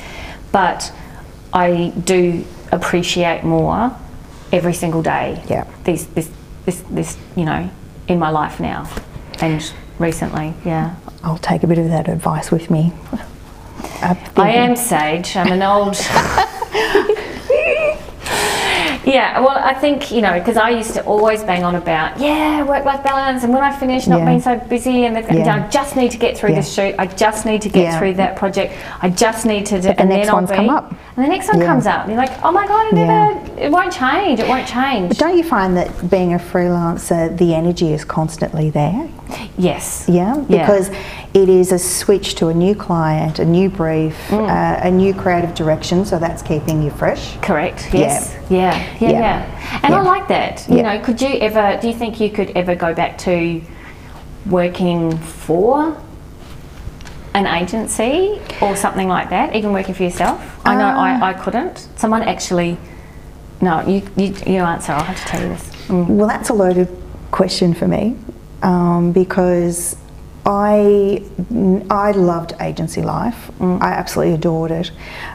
But 0.52 0.92
I 1.52 1.92
do 2.04 2.44
appreciate 2.70 3.44
more 3.44 3.92
every 4.52 4.72
single 4.72 5.02
day. 5.02 5.42
Yeah. 5.48 5.64
These 5.84 6.06
this 6.08 6.30
this 6.64 6.82
this 6.90 7.16
you 7.36 7.44
know 7.44 7.68
in 8.08 8.18
my 8.18 8.30
life 8.30 8.58
now 8.60 8.86
and 9.40 9.62
recently. 9.98 10.54
Yeah. 10.64 10.94
I'll 11.22 11.38
take 11.38 11.62
a 11.62 11.66
bit 11.66 11.78
of 11.78 11.88
that 11.88 12.08
advice 12.08 12.50
with 12.50 12.70
me. 12.70 12.92
I 14.36 14.50
am 14.50 14.74
sage. 14.74 15.36
I'm 15.36 15.52
an 15.52 15.62
old. 15.62 15.96
yeah, 19.12 19.38
well, 19.40 19.50
I 19.72 19.74
think, 19.74 20.10
you 20.10 20.22
know, 20.22 20.38
because 20.38 20.56
I 20.56 20.70
used 20.70 20.94
to 20.94 21.04
always 21.04 21.42
bang 21.44 21.62
on 21.64 21.74
about, 21.74 22.18
yeah, 22.18 22.62
work 22.62 22.84
life 22.84 23.02
balance, 23.04 23.44
and 23.44 23.52
when 23.52 23.62
I 23.62 23.70
finish, 23.76 24.06
not 24.06 24.20
Yeah. 24.20 24.26
being 24.26 24.40
so 24.40 24.56
busy, 24.56 25.04
and, 25.04 25.14
the, 25.16 25.20
and 25.28 25.38
Yeah. 25.38 25.56
I 25.56 25.68
just 25.68 25.96
need 25.96 26.10
to 26.12 26.18
get 26.18 26.36
through 26.36 26.50
Yeah. 26.50 26.56
this 26.56 26.72
shoot, 26.72 26.94
I 26.98 27.06
just 27.06 27.44
need 27.44 27.60
to 27.62 27.68
get 27.68 27.98
through 27.98 28.14
that 28.14 28.36
project, 28.36 28.72
I 29.02 29.10
just 29.10 29.44
need 29.44 29.66
to 29.66 29.80
do 29.80 29.88
But 29.88 29.96
the 29.96 30.02
and 30.02 30.10
next 30.10 30.26
then 30.28 30.34
I'll 30.34 30.46
be, 30.46 30.54
come 30.54 30.70
up. 30.70 30.94
And 31.16 31.24
the 31.26 31.28
next 31.28 31.48
one 31.52 31.60
comes 31.60 31.86
up, 31.86 32.00
and 32.04 32.12
you're 32.12 32.20
like, 32.20 32.32
oh 32.42 32.52
my 32.52 32.66
God, 32.66 32.86
it 32.86 32.94
never, 32.94 33.60
it 33.60 33.70
won't 33.70 33.92
change, 33.92 34.40
it 34.40 34.48
won't 34.48 34.66
change. 34.66 35.10
But 35.10 35.18
don't 35.18 35.36
you 35.36 35.44
find 35.44 35.76
that 35.76 36.08
being 36.10 36.32
a 36.34 36.38
freelancer, 36.38 37.36
the 37.36 37.54
energy 37.54 37.92
is 37.92 38.04
constantly 38.04 38.70
there? 38.70 39.08
yes. 39.56 40.04
Yeah, 40.08 40.36
Yeah. 40.48 40.60
because 40.60 40.90
it 41.32 41.48
is 41.48 41.72
a 41.72 41.78
switch 41.78 42.34
to 42.36 42.48
a 42.48 42.54
new 42.54 42.74
client, 42.74 43.38
a 43.38 43.44
new 43.44 43.70
brief, 43.70 44.14
Mm. 44.28 44.48
uh, 44.48 44.80
a 44.86 44.90
new 44.90 45.14
creative 45.14 45.54
direction. 45.54 46.04
So 46.04 46.18
that's 46.18 46.42
keeping 46.42 46.82
you 46.82 46.90
fresh. 46.90 47.36
Correct. 47.40 47.88
Yes. 47.94 48.34
Yeah. 48.50 48.78
Yeah. 49.00 49.01
Yeah. 49.02 49.10
Yeah. 49.10 49.80
And 49.82 49.94
I 49.94 50.00
like 50.02 50.28
that. 50.28 50.66
You 50.68 50.76
Yeah. 50.78 50.82
know, 50.96 51.04
could 51.04 51.20
you 51.20 51.28
ever? 51.40 51.78
Do 51.80 51.88
you 51.88 51.94
think 51.94 52.20
you 52.20 52.30
could 52.30 52.50
ever 52.56 52.74
go 52.74 52.94
back 52.94 53.18
to 53.18 53.60
working 54.46 55.16
for 55.18 55.96
an 57.34 57.46
agency 57.46 58.40
or 58.60 58.76
something 58.76 59.08
like 59.08 59.30
that? 59.30 59.54
Even 59.56 59.72
working 59.72 59.94
for 59.94 60.02
yourself? 60.02 60.40
I 60.64 60.74
know 60.74 60.86
I, 60.86 61.30
I 61.30 61.32
couldn't. 61.34 61.88
Someone 61.96 62.22
actually. 62.22 62.76
No, 63.60 63.80
you, 63.86 64.02
you 64.16 64.34
you 64.46 64.60
answer. 64.60 64.92
I'll 64.92 65.04
have 65.04 65.20
to 65.20 65.24
tell 65.24 65.40
you 65.42 65.48
this. 65.48 65.70
Mm. 65.86 66.06
Well, 66.08 66.26
that's 66.26 66.48
a 66.50 66.54
loaded 66.54 66.88
question 67.30 67.74
for 67.74 67.86
me 67.86 68.16
um, 68.62 69.12
because 69.12 69.96
I 70.44 71.22
I 71.90 72.10
loved 72.12 72.54
agency 72.60 73.02
life. 73.02 73.50
Mm. 73.60 73.80
I 73.80 73.92
absolutely 73.92 74.34
adored 74.34 74.72
it. 74.72 74.90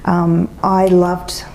Um, 0.06 0.50
I 0.62 0.88
loved 0.88 1.46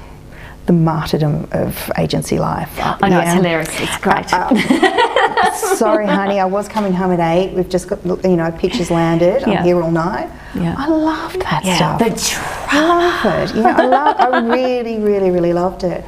the 0.66 0.72
martyrdom 0.72 1.48
of 1.52 1.90
agency 1.98 2.38
life. 2.38 2.70
I 2.78 3.08
know 3.08 3.20
it's 3.20 3.32
hilarious. 3.32 3.68
It's 3.80 3.98
great. 3.98 4.28
Sorry, 5.76 6.06
honey, 6.06 6.38
I 6.38 6.44
was 6.44 6.68
coming 6.68 6.92
home 6.92 7.10
at 7.12 7.20
eight. 7.20 7.52
We've 7.52 7.68
just 7.68 7.88
got, 7.88 8.04
you 8.04 8.36
know, 8.36 8.50
pictures 8.52 8.90
landed. 8.90 9.42
Yeah. 9.42 9.58
I'm 9.58 9.64
here 9.64 9.82
all 9.82 9.90
night. 9.90 10.30
Yeah. 10.54 10.74
I 10.78 10.88
loved 10.88 11.40
that 11.40 11.64
yeah. 11.64 11.76
stuff. 11.76 11.98
The 11.98 12.10
tr- 12.10 12.76
I 12.76 12.86
love 12.86 13.50
it. 13.50 13.56
You 13.56 13.62
know, 13.62 13.70
I, 13.70 13.86
love, 13.86 14.16
I 14.20 14.38
really, 14.54 14.98
really, 15.00 15.30
really 15.30 15.52
loved 15.52 15.82
it. 15.82 16.04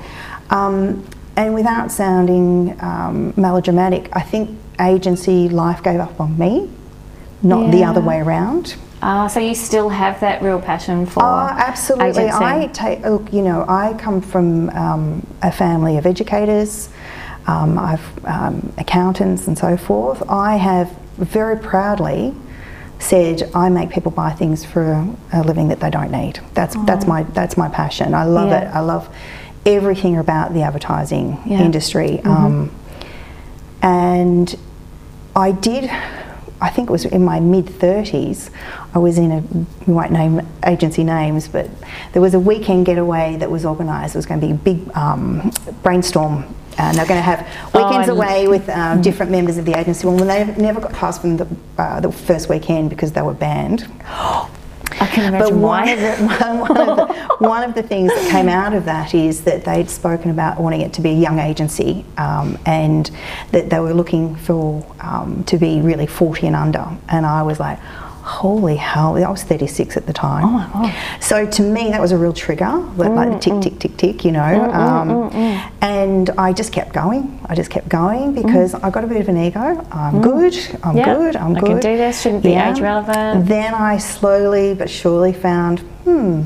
Um, 0.51 1.05
and 1.37 1.53
without 1.53 1.91
sounding 1.91 2.81
um, 2.81 3.35
melodramatic, 3.37 4.09
I 4.13 4.21
think 4.21 4.57
agency 4.81 5.49
life 5.49 5.83
gave 5.83 5.99
up 5.99 6.21
on 6.21 6.39
me, 6.39 6.71
not 7.43 7.73
the 7.73 7.83
other 7.83 8.01
way 8.01 8.21
around. 8.21 8.77
Ah, 9.07 9.27
so 9.27 9.39
you 9.39 9.55
still 9.55 9.91
have 9.91 10.19
that 10.21 10.41
real 10.41 10.59
passion 10.59 11.05
for 11.05 11.23
Oh, 11.23 11.49
absolutely. 11.59 12.23
agency? 12.23 12.43
I 12.43 12.71
take, 12.73 13.03
look, 13.05 13.31
you 13.35 13.43
know, 13.43 13.67
I 13.69 13.93
come 13.99 14.23
from 14.23 14.71
um, 14.71 15.27
a 15.43 15.53
family 15.53 15.99
of 15.99 16.07
educators, 16.07 16.89
um, 17.47 17.79
I've 17.79 18.25
um, 18.25 18.73
accountants 18.79 19.47
and 19.47 19.59
so 19.59 19.77
forth. 19.77 20.23
I 20.31 20.57
have 20.57 20.91
very 21.19 21.59
proudly 21.59 22.35
said 22.99 23.51
I 23.55 23.69
make 23.69 23.91
people 23.91 24.11
buy 24.11 24.31
things 24.31 24.65
for 24.65 25.07
a 25.35 25.43
living 25.43 25.69
that 25.69 25.81
they 25.81 25.91
don't 25.91 26.11
need. 26.11 26.41
That's 26.55 26.75
that's 26.87 27.07
my 27.07 27.25
that's 27.25 27.59
my 27.59 27.69
passion. 27.69 28.15
I 28.15 28.25
love 28.25 28.49
Yeah. 28.49 28.71
it. 28.71 28.75
I 28.75 28.81
love 28.81 29.15
everything 29.67 30.17
about 30.17 30.55
the 30.55 30.63
advertising 30.63 31.39
Yeah. 31.45 31.59
industry. 31.61 32.23
Um, 32.25 32.71
and 33.83 34.57
I 35.37 35.53
did, 35.53 35.91
I 36.65 36.71
think 36.71 36.89
it 36.89 36.93
was 36.93 37.05
in 37.05 37.23
my 37.23 37.41
mid 37.41 37.67
30s, 37.67 38.49
I 38.95 38.99
was 38.99 39.19
in 39.19 39.31
a, 39.31 39.41
we 39.87 39.93
won't 39.93 40.13
name 40.13 40.41
agency 40.65 41.05
names, 41.05 41.47
but 41.47 41.69
there 42.15 42.23
was 42.23 42.33
a 42.33 42.41
weekend 42.41 42.87
getaway 42.87 43.37
that 43.37 43.51
was 43.51 43.67
organised. 43.67 44.15
It 44.15 44.19
was 44.19 44.25
going 44.25 44.41
to 44.41 44.47
be 44.47 44.53
a 44.53 44.57
big 44.57 44.97
um, 44.97 45.53
brainstorm. 45.83 46.43
And 46.79 46.97
they're 46.97 47.07
going 47.07 47.19
to 47.19 47.23
have 47.23 47.41
weekends 47.75 48.09
l- 48.09 48.17
away 48.17 48.49
with 48.49 48.67
um, 48.71 49.03
different 49.09 49.31
members 49.31 49.59
of 49.59 49.67
the 49.67 49.79
agency. 49.79 50.07
Well, 50.07 50.17
they 50.17 50.47
never 50.57 50.81
got 50.81 50.93
past 50.95 51.21
from 51.21 51.37
the, 51.37 51.47
uh, 51.77 52.01
the 52.01 52.11
first 52.11 52.49
weekend 52.49 52.89
because 52.89 53.13
they 53.13 53.23
were 53.23 53.35
banned. 53.35 53.87
I 55.01 55.07
can 55.07 55.33
But 55.33 55.39
imagine 55.49 55.61
one 55.61 55.87
why. 55.87 55.91
of, 55.91 56.01
the, 56.01 56.27
one, 56.27 56.89
of 56.89 56.97
the, 56.97 57.37
one 57.39 57.63
of 57.63 57.75
the 57.75 57.83
things 57.83 58.13
that 58.15 58.31
came 58.31 58.49
out 58.49 58.73
of 58.75 58.85
that 58.85 59.15
is 59.15 59.43
that 59.45 59.65
they'd 59.65 59.91
spoken 59.91 60.31
about 60.31 60.61
wanting 60.61 60.81
it 60.83 60.93
to 60.95 61.01
be 61.01 61.11
a 61.11 61.15
young 61.15 61.39
agency 61.39 62.05
um, 62.17 62.59
and 62.67 63.11
that 63.51 63.71
they 63.71 63.81
were 63.81 63.95
looking 63.95 64.37
for 64.37 64.85
um, 65.01 65.43
to 65.45 65.59
be 65.59 65.81
really 65.81 66.07
40 66.07 66.47
and 66.49 66.57
under. 66.57 66.87
And 67.09 67.27
I 67.27 67.43
was 67.43 67.59
like, 67.61 67.79
holy 68.25 68.77
hell, 68.77 69.17
I 69.23 69.31
was 69.31 69.43
36 69.43 69.99
at 69.99 70.07
the 70.07 70.13
time. 70.13 70.45
Oh 70.45 70.51
my 70.51 70.69
God. 70.73 71.23
So 71.23 71.47
to 71.47 71.63
me, 71.63 71.91
that 71.91 72.01
was 72.01 72.11
a 72.11 72.17
real 72.17 72.33
trigger, 72.33 72.71
like, 72.97 73.11
like 73.11 73.29
the 73.29 73.37
mm, 73.37 73.41
tick, 73.41 73.53
mm. 73.53 73.63
tick, 73.63 73.79
tick, 73.79 73.97
tick, 73.99 74.25
you 74.25 74.33
know. 74.33 74.41
Mm, 74.41 74.75
um, 74.75 75.73
and 75.83 76.31
I 76.31 76.55
just 76.55 76.73
kept 76.73 76.95
going. 76.95 77.39
I 77.45 77.55
just 77.55 77.71
kept 77.71 77.89
going 77.91 78.33
because 78.33 78.73
I 78.73 78.89
got 78.89 79.05
a 79.05 79.07
bit 79.07 79.21
of 79.21 79.29
an 79.29 79.37
ego. 79.37 79.87
I'm 79.93 80.23
good. 80.23 80.57
I'm 80.83 80.97
Yeah, 80.97 81.15
good. 81.15 81.37
I'm 81.37 81.55
I 81.55 81.61
good. 81.61 81.69
can 81.69 81.81
do 81.81 81.97
this, 81.99 82.23
shouldn't 82.23 82.43
be 82.43 82.55
age 82.55 82.81
relevant. 82.81 83.47
Then 83.47 83.75
I 83.75 83.99
slowly 83.99 84.75
but 84.75 84.89
surely 84.89 85.35
found, 85.35 85.81
hmm, 86.05 86.45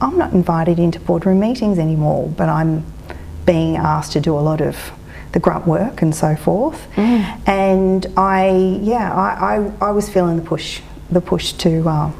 I'm 0.00 0.18
not 0.18 0.32
invited 0.32 0.80
into 0.80 0.98
boardroom 0.98 1.38
meetings 1.38 1.78
anymore, 1.78 2.28
but 2.36 2.48
I'm 2.48 2.84
being 3.46 3.76
asked 3.76 4.12
to 4.12 4.20
do 4.20 4.36
a 4.36 4.40
lot 4.40 4.60
of 4.60 4.92
the 5.32 5.38
grunt 5.38 5.66
work 5.66 6.02
and 6.02 6.14
so 6.14 6.34
forth. 6.34 6.88
Mm. 6.96 7.48
And 7.48 8.06
I, 8.16 8.80
yeah, 8.82 9.12
I, 9.14 9.56
I, 9.56 9.88
I 9.88 9.90
was 9.92 10.08
feeling 10.08 10.36
the 10.36 10.42
push, 10.42 10.80
the 11.12 11.20
push 11.20 11.52
to 11.54 11.88
uh, 11.88 12.12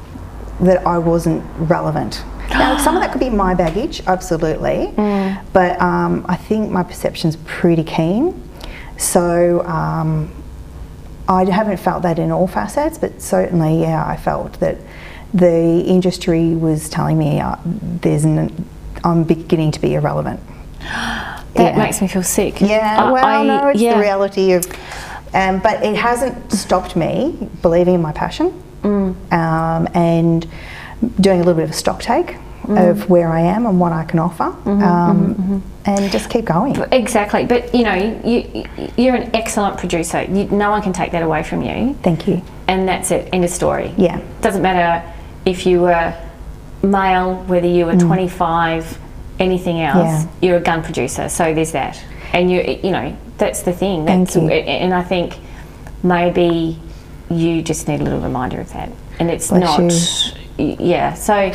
that 0.60 0.86
I 0.86 0.98
wasn't 0.98 1.42
relevant. 1.58 2.22
Now, 2.50 2.76
some 2.84 2.96
of 2.96 3.02
that 3.02 3.12
could 3.12 3.20
be 3.20 3.30
my 3.30 3.54
baggage, 3.54 4.02
absolutely, 4.06 4.92
Mm. 4.96 5.44
but 5.52 5.80
um, 5.80 6.24
I 6.28 6.36
think 6.36 6.70
my 6.70 6.82
perception's 6.82 7.36
pretty 7.44 7.84
keen. 7.84 8.42
So 8.98 9.64
um, 9.66 10.30
I 11.28 11.44
haven't 11.44 11.78
felt 11.78 12.02
that 12.02 12.18
in 12.18 12.30
all 12.30 12.46
facets, 12.46 12.98
but 12.98 13.22
certainly, 13.22 13.80
yeah, 13.80 14.04
I 14.04 14.16
felt 14.16 14.54
that 14.60 14.76
the 15.32 15.84
industry 15.86 16.54
was 16.56 16.88
telling 16.88 17.16
me 17.16 17.40
uh, 17.40 17.56
there's 17.64 18.24
an, 18.24 18.66
I'm 19.04 19.22
beginning 19.24 19.70
to 19.72 19.80
be 19.80 19.94
irrelevant. 19.94 20.40
That 21.54 21.74
Yeah. 21.74 21.78
makes 21.84 22.00
me 22.00 22.06
feel 22.06 22.22
sick. 22.22 22.60
Yeah, 22.60 22.96
I- 23.06 23.10
well, 23.10 23.24
I- 23.24 23.44
no, 23.44 23.68
it's 23.68 23.80
yeah. 23.80 23.94
the 23.94 24.00
reality 24.00 24.52
of, 24.52 24.64
um, 25.34 25.58
but 25.58 25.82
it 25.82 25.96
hasn't 25.96 26.52
stopped 26.52 26.94
me 26.94 27.36
believing 27.60 27.94
in 27.96 28.02
my 28.02 28.12
passion 28.12 28.52
Mm. 28.82 29.32
um, 29.32 29.88
and 29.94 30.46
doing 31.20 31.40
a 31.40 31.44
little 31.44 31.54
bit 31.54 31.64
of 31.64 31.70
a 31.70 31.74
stock 31.74 32.00
take 32.02 32.36
Mm. 32.66 32.90
of 32.90 33.08
where 33.08 33.30
I 33.32 33.40
am 33.40 33.64
and 33.64 33.80
what 33.80 33.90
I 33.90 34.04
can 34.04 34.18
offer, 34.18 34.44
Mm-hmm, 34.64 34.82
um, 34.82 35.62
and 35.86 36.12
just 36.12 36.28
keep 36.28 36.44
going. 36.44 36.76
Exactly, 36.92 37.46
but 37.46 37.74
you 37.74 37.84
know, 37.84 37.94
you, 38.22 38.64
you're 38.98 39.14
an 39.16 39.30
excellent 39.34 39.78
producer. 39.78 40.22
You, 40.24 40.44
no 40.50 40.70
one 40.70 40.82
can 40.82 40.92
take 40.92 41.10
that 41.12 41.22
away 41.22 41.42
from 41.42 41.62
you, 41.62 41.94
Thank 42.02 42.28
you. 42.28 42.42
and 42.68 42.86
that's 42.86 43.10
it. 43.12 43.30
End 43.32 43.44
of 43.44 43.50
story. 43.50 43.94
Yeah. 43.96 44.20
Doesn't 44.42 44.60
matter 44.60 45.10
if 45.46 45.64
you 45.66 45.80
were 45.80 46.14
male, 46.82 47.36
whether 47.46 47.66
you 47.66 47.86
were 47.86 47.96
25, 47.96 48.98
anything 49.38 49.80
else. 49.80 49.96
Mm. 49.96 50.24
Yeah. 50.42 50.48
You're 50.48 50.56
a 50.58 50.62
gun 50.62 50.82
producer, 50.82 51.30
so 51.30 51.54
there's 51.54 51.72
that. 51.72 52.00
And 52.34 52.50
you, 52.50 52.60
you 52.84 52.90
know, 52.90 53.16
that's 53.38 53.62
the 53.62 53.72
thing. 53.72 54.04
Thank 54.04 54.34
you. 54.34 54.48
And 54.50 54.92
I 54.92 55.02
think 55.02 55.38
maybe 56.02 56.78
you 57.30 57.62
just 57.62 57.88
need 57.88 58.00
a 58.00 58.04
little 58.04 58.20
reminder 58.20 58.60
of 58.60 58.72
that. 58.72 58.90
And 59.18 59.30
it's 59.30 59.48
Bless 59.48 59.78
not, 60.34 60.38
y- 60.58 60.76
yeah. 60.78 61.14
So, 61.14 61.52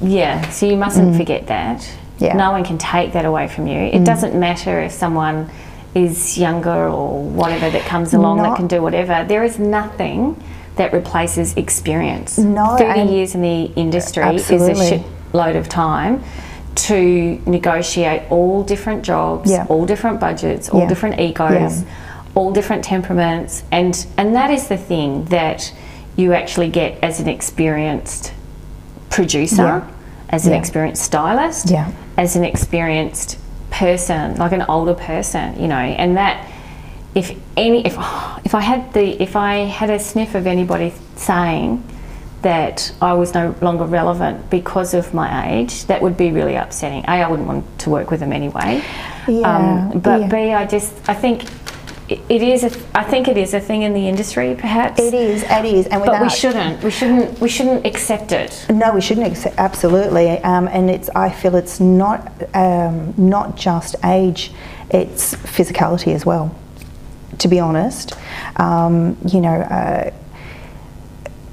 yeah. 0.00 0.48
So 0.50 0.66
you 0.66 0.76
mustn't 0.76 1.16
forget 1.16 1.46
that. 1.48 1.78
Mm. 1.80 1.96
Yeah. 2.18 2.32
Mm. 2.34 2.38
No 2.38 2.50
one 2.52 2.64
can 2.64 2.78
take 2.78 3.12
that 3.12 3.24
away 3.24 3.48
from 3.48 3.66
you. 3.66 3.78
It 3.78 4.04
doesn't 4.04 4.38
matter 4.38 4.80
if 4.80 4.92
someone 4.92 5.50
is 5.94 6.38
younger 6.38 6.88
or 6.88 7.22
whatever 7.22 7.68
that 7.70 7.84
comes 7.86 8.14
along 8.14 8.38
that 8.38 8.56
can 8.56 8.66
do 8.66 8.80
whatever. 8.80 9.24
There 9.28 9.44
is 9.44 9.58
nothing 9.58 10.42
that 10.76 10.92
replaces 10.94 11.54
experience. 11.56 12.38
No, 12.38 12.76
30 12.78 13.02
years 13.12 13.34
in 13.34 13.42
the 13.42 13.64
industry 13.76 14.36
is 14.36 14.50
a 14.50 14.58
shitload 14.58 15.56
of 15.56 15.68
time 15.68 16.22
to 16.74 17.38
negotiate 17.44 18.22
all 18.30 18.62
different 18.62 19.02
jobs, 19.02 19.50
Yeah. 19.50 19.66
all 19.68 19.84
different 19.84 20.18
budgets, 20.18 20.70
all 20.70 20.80
Yeah. 20.80 20.88
different 20.88 21.20
egos, 21.20 21.82
Yeah. 21.82 21.88
All 22.34 22.52
different 22.52 22.84
temperaments, 22.84 23.62
and 23.70 24.06
and 24.16 24.34
that 24.34 24.50
is 24.50 24.68
the 24.68 24.76
thing 24.76 25.24
that 25.26 25.72
you 26.16 26.32
actually 26.32 26.68
get 26.68 27.02
as 27.02 27.20
an 27.20 27.28
experienced 27.28 28.32
producer, 29.10 29.62
Yeah. 29.62 29.82
as 30.30 30.46
an 30.46 30.52
Yeah. 30.52 30.58
experienced 30.58 31.02
stylist, 31.02 31.70
Yeah. 31.70 31.88
as 32.16 32.36
an 32.36 32.44
experienced 32.44 33.38
person, 33.70 34.36
like 34.36 34.52
an 34.52 34.64
older 34.68 34.94
person, 34.94 35.54
you 35.60 35.68
know, 35.68 35.76
and 35.76 36.16
that 36.16 36.38
if 37.14 37.34
any 37.56 37.86
if 37.86 37.96
if 38.44 38.54
I 38.54 38.60
had 38.60 38.92
the 38.92 39.22
if 39.22 39.36
I 39.36 39.64
had 39.66 39.90
a 39.90 39.98
sniff 39.98 40.34
of 40.34 40.46
anybody 40.46 40.92
saying 41.16 41.82
that 42.42 42.90
I 43.00 43.12
was 43.12 43.34
no 43.34 43.54
longer 43.60 43.84
relevant 43.84 44.50
because 44.50 44.94
of 44.94 45.14
my 45.14 45.48
age, 45.52 45.84
that 45.86 46.02
would 46.02 46.16
be 46.16 46.32
really 46.32 46.56
upsetting. 46.56 47.04
A, 47.06 47.22
I 47.22 47.28
wouldn't 47.28 47.46
want 47.46 47.64
to 47.80 47.90
work 47.90 48.10
with 48.10 48.18
them 48.18 48.32
anyway. 48.32 48.82
Yeah, 49.28 49.42
um, 49.92 50.00
but 50.00 50.22
yeah. 50.22 50.26
B, 50.26 50.36
I 50.52 50.66
just 50.66 50.92
I 51.08 51.14
think 51.14 51.44
it, 52.28 52.42
is 52.42 52.64
a 52.64 52.98
I 52.98 53.04
think 53.04 53.28
it 53.28 53.36
is 53.36 53.54
a 53.54 53.60
thing 53.60 53.82
in 53.82 53.94
the 53.94 54.08
industry, 54.08 54.54
perhaps. 54.58 55.00
It 55.00 55.14
is, 55.14 55.42
it 55.42 55.64
is, 55.64 55.86
and 55.86 56.04
But 56.04 56.20
we 56.20 56.28
shouldn't. 56.28 56.82
We 56.82 56.90
shouldn't. 56.90 57.40
We 57.40 57.48
shouldn't 57.48 57.86
accept 57.86 58.32
it. 58.32 58.66
No, 58.68 58.92
we 58.94 59.00
shouldn't 59.00 59.26
accept 59.26 59.56
absolutely, 59.58 60.38
um, 60.40 60.68
and 60.68 60.90
it's. 60.90 61.08
I 61.10 61.30
feel 61.30 61.54
it's 61.54 61.80
not 61.80 62.32
um, 62.54 63.14
not 63.16 63.56
just 63.56 63.96
age; 64.04 64.52
it's 64.90 65.34
physicality 65.34 66.14
as 66.14 66.26
well. 66.26 66.54
To 67.38 67.48
be 67.48 67.58
honest, 67.58 68.14
um, 68.56 69.16
you 69.26 69.40
know, 69.40 69.54
uh, 69.54 70.10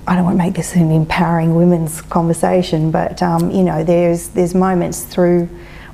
I 0.08 0.16
don't 0.16 0.26
want 0.26 0.38
to 0.38 0.44
make 0.44 0.56
this 0.56 0.76
an 0.76 0.92
empowering 0.92 1.56
women's 1.56 2.02
conversation, 2.02 2.92
but 2.92 3.22
um, 3.22 3.52
you 3.52 3.64
know, 3.64 3.84
there's 3.84 4.30
there's 4.30 4.56
moments 4.56 5.04
through 5.04 5.50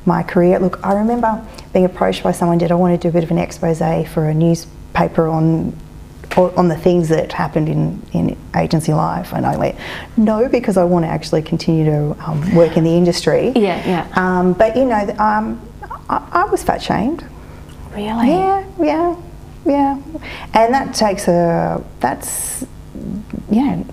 my 0.05 0.23
career. 0.23 0.59
Look, 0.59 0.79
I 0.83 0.93
remember 0.93 1.45
being 1.73 1.85
approached 1.85 2.23
by 2.23 2.31
someone. 2.31 2.57
Did 2.57 2.71
I 2.71 2.75
want 2.75 2.99
to 2.99 3.05
do 3.05 3.09
a 3.09 3.11
bit 3.11 3.23
of 3.23 3.31
an 3.31 3.37
expose 3.37 3.79
for 4.07 4.29
a 4.29 4.33
newspaper 4.33 5.27
on 5.27 5.73
on 6.37 6.67
the 6.67 6.75
things 6.75 7.09
that 7.09 7.31
happened 7.31 7.69
in, 7.69 8.01
in 8.11 8.37
agency 8.55 8.93
life. 8.93 9.33
And 9.33 9.45
I 9.45 9.57
went, 9.57 9.77
no, 10.17 10.49
because 10.49 10.77
I 10.77 10.83
want 10.83 11.05
to 11.05 11.09
actually 11.09 11.41
continue 11.41 11.85
to 11.85 12.27
um, 12.27 12.55
work 12.55 12.77
in 12.77 12.83
the 12.83 12.95
industry. 12.95 13.53
Yeah, 13.55 13.87
yeah. 13.87 14.11
Um, 14.15 14.53
but 14.53 14.75
you 14.75 14.85
know, 14.85 15.15
um, 15.17 15.61
I, 16.09 16.27
I 16.31 16.45
was 16.45 16.63
fat 16.63 16.81
shamed. 16.81 17.23
Really? 17.91 18.29
Yeah, 18.29 18.65
yeah, 18.81 19.15
yeah. 19.65 20.01
And 20.53 20.73
that 20.73 20.93
takes 20.93 21.27
a, 21.27 21.81
that's, 22.01 22.65
yeah, 23.49 23.83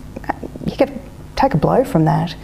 you 0.66 0.76
get 0.76 0.90
take 1.42 1.54
a 1.54 1.58
blow 1.58 1.84
from 1.84 2.04
that. 2.04 2.34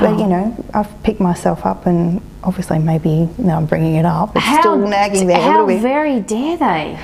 But 0.00 0.18
you 0.18 0.26
know, 0.26 0.64
I've 0.74 1.02
picked 1.02 1.20
myself 1.20 1.64
up 1.64 1.86
and 1.86 2.20
obviously 2.42 2.78
maybe, 2.78 3.28
now 3.38 3.56
I'm 3.56 3.66
bringing 3.66 3.94
it 3.94 4.04
up. 4.04 4.32
It's 4.34 4.58
still 4.60 4.76
nagging 4.76 5.26
there 5.26 5.40
how 5.40 5.50
a 5.50 5.50
little 5.50 5.66
bit. 5.66 5.82
very 5.82 6.20
dare 6.20 6.56
they? 6.56 6.98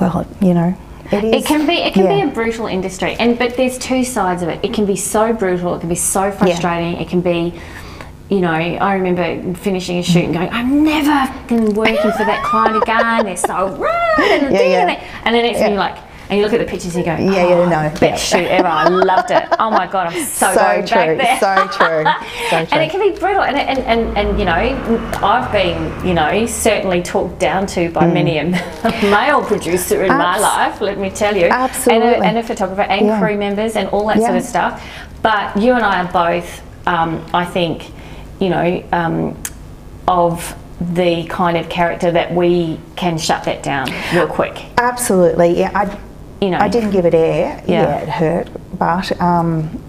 well, 0.00 0.26
you 0.40 0.54
know, 0.54 0.76
it 1.12 1.24
is. 1.24 1.34
It 1.34 1.46
can 1.46 1.66
be 1.66 1.74
it 1.74 1.94
can 1.94 2.04
yeah. 2.04 2.24
be 2.24 2.30
a 2.30 2.34
brutal 2.34 2.66
industry, 2.66 3.14
and 3.18 3.38
but 3.38 3.56
there's 3.56 3.78
two 3.78 4.04
sides 4.04 4.42
of 4.42 4.48
it. 4.48 4.64
It 4.64 4.74
can 4.74 4.86
be 4.86 4.96
so 4.96 5.32
brutal. 5.32 5.74
It 5.74 5.80
can 5.80 5.88
be 5.88 5.94
so 5.94 6.32
frustrating. 6.32 7.00
It 7.00 7.08
can 7.08 7.20
be, 7.20 7.54
you 8.28 8.40
know, 8.40 8.50
I 8.50 8.94
remember 8.94 9.54
finishing 9.54 9.98
a 9.98 10.02
shoot 10.02 10.24
and 10.24 10.34
going, 10.34 10.50
I'm 10.50 10.82
never 10.82 11.32
working 11.72 12.12
for 12.12 12.24
that 12.24 12.42
client 12.44 12.82
again. 12.82 13.24
They're 13.24 13.36
so 13.36 13.68
rude 13.76 13.88
and 14.18 14.52
Yeah, 14.54 14.62
yeah. 14.62 15.22
and, 15.24 15.34
then 15.34 15.44
thing 15.44 15.54
Yeah. 15.54 15.68
you're 15.68 15.78
like. 15.78 16.05
And 16.28 16.38
you 16.38 16.44
look 16.44 16.52
at 16.52 16.58
the 16.58 16.64
pictures 16.66 16.96
and 16.96 17.04
you 17.06 17.12
go, 17.12 17.16
Yeah, 17.16 17.44
oh, 17.44 17.62
yeah, 17.64 17.68
no, 17.90 18.00
best 18.00 18.02
yeah. 18.02 18.40
shoot 18.40 18.48
ever. 18.48 18.66
I 18.66 18.88
loved 18.88 19.30
it. 19.30 19.44
Oh 19.58 19.70
my 19.70 19.86
god, 19.86 20.08
I'm 20.12 20.24
so, 20.24 20.52
So 20.54 20.60
going 20.60 20.86
true, 20.86 21.16
back 21.16 21.40
there. 21.40 21.40
so 21.40 21.66
true, 21.68 22.04
so 22.50 22.64
true. 22.66 22.68
And 22.72 22.82
it 22.82 22.90
can 22.90 23.00
be 23.00 23.18
brutal. 23.18 23.42
And, 23.42 23.56
and, 23.56 23.78
and, 23.80 24.18
and, 24.18 24.38
you 24.38 24.44
know, 24.44 24.52
I've 25.22 25.50
been, 25.52 26.06
you 26.06 26.14
know, 26.14 26.46
certainly 26.46 27.02
talked 27.02 27.38
down 27.38 27.66
to 27.68 27.90
by 27.90 28.06
many 28.06 28.38
a 28.38 28.44
male 29.02 29.42
producer 29.42 30.02
in 30.04 30.08
my 30.08 30.36
Mm. 30.36 30.40
Life, 30.40 30.80
let 30.80 30.98
me 30.98 31.10
tell 31.10 31.34
you. 31.36 31.44
And 31.44 31.52
a, 31.52 31.56
Absolutely. 31.56 32.26
and 32.26 32.38
a 32.38 32.42
photographer 32.42 32.82
and 32.82 33.06
Yeah. 33.06 33.20
crew 33.20 33.36
members 33.38 33.76
and 33.76 33.88
all 33.90 34.06
that 34.08 34.18
sort 34.18 34.36
of 34.36 34.42
stuff. 34.42 34.82
But 35.22 35.56
you 35.56 35.72
and 35.74 35.84
I 35.84 36.02
are 36.04 36.12
both, 36.12 36.62
um, 36.86 37.24
I 37.32 37.44
think, 37.44 37.90
you 38.40 38.48
know, 38.50 38.82
um, 38.92 39.36
of 40.08 40.54
the 40.80 41.24
kind 41.28 41.56
of 41.56 41.68
character 41.68 42.10
that 42.10 42.34
we 42.34 42.78
can 42.96 43.16
shut 43.18 43.44
that 43.44 43.62
down 43.62 43.88
real 44.12 44.26
quick. 44.26 44.62
Absolutely, 44.76 45.58
yeah. 45.58 45.70
I, 45.74 45.98
You 46.40 46.50
know. 46.50 46.58
I 46.58 46.68
didn't 46.68 46.90
give 46.90 47.06
it 47.06 47.14
air. 47.14 47.62
Yeah. 47.66 47.82
Yeah, 47.82 48.02
it 48.02 48.08
hurt, 48.08 48.48
but 48.78 49.18
um, 49.20 49.82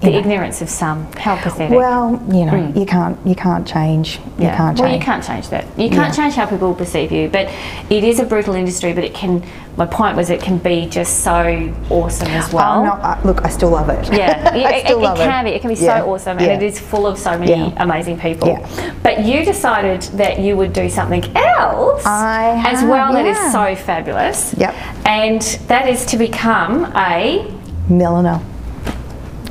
The 0.00 0.14
ignorance 0.14 0.62
of 0.62 0.68
some. 0.68 1.10
How 1.14 1.36
pathetic. 1.36 1.76
well, 1.76 2.12
you 2.28 2.44
know, 2.44 2.66
hmm. 2.66 2.78
you 2.78 2.86
can't 2.86 3.18
you 3.26 3.34
can't 3.34 3.66
change. 3.66 4.18
You 4.38 4.44
Yeah. 4.44 4.56
can't 4.56 4.78
well, 4.78 4.92
you 4.94 5.00
can't 5.00 5.24
change 5.24 5.48
that. 5.48 5.64
You 5.76 5.90
can't 5.90 6.14
change 6.14 6.34
how 6.34 6.46
people 6.46 6.72
perceive 6.74 7.10
you, 7.10 7.28
but 7.28 7.48
it 7.90 8.04
is 8.04 8.20
a 8.20 8.24
brutal 8.24 8.54
industry. 8.54 8.92
But 8.92 9.04
it 9.04 9.14
can. 9.14 9.42
My 9.76 9.86
point 9.86 10.16
was, 10.16 10.28
it 10.28 10.40
can 10.42 10.58
be 10.58 10.86
just 10.86 11.20
so 11.22 11.72
awesome 11.88 12.26
as 12.28 12.52
well. 12.52 12.82
Not, 12.82 13.00
I, 13.00 13.22
look, 13.22 13.44
I 13.44 13.48
still 13.48 13.70
love 13.70 13.88
it. 13.90 14.12
Yeah, 14.12 14.50
I 14.52 14.74
it, 14.78 14.86
still 14.86 14.98
it, 14.98 15.02
love 15.02 15.20
it 15.20 15.22
can 15.22 15.44
be. 15.44 15.50
It 15.50 15.60
can 15.60 15.70
be 15.70 15.76
Yeah, 15.76 16.00
so 16.00 16.12
awesome, 16.12 16.38
yeah. 16.40 16.46
and 16.46 16.62
it 16.62 16.66
is 16.66 16.80
full 16.80 17.06
of 17.06 17.16
so 17.16 17.38
many 17.38 17.52
Yeah. 17.52 17.72
amazing 17.76 18.18
people. 18.18 18.48
Yeah. 18.48 18.94
But 19.04 19.24
you 19.24 19.44
decided 19.44 20.02
that 20.18 20.40
you 20.40 20.56
would 20.56 20.72
do 20.72 20.88
something 20.88 21.24
else 21.36 22.04
I 22.04 22.60
as 22.66 22.80
have, 22.80 22.88
well 22.88 23.12
that 23.12 23.24
is 23.26 23.52
so 23.52 23.76
fabulous. 23.76 24.52
Yep. 24.58 24.74
And 25.06 25.42
that 25.68 25.88
is 25.88 26.04
to 26.06 26.16
become 26.16 26.86
a 26.96 27.46
Milliner. 27.88 28.40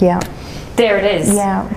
Yeah. 0.02 0.20
There 0.78 0.98
it 0.98 1.22
is. 1.22 1.34
Yeah. 1.34 1.68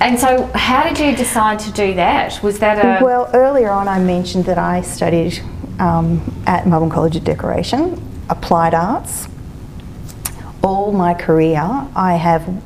And 0.00 0.18
so, 0.18 0.44
how 0.54 0.82
did 0.82 0.98
you 0.98 1.16
decide 1.16 1.58
to 1.60 1.72
do 1.72 1.94
that? 1.94 2.42
Was 2.42 2.58
that 2.58 2.78
a 2.84 3.02
Well, 3.02 3.30
earlier 3.32 3.70
on, 3.70 3.88
I 3.88 3.98
mentioned 3.98 4.44
that 4.44 4.58
I 4.58 4.82
studied 4.82 5.40
um, 5.78 6.42
at 6.46 6.66
Melbourne 6.66 6.90
College 6.90 7.16
of 7.16 7.24
Decoration, 7.24 8.00
applied 8.28 8.74
arts. 8.74 9.26
All 10.62 10.92
my 10.92 11.14
career, 11.14 11.62
I 11.96 12.16
have 12.16 12.62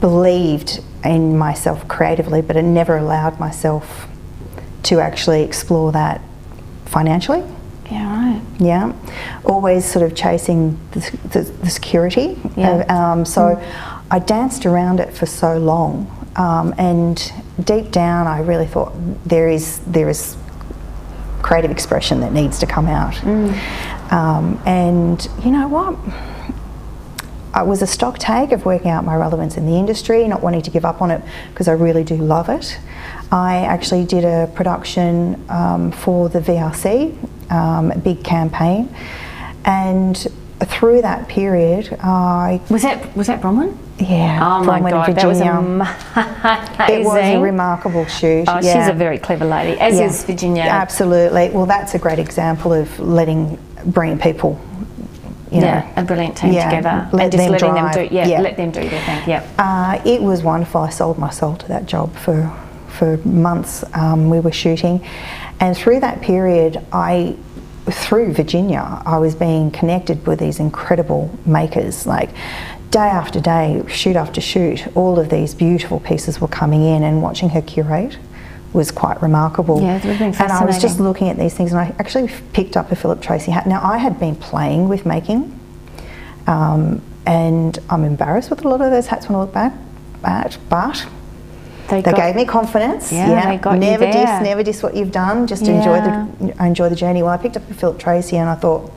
believed 0.00 0.82
in 1.04 1.38
myself 1.38 1.86
creatively, 1.88 2.42
but 2.42 2.56
I 2.56 2.60
never 2.60 2.96
allowed 2.96 3.38
myself 3.38 4.08
to 4.84 5.00
actually 5.00 5.42
explore 5.42 5.92
that 5.92 6.20
financially. 6.86 7.42
yeah 7.90 8.12
right? 8.32 8.42
Yeah, 8.58 8.92
always 9.44 9.84
sort 9.84 10.04
of 10.04 10.16
chasing 10.16 10.78
the, 10.92 11.00
the, 11.28 11.40
the 11.62 11.70
security. 11.70 12.38
Yeah. 12.56 12.84
Uh, 12.88 12.94
Um, 12.94 13.24
so 13.24 13.60
I 14.12 14.18
danced 14.18 14.66
around 14.66 15.00
it 15.00 15.14
for 15.14 15.24
so 15.24 15.56
long, 15.56 16.06
um, 16.36 16.74
and 16.76 17.32
deep 17.64 17.90
down, 17.90 18.26
I 18.26 18.40
really 18.40 18.66
thought 18.66 18.92
there 19.24 19.48
is 19.48 19.78
there 19.86 20.10
is 20.10 20.36
creative 21.40 21.70
expression 21.70 22.20
that 22.20 22.34
needs 22.34 22.58
to 22.58 22.66
come 22.66 22.88
out. 22.88 23.16
Um, 24.12 24.62
and 24.66 25.26
you 25.42 25.50
know 25.50 25.66
what? 25.66 25.96
I 27.54 27.62
was 27.62 27.80
a 27.80 27.86
stock 27.86 28.18
take 28.18 28.52
of 28.52 28.66
working 28.66 28.90
out 28.90 29.02
my 29.06 29.16
relevance 29.16 29.56
in 29.56 29.64
the 29.64 29.76
industry, 29.78 30.28
not 30.28 30.42
wanting 30.42 30.60
to 30.62 30.70
give 30.70 30.84
up 30.84 31.00
on 31.00 31.10
it 31.10 31.22
because 31.50 31.66
I 31.66 31.72
really 31.72 32.04
do 32.04 32.16
love 32.16 32.50
it. 32.50 32.78
I 33.30 33.64
actually 33.64 34.04
did 34.04 34.24
a 34.26 34.50
production 34.54 35.42
um, 35.48 35.90
for 35.90 36.28
the 36.28 36.40
VRC, 36.40 37.50
um, 37.50 37.90
a 37.90 37.98
big 37.98 38.22
campaign, 38.22 38.94
and 39.64 40.16
through 40.66 41.00
that 41.02 41.28
period, 41.28 41.96
I 42.00 42.60
Was 42.68 42.82
that 42.82 43.16
was 43.16 43.26
that 43.26 43.40
Bronwyn? 43.40 43.76
Yeah, 44.08 44.40
Oh 44.42 44.64
my 44.64 44.80
god, 44.90 45.14
that 45.14 45.26
was 45.26 45.38
Virginia. 45.38 45.58
amazing. 45.58 47.00
it 47.00 47.04
was 47.04 47.18
a 47.18 47.38
remarkable 47.40 48.06
shoot. 48.06 48.44
Oh, 48.48 48.58
yeah. 48.62 48.84
she's 48.84 48.88
a 48.88 48.92
very 48.96 49.18
clever 49.18 49.44
lady, 49.44 49.78
as 49.80 49.98
Yeah. 49.98 50.06
is 50.06 50.24
Virginia. 50.24 50.62
Absolutely. 50.62 51.50
Well, 51.50 51.66
that's 51.66 51.94
a 51.94 51.98
great 51.98 52.18
example 52.18 52.72
of 52.72 52.98
letting 52.98 53.58
bringing 53.86 54.18
people. 54.18 54.60
You 55.50 55.60
know, 55.60 55.66
yeah, 55.66 56.00
a 56.00 56.04
brilliant 56.04 56.36
team 56.38 56.52
yeah, 56.54 56.64
together, 56.70 57.08
let 57.12 57.24
and 57.24 57.32
just 57.32 57.42
them 57.44 57.52
letting 57.52 57.68
drive. 57.74 57.94
them 57.94 58.08
do. 58.08 58.14
Yeah, 58.14 58.26
Yeah. 58.26 58.40
let 58.40 58.56
them 58.56 58.70
do 58.70 58.88
their 58.88 59.00
thing. 59.04 59.22
Yeah. 59.26 59.42
Uh, 59.58 60.00
it 60.08 60.22
was 60.22 60.42
wonderful. 60.42 60.80
I 60.80 60.88
sold 60.88 61.18
my 61.18 61.28
soul 61.30 61.56
to 61.56 61.68
that 61.68 61.84
job 61.86 62.14
for 62.16 62.50
for 62.88 63.18
months. 63.26 63.84
Um, 63.94 64.30
we 64.30 64.40
were 64.40 64.52
shooting, 64.52 65.04
and 65.60 65.76
through 65.76 66.00
that 66.00 66.22
period, 66.22 66.80
I 66.90 67.36
through 67.90 68.32
Virginia, 68.32 69.02
I 69.04 69.18
was 69.18 69.34
being 69.34 69.70
connected 69.70 70.26
with 70.26 70.38
these 70.38 70.58
incredible 70.58 71.28
makers. 71.44 72.06
Like 72.06 72.30
day 72.92 73.08
after 73.08 73.40
day, 73.40 73.82
shoot 73.88 74.14
after 74.16 74.40
shoot, 74.40 74.86
all 74.96 75.18
of 75.18 75.28
these 75.30 75.54
beautiful 75.54 75.98
pieces 75.98 76.40
were 76.40 76.48
coming 76.48 76.84
in, 76.84 77.02
and 77.02 77.22
watching 77.22 77.48
her 77.50 77.62
curate 77.62 78.16
was 78.72 78.90
quite 78.90 79.20
remarkable. 79.20 79.82
Yeah, 79.82 79.96
it 79.96 80.02
been 80.18 80.34
And 80.34 80.52
I 80.52 80.64
was 80.64 80.80
just 80.80 81.00
looking 81.00 81.28
at 81.28 81.36
these 81.38 81.54
things, 81.54 81.72
and 81.72 81.80
I 81.80 81.94
actually 81.98 82.30
picked 82.52 82.76
up 82.76 82.92
a 82.92 82.96
Philip 82.96 83.20
Treacy 83.20 83.50
hat. 83.52 83.66
Now 83.66 83.80
I 83.82 83.98
had 83.98 84.20
been 84.20 84.36
playing 84.36 84.88
with 84.88 85.04
making. 85.04 85.58
Um, 86.46 87.02
and 87.24 87.78
I'm 87.88 88.04
embarrassed 88.04 88.50
with 88.50 88.64
a 88.64 88.68
lot 88.68 88.80
of 88.80 88.90
those 88.90 89.06
hats 89.06 89.28
when 89.28 89.36
I 89.36 89.40
look 89.40 89.52
back 89.52 89.72
at, 90.24 90.58
but 90.68 91.06
they 91.88 92.02
got- 92.02 92.16
gave 92.16 92.34
me 92.34 92.44
confidence. 92.44 93.12
Yeah, 93.12 93.48
they 93.50 93.58
got 93.58 93.74
you 93.74 93.80
never 93.80 94.04
there. 94.04 94.12
diss, 94.12 94.42
never 94.42 94.62
diss 94.64 94.82
what 94.82 94.96
you've 94.96 95.12
done. 95.12 95.46
Just 95.46 95.62
enjoy 95.68 96.00
the 96.00 96.54
enjoy 96.64 96.88
the 96.88 96.96
journey. 96.96 97.22
Well, 97.22 97.32
I 97.32 97.36
picked 97.36 97.56
up 97.56 97.68
a 97.70 97.74
Philip 97.74 97.98
Treacy, 97.98 98.38
and 98.38 98.48
I 98.48 98.54
thought, 98.56 98.90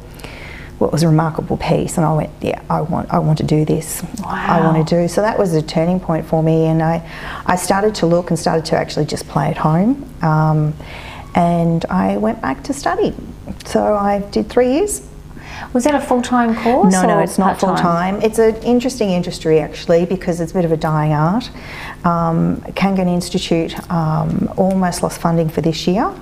what 0.79 0.91
was 0.91 1.03
a 1.03 1.07
remarkable 1.07 1.57
piece, 1.57 1.97
and 1.97 2.05
I 2.05 2.13
went, 2.13 2.29
yeah, 2.41 2.61
I 2.69 2.81
want, 2.81 3.09
I 3.11 3.19
want 3.19 3.37
to 3.37 3.43
do 3.43 3.65
this. 3.65 4.03
I 4.23 4.59
want 4.61 4.87
to 4.87 4.95
do. 4.95 5.07
So 5.07 5.21
that 5.21 5.39
was 5.39 5.53
a 5.53 5.61
turning 5.61 5.99
point 5.99 6.25
for 6.25 6.43
me, 6.43 6.65
and 6.65 6.81
I, 6.83 7.07
I 7.45 7.55
started 7.55 7.95
to 7.95 8.05
look 8.05 8.29
and 8.29 8.37
started 8.37 8.65
to 8.65 8.75
actually 8.75 9.05
just 9.05 9.27
play 9.27 9.49
at 9.49 9.57
home, 9.57 10.13
um, 10.21 10.73
and 11.35 11.85
I 11.85 12.17
went 12.17 12.41
back 12.41 12.63
to 12.65 12.73
study. 12.73 13.13
So 13.65 13.95
I 13.95 14.19
did 14.19 14.49
three 14.49 14.73
years. 14.73 15.07
Was 15.73 15.83
that 15.83 15.95
a 15.95 15.99
full 16.05 16.21
time 16.21 16.55
course? 16.55 16.93
No, 16.93 17.05
no, 17.05 17.19
it's 17.19 17.37
not 17.37 17.59
full 17.59 17.69
part-time? 17.69 18.21
It's 18.21 18.39
an 18.39 18.55
interesting 18.63 19.09
industry 19.11 19.59
actually 19.59 20.05
because 20.05 20.39
it's 20.39 20.51
a 20.51 20.55
bit 20.55 20.65
of 20.65 20.71
a 20.71 20.77
dying 20.77 21.13
art. 21.13 21.49
Um, 22.05 22.57
Kangan 22.73 23.07
Institute 23.07 23.77
um, 23.91 24.51
almost 24.57 25.03
lost 25.03 25.19
funding 25.19 25.49
for 25.49 25.61
this 25.61 25.87
year. 25.87 26.13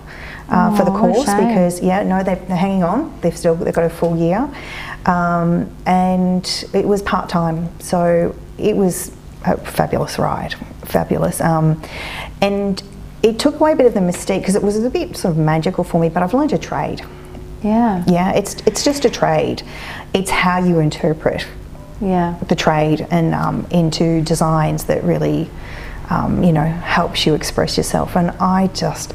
Uh, 0.50 0.76
for 0.76 0.84
the 0.84 0.92
Oh, 0.92 1.00
course 1.00 1.26
because 1.34 1.82
yeah 1.82 2.04
no 2.04 2.22
they're, 2.22 2.36
they're 2.36 2.58
hanging 2.58 2.84
on 2.84 3.18
they've 3.22 3.36
still 3.36 3.56
they've 3.56 3.74
got 3.74 3.86
a 3.86 3.90
full 3.90 4.16
year 4.18 4.48
um, 5.06 5.74
and 5.86 6.66
it 6.74 6.86
was 6.86 7.02
part-time 7.02 7.70
so 7.80 8.36
it 8.58 8.76
was 8.76 9.14
a 9.46 9.56
fabulous 9.58 10.20
ride 10.20 10.54
fabulous 10.84 11.40
um, 11.40 11.82
and 12.42 12.84
it 13.24 13.40
took 13.40 13.56
away 13.62 13.72
a 13.72 13.76
bit 13.76 13.86
of 13.86 13.94
the 13.94 14.02
mystique 14.02 14.40
because 14.42 14.56
it 14.56 14.62
was 14.62 14.84
a 14.84 14.90
bit 14.90 15.16
sort 15.16 15.32
of 15.32 15.38
magical 15.38 15.84
for 15.84 16.00
me 16.00 16.10
but 16.10 16.22
I've 16.22 16.34
learned 16.34 16.52
a 16.52 16.58
trade 16.58 17.02
Yeah. 17.64 18.04
yeah, 18.08 18.34
it's 18.34 18.56
it's 18.66 18.84
just 18.84 19.06
a 19.06 19.10
trade. 19.10 19.64
It's 20.14 20.30
how 20.30 20.60
you 20.64 20.80
interpret 20.80 21.46
Yeah. 22.02 22.36
the 22.48 22.56
trade 22.56 23.08
and 23.10 23.34
um, 23.34 23.66
into 23.72 24.22
designs 24.22 24.84
that 24.86 25.04
really, 25.04 25.50
um, 26.10 26.44
you 26.44 26.52
know, 26.52 26.66
helps 26.66 27.26
you 27.26 27.34
express 27.34 27.78
yourself. 27.78 28.16
And 28.18 28.32
I 28.40 28.68
just 28.74 29.14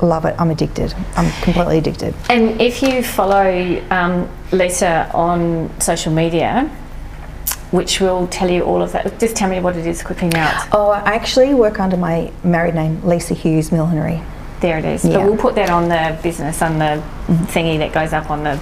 love 0.00 0.24
it. 0.24 0.34
I'm 0.38 0.50
addicted. 0.50 0.92
I'm 1.16 1.30
completely 1.42 1.78
addicted. 1.78 2.14
And 2.28 2.60
if 2.60 2.82
you 2.82 3.02
follow 3.02 3.80
um, 3.90 4.28
Lisa 4.50 5.08
on 5.14 5.70
social 5.80 6.12
media, 6.12 6.68
which 7.70 8.00
will 8.00 8.26
tell 8.26 8.50
you 8.50 8.62
all 8.64 8.82
of 8.82 8.92
that, 8.92 9.18
just 9.20 9.36
tell 9.36 9.48
me 9.48 9.60
what 9.60 9.76
it 9.76 9.86
is 9.86 10.02
quickly 10.02 10.28
now. 10.28 10.66
Oh, 10.72 10.90
I 10.90 11.14
actually 11.14 11.54
work 11.54 11.78
under 11.78 11.96
my 11.96 12.32
married 12.42 12.74
name, 12.74 13.00
Lisa 13.06 13.34
Hughes 13.34 13.70
Millinery. 13.70 14.20
There 14.62 14.78
it 14.78 14.84
is. 14.84 15.04
Yeah. 15.04 15.16
But 15.16 15.26
we'll 15.26 15.36
put 15.36 15.56
that 15.56 15.70
on 15.70 15.88
the 15.88 16.16
business, 16.22 16.62
on 16.62 16.78
the 16.78 17.02
thingy 17.50 17.78
that 17.78 17.92
goes 17.92 18.12
up 18.12 18.30
on 18.30 18.44
the 18.44 18.60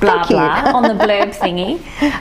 blah 0.00 0.26
blah, 0.26 0.72
on 0.74 0.82
the 0.84 1.04
blurb 1.04 1.34
thingy. 1.36 1.78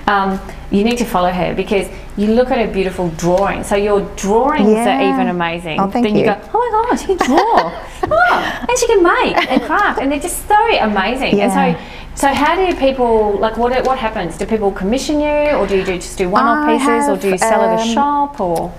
Um, 0.10 0.40
you 0.70 0.84
need 0.84 0.98
to 0.98 1.06
follow 1.06 1.32
her 1.32 1.56
because 1.56 1.88
you 2.18 2.28
look 2.28 2.52
at 2.52 2.58
her 2.58 2.72
beautiful 2.72 3.12
drawing. 3.12 3.64
So 3.64 3.78
your 3.78 4.02
drawings 4.18 4.68
are 4.68 5.02
even 5.02 5.30
amazing. 5.30 5.80
Oh, 5.80 5.90
thank 5.90 6.06
then 6.06 6.16
you. 6.16 6.22
you. 6.22 6.26
go, 6.26 6.42
oh 6.54 6.60
my 6.60 6.90
gosh, 6.90 7.00
she 7.00 7.16
can 7.16 7.18
draw. 7.18 7.72
oh, 8.12 8.66
and 8.68 8.78
she 8.78 8.88
can 8.88 9.04
make 9.04 9.50
and 9.50 9.62
craft, 9.64 10.02
and 10.02 10.12
they're 10.12 10.20
just 10.20 10.46
so 10.46 10.78
amazing. 10.80 11.38
Yeah. 11.38 11.46
And 11.46 11.78
so. 11.78 11.86
So 12.16 12.28
how 12.28 12.54
do 12.54 12.76
people 12.78 13.38
like 13.40 13.56
what 13.56 13.86
what 13.86 13.98
happens? 13.98 14.38
Do 14.38 14.46
people 14.46 14.74
commission 14.74 15.22
you, 15.22 15.56
or 15.56 15.66
do 15.66 15.78
you 15.78 15.86
do, 15.86 15.96
just 15.96 16.18
do 16.18 16.28
one-off 16.28 16.68
I 16.68 16.78
pieces, 16.78 17.08
or 17.08 17.16
do 17.16 17.30
you 17.30 17.38
sell 17.38 17.62
at 17.62 17.80
a 17.80 17.82
um, 17.82 17.94
shop, 17.94 18.42
or 18.42 18.74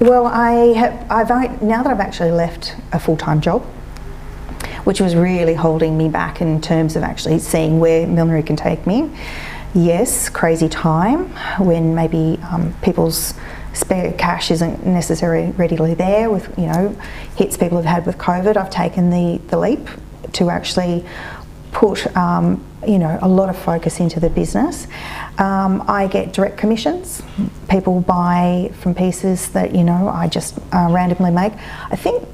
Well, 0.00 0.26
I 0.26 0.74
have, 0.74 1.10
I've 1.10 1.60
now 1.60 1.82
that 1.82 1.90
I've 1.90 1.98
actually 1.98 2.30
left 2.30 2.76
a 2.92 3.00
full 3.00 3.16
time 3.16 3.40
job, 3.40 3.64
which 4.84 5.00
was 5.00 5.16
really 5.16 5.54
holding 5.54 5.98
me 5.98 6.08
back 6.08 6.40
in 6.40 6.60
terms 6.60 6.94
of 6.94 7.02
actually 7.02 7.40
seeing 7.40 7.80
where 7.80 8.06
millinery 8.06 8.44
can 8.44 8.54
take 8.54 8.86
me. 8.86 9.10
Yes, 9.74 10.28
crazy 10.28 10.68
time 10.68 11.30
when 11.58 11.96
maybe 11.96 12.38
um, 12.48 12.74
people's 12.80 13.34
spare 13.72 14.12
cash 14.12 14.52
isn't 14.52 14.86
necessarily 14.86 15.50
readily 15.52 15.94
there 15.94 16.30
with 16.30 16.56
you 16.56 16.66
know 16.66 16.96
hits 17.36 17.56
people 17.56 17.76
have 17.76 17.84
had 17.84 18.06
with 18.06 18.18
COVID. 18.18 18.56
I've 18.56 18.70
taken 18.70 19.10
the 19.10 19.38
the 19.48 19.58
leap 19.58 19.88
to 20.34 20.48
actually 20.48 21.04
put 21.72 22.06
um, 22.16 22.64
you 22.86 23.00
know 23.00 23.18
a 23.20 23.28
lot 23.28 23.48
of 23.48 23.58
focus 23.58 23.98
into 23.98 24.20
the 24.20 24.30
business. 24.30 24.86
Um, 25.38 25.84
I 25.86 26.08
get 26.08 26.32
direct 26.32 26.58
commissions. 26.58 27.22
People 27.68 28.00
buy 28.00 28.72
from 28.80 28.94
pieces 28.94 29.50
that 29.50 29.74
you 29.74 29.84
know 29.84 30.08
I 30.08 30.26
just 30.26 30.58
uh, 30.72 30.88
randomly 30.90 31.30
make. 31.30 31.52
I 31.90 31.96
think 31.96 32.26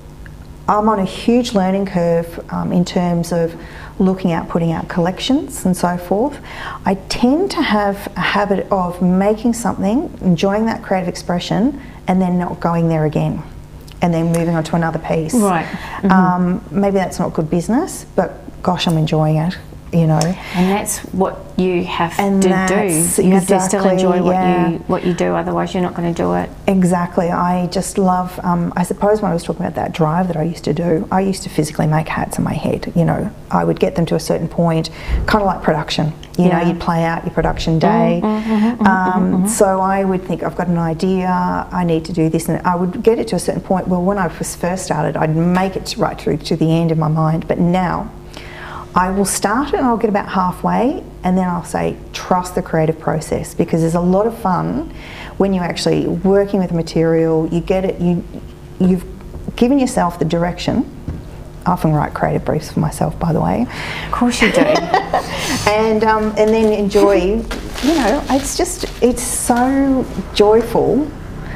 I'm 0.66 0.88
on 0.88 0.98
a 0.98 1.04
huge 1.04 1.52
learning 1.52 1.86
curve 1.86 2.42
um, 2.50 2.72
in 2.72 2.84
terms 2.84 3.32
of 3.32 3.54
looking 3.98 4.32
at 4.32 4.48
putting 4.48 4.72
out 4.72 4.88
collections 4.88 5.66
and 5.66 5.76
so 5.76 5.98
forth. 5.98 6.40
I 6.86 6.94
tend 6.94 7.50
to 7.52 7.62
have 7.62 8.10
a 8.16 8.20
habit 8.20 8.66
of 8.72 9.02
making 9.02 9.52
something, 9.52 10.12
enjoying 10.22 10.64
that 10.66 10.82
creative 10.82 11.08
expression, 11.08 11.80
and 12.08 12.20
then 12.20 12.38
not 12.38 12.60
going 12.60 12.88
there 12.88 13.04
again, 13.04 13.42
and 14.00 14.12
then 14.12 14.26
moving 14.32 14.54
on 14.54 14.64
to 14.64 14.76
another 14.76 14.98
piece. 14.98 15.34
Right. 15.34 15.66
Um, 16.04 16.64
maybe 16.70 16.94
that's 16.94 17.18
not 17.18 17.34
good 17.34 17.50
business, 17.50 18.06
but 18.16 18.40
gosh, 18.62 18.86
I'm 18.86 18.96
enjoying 18.96 19.36
it. 19.36 19.58
You 19.94 20.08
know. 20.08 20.20
And 20.54 20.70
that's 20.72 20.98
what 21.14 21.38
you 21.56 21.84
have 21.84 22.18
And 22.18 22.42
to 22.42 22.48
do. 22.48 23.22
You 23.22 23.34
have 23.34 23.46
to 23.46 23.60
still 23.60 23.88
enjoy 23.88 24.20
what 24.22 24.32
yeah. 24.32 24.70
you 24.70 24.78
what 24.78 25.06
you 25.06 25.14
do. 25.14 25.34
Otherwise, 25.34 25.72
you're 25.72 25.84
not 25.84 25.94
going 25.94 26.12
to 26.12 26.22
do 26.22 26.34
it. 26.34 26.50
Exactly. 26.66 27.30
I 27.30 27.68
just 27.68 27.96
love, 27.96 28.40
um, 28.42 28.72
I 28.76 28.82
suppose 28.82 29.22
when 29.22 29.30
I 29.30 29.34
was 29.34 29.44
talking 29.44 29.62
about 29.62 29.76
that 29.76 29.92
drive 29.92 30.26
that 30.28 30.36
I 30.36 30.42
used 30.42 30.64
to 30.64 30.72
do, 30.72 31.06
I 31.12 31.20
used 31.20 31.44
to 31.44 31.48
physically 31.48 31.86
make 31.86 32.08
hats 32.08 32.38
in 32.38 32.44
my 32.44 32.54
head. 32.54 32.92
You 32.96 33.04
know, 33.04 33.30
I 33.52 33.62
would 33.62 33.78
get 33.78 33.94
them 33.94 34.04
to 34.06 34.16
a 34.16 34.20
certain 34.20 34.48
point, 34.48 34.90
kind 35.26 35.42
of 35.42 35.46
like 35.46 35.62
production. 35.62 36.12
You 36.36 36.46
Yeah. 36.46 36.62
know, 36.62 36.68
you'd 36.68 36.80
play 36.80 37.04
out 37.04 37.24
your 37.24 37.32
production 37.32 37.78
day. 37.78 38.20
Mm-hmm, 38.20 38.52
mm-hmm, 38.52 38.82
mm-hmm, 38.82 39.34
um, 39.44 39.48
So 39.48 39.80
I 39.80 40.02
would 40.04 40.24
think, 40.24 40.42
I've 40.42 40.56
got 40.56 40.66
an 40.66 40.78
idea, 40.78 41.28
I 41.70 41.84
need 41.84 42.04
to 42.06 42.12
do 42.12 42.28
this. 42.28 42.48
And 42.48 42.60
I 42.66 42.74
would 42.74 43.04
get 43.04 43.20
it 43.20 43.28
to 43.28 43.36
a 43.36 43.38
certain 43.38 43.62
point. 43.62 43.86
Well, 43.86 44.02
when 44.02 44.18
I 44.18 44.26
was 44.26 44.56
first 44.56 44.84
started, 44.84 45.16
I'd 45.16 45.36
make 45.36 45.76
it 45.76 45.94
right 45.96 46.20
through 46.20 46.38
to 46.38 46.56
the 46.56 46.68
end 46.80 46.90
in 46.90 46.98
my 46.98 47.06
mind. 47.08 47.46
But 47.46 47.60
now, 47.60 48.10
I 48.94 49.10
will 49.10 49.24
start 49.24 49.68
it 49.68 49.74
and 49.74 49.86
I'll 49.86 49.96
get 49.96 50.08
about 50.08 50.28
halfway 50.28 51.02
and 51.24 51.36
then 51.36 51.48
I'll 51.48 51.64
say 51.64 51.96
trust 52.12 52.54
the 52.54 52.62
creative 52.62 52.98
process 52.98 53.52
because 53.52 53.80
there's 53.80 53.96
a 53.96 54.00
lot 54.00 54.26
of 54.26 54.38
fun 54.38 54.94
when 55.36 55.52
you're 55.52 55.64
actually 55.64 56.06
working 56.06 56.60
with 56.60 56.70
material, 56.72 57.48
you 57.48 57.60
get 57.60 57.84
it, 57.84 58.00
you, 58.00 58.24
you've 58.78 59.04
given 59.56 59.80
yourself 59.80 60.18
the 60.18 60.24
direction. 60.24 60.88
I 61.66 61.72
often 61.72 61.92
write 61.92 62.14
creative 62.14 62.44
briefs 62.44 62.72
for 62.72 62.80
myself, 62.80 63.18
by 63.18 63.32
the 63.32 63.40
way. 63.40 63.66
Of 64.06 64.12
course 64.12 64.40
you 64.40 64.52
do. 64.52 64.60
and 64.60 66.04
um, 66.04 66.26
and 66.36 66.50
then 66.50 66.72
enjoy. 66.72 67.42
You 67.82 67.94
know, 67.94 68.24
it's 68.30 68.56
just 68.56 68.84
it's 69.02 69.22
so 69.22 70.06
joyful 70.34 71.10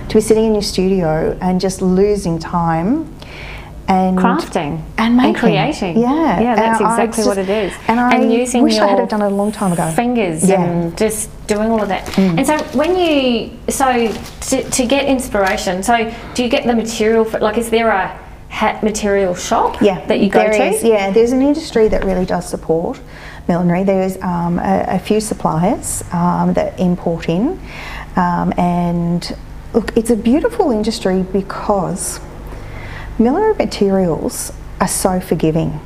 to 0.09 0.14
be 0.14 0.20
sitting 0.20 0.47
in 0.47 0.55
your 0.55 0.62
studio 0.62 1.36
and 1.41 1.61
just 1.61 1.82
losing 1.82 2.39
time 2.39 3.14
and 3.89 4.18
crafting 4.18 4.82
and, 4.99 5.16
making. 5.16 5.34
creating. 5.34 5.99
Yeah, 5.99 6.41
yeah, 6.41 6.55
that's 6.55 6.80
And 6.80 6.91
exactly 6.91 7.16
just- 7.24 7.28
what 7.28 7.39
it 7.39 7.49
is. 7.49 7.72
And 7.89 7.99
I 7.99 8.18
using 8.20 8.62
wish 8.62 8.78
I 8.78 8.86
had 8.86 8.91
your 8.91 9.01
have 9.01 9.09
done 9.09 9.22
it 9.22 9.26
a 9.32 9.34
long 9.34 9.51
time 9.51 9.72
ago. 9.72 9.91
Fingers 9.93 10.49
Yeah. 10.49 10.57
Mm. 10.59 10.64
and 10.68 10.99
just 10.99 11.30
doing 11.47 11.70
all 11.70 11.82
of 11.82 11.89
that. 11.89 12.16
And 12.18 12.47
so 12.47 12.59
when 12.76 12.97
you 12.97 13.51
so 13.68 14.12
to, 14.51 14.70
to 14.70 14.86
get 14.86 15.07
inspiration, 15.07 15.82
so 15.82 16.12
do 16.34 16.45
you 16.45 16.51
get 16.51 16.66
the 16.66 16.74
material 16.74 17.24
for 17.24 17.39
like 17.41 17.57
is 17.57 17.70
there 17.70 17.89
a 17.89 18.09
hat 18.51 18.82
material 18.82 19.34
shop 19.34 19.80
Yeah, 19.80 20.05
that 20.07 20.20
you 20.20 20.28
go 20.30 20.41
there 20.41 20.53
to? 20.53 20.64
is. 20.64 20.82
Yeah, 20.84 21.11
there's 21.11 21.32
an 21.32 21.43
industry 21.43 21.89
that 21.89 22.05
really 22.05 22.24
does 22.26 22.49
support 22.49 23.01
millinery. 23.49 23.82
There's 23.84 24.16
um, 24.22 24.59
a, 24.59 24.84
a 24.89 24.99
few 24.99 25.20
suppliers 25.20 26.05
um, 26.12 26.53
that 26.53 26.78
import 26.78 27.28
in, 27.30 27.59
um, 28.16 28.53
and 28.59 29.34
look, 29.72 29.97
it's 29.97 30.11
a 30.11 30.16
beautiful 30.16 30.70
industry 30.70 31.22
because 31.32 32.20
millinery 33.19 33.55
materials 33.55 34.53
are 34.81 34.89
so 34.89 35.21
forgiving. 35.21 35.81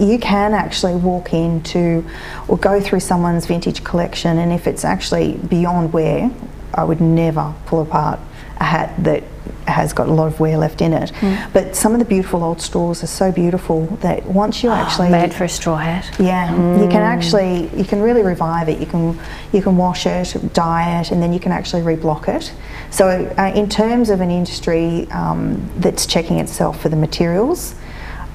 You 0.00 0.18
can 0.18 0.54
actually 0.54 0.96
walk 0.96 1.32
into 1.32 2.04
or 2.48 2.58
go 2.58 2.80
through 2.80 3.00
someone's 3.00 3.46
vintage 3.46 3.84
collection, 3.84 4.38
and 4.38 4.52
if 4.52 4.66
it's 4.66 4.84
actually 4.84 5.34
beyond 5.34 5.92
wear, 5.92 6.30
I 6.72 6.84
would 6.84 7.00
never 7.00 7.54
pull 7.66 7.82
apart 7.82 8.18
a 8.58 8.64
hat 8.64 8.94
that 9.04 9.22
has 9.66 9.92
got 9.94 10.08
a 10.08 10.12
lot 10.12 10.26
of 10.26 10.38
wear 10.40 10.58
left 10.58 10.80
in 10.82 10.92
it. 10.92 11.10
But 11.52 11.74
some 11.74 11.92
of 11.94 11.98
the 11.98 12.04
beautiful 12.04 12.44
old 12.44 12.60
straws 12.60 13.02
are 13.02 13.06
so 13.08 13.32
beautiful 13.32 13.86
that 14.02 14.24
once 14.26 14.62
you 14.62 14.70
actually 14.70 15.08
Made 15.10 15.32
for 15.32 15.44
a 15.44 15.48
straw 15.48 15.76
hat. 15.76 16.04
yeah, 16.20 16.50
you 16.80 16.86
can 16.88 17.00
actually 17.02 17.68
you 17.76 17.84
can 17.84 18.00
really 18.02 18.22
revive 18.22 18.68
it. 18.68 18.78
You 18.78 18.86
can 18.86 19.18
you 19.52 19.62
can 19.62 19.76
wash 19.76 20.06
it, 20.06 20.52
dye 20.52 21.00
it, 21.00 21.10
and 21.10 21.22
then 21.22 21.32
you 21.32 21.40
can 21.40 21.50
actually 21.52 21.82
reblock 21.82 22.28
it. 22.28 22.52
So 22.90 23.08
uh, 23.38 23.52
in 23.54 23.68
terms 23.68 24.10
of 24.10 24.20
an 24.20 24.30
industry 24.30 25.10
um, 25.10 25.68
that's 25.78 26.06
checking 26.06 26.38
itself 26.38 26.80
for 26.80 26.90
the 26.90 26.96
materials 26.96 27.74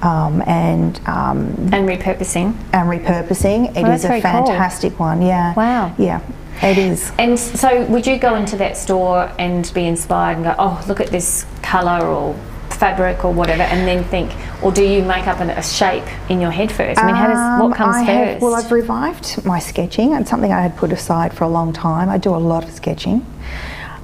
um, 0.02 0.42
and 0.48 1.00
um, 1.08 1.50
And 1.72 1.88
repurposing. 1.88 2.56
and 2.74 2.90
repurposing, 2.90 3.76
it 3.78 3.84
Well, 3.84 3.92
is 3.92 4.04
a 4.04 4.08
very 4.08 4.22
cool. 4.22 4.32
fantastic 4.48 5.00
one. 5.00 5.22
Yeah. 5.22 5.54
Wow. 5.54 5.94
Yeah, 5.98 6.22
it 6.62 6.78
is. 6.78 7.12
And 7.18 7.38
so, 7.40 7.86
would 7.86 8.06
you 8.06 8.18
go 8.18 8.36
into 8.36 8.56
that 8.58 8.78
store 8.78 9.32
and 9.40 9.70
be 9.74 9.86
inspired 9.86 10.36
and 10.38 10.44
go, 10.44 10.56
"Oh, 10.60 10.84
look 10.88 11.00
at 11.00 11.08
this 11.08 11.46
color 11.62 12.06
or 12.06 12.36
fabric 12.70 13.24
or 13.26 13.32
whatever," 13.34 13.64
and 13.64 13.88
then 13.88 14.04
think, 14.06 14.32
or 14.62 14.72
do 14.72 14.84
you 14.84 15.04
make 15.04 15.28
up 15.28 15.40
an, 15.40 15.50
a 15.50 15.64
shape 15.64 16.06
in 16.30 16.40
your 16.42 16.52
head 16.52 16.72
first? 16.72 17.00
I 17.00 17.06
mean, 17.06 17.16
how 17.16 17.28
does 17.28 17.62
what 17.62 17.72
Um, 17.72 17.74
comes 17.74 17.96
I 17.96 18.06
first? 18.06 18.34
Have, 18.34 18.42
well, 18.42 18.56
I've 18.56 18.72
revived 18.72 19.46
my 19.46 19.60
sketching. 19.60 20.14
It's 20.14 20.30
something 20.30 20.52
I 20.52 20.62
had 20.62 20.76
put 20.76 20.92
aside 20.92 21.34
for 21.34 21.44
a 21.44 21.50
long 21.50 21.74
time. 21.74 22.10
I 22.10 22.18
do 22.18 22.34
a 22.36 22.38
lot 22.38 22.64
of 22.64 22.72
sketching, 22.72 23.26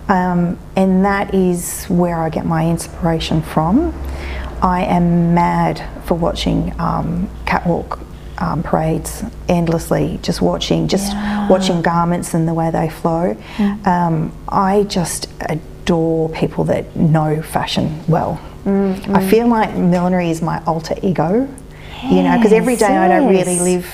um, 0.10 0.58
and 0.76 1.06
that 1.06 1.34
is 1.34 1.86
where 1.86 2.20
I 2.22 2.30
get 2.30 2.45
my 2.45 2.66
inspiration 2.70 3.41
from. 3.41 3.93
I 4.62 4.84
am 4.86 5.34
mad 5.34 5.82
for 6.06 6.16
watching 6.16 6.74
um, 6.80 7.30
catwalk 7.45 7.99
um, 8.38 8.64
parades 8.64 9.24
endlessly, 9.48 10.20
just 10.22 10.42
watching, 10.42 10.88
just 10.88 11.14
watching 11.50 11.82
garments 11.82 12.34
and 12.34 12.48
the 12.48 12.54
way 12.54 12.72
they 12.72 12.90
flow. 12.90 13.36
Mm. 13.58 13.88
Um, 13.88 14.32
I 14.50 14.84
just 14.84 15.28
adore 15.42 16.30
people 16.30 16.64
that 16.66 16.96
know 16.96 17.42
fashion 17.42 18.04
well. 18.08 18.40
Mm, 18.66 19.16
I 19.16 19.30
feel 19.30 19.48
like 19.48 19.76
millinery 19.76 20.32
is 20.32 20.42
my 20.42 20.64
alter 20.66 20.96
ego, 21.04 21.48
you 22.04 22.24
know, 22.24 22.38
because 22.38 22.52
every 22.52 22.76
day 22.76 22.98
I 22.98 23.08
don't 23.08 23.30
really 23.30 23.60
live. 23.60 23.86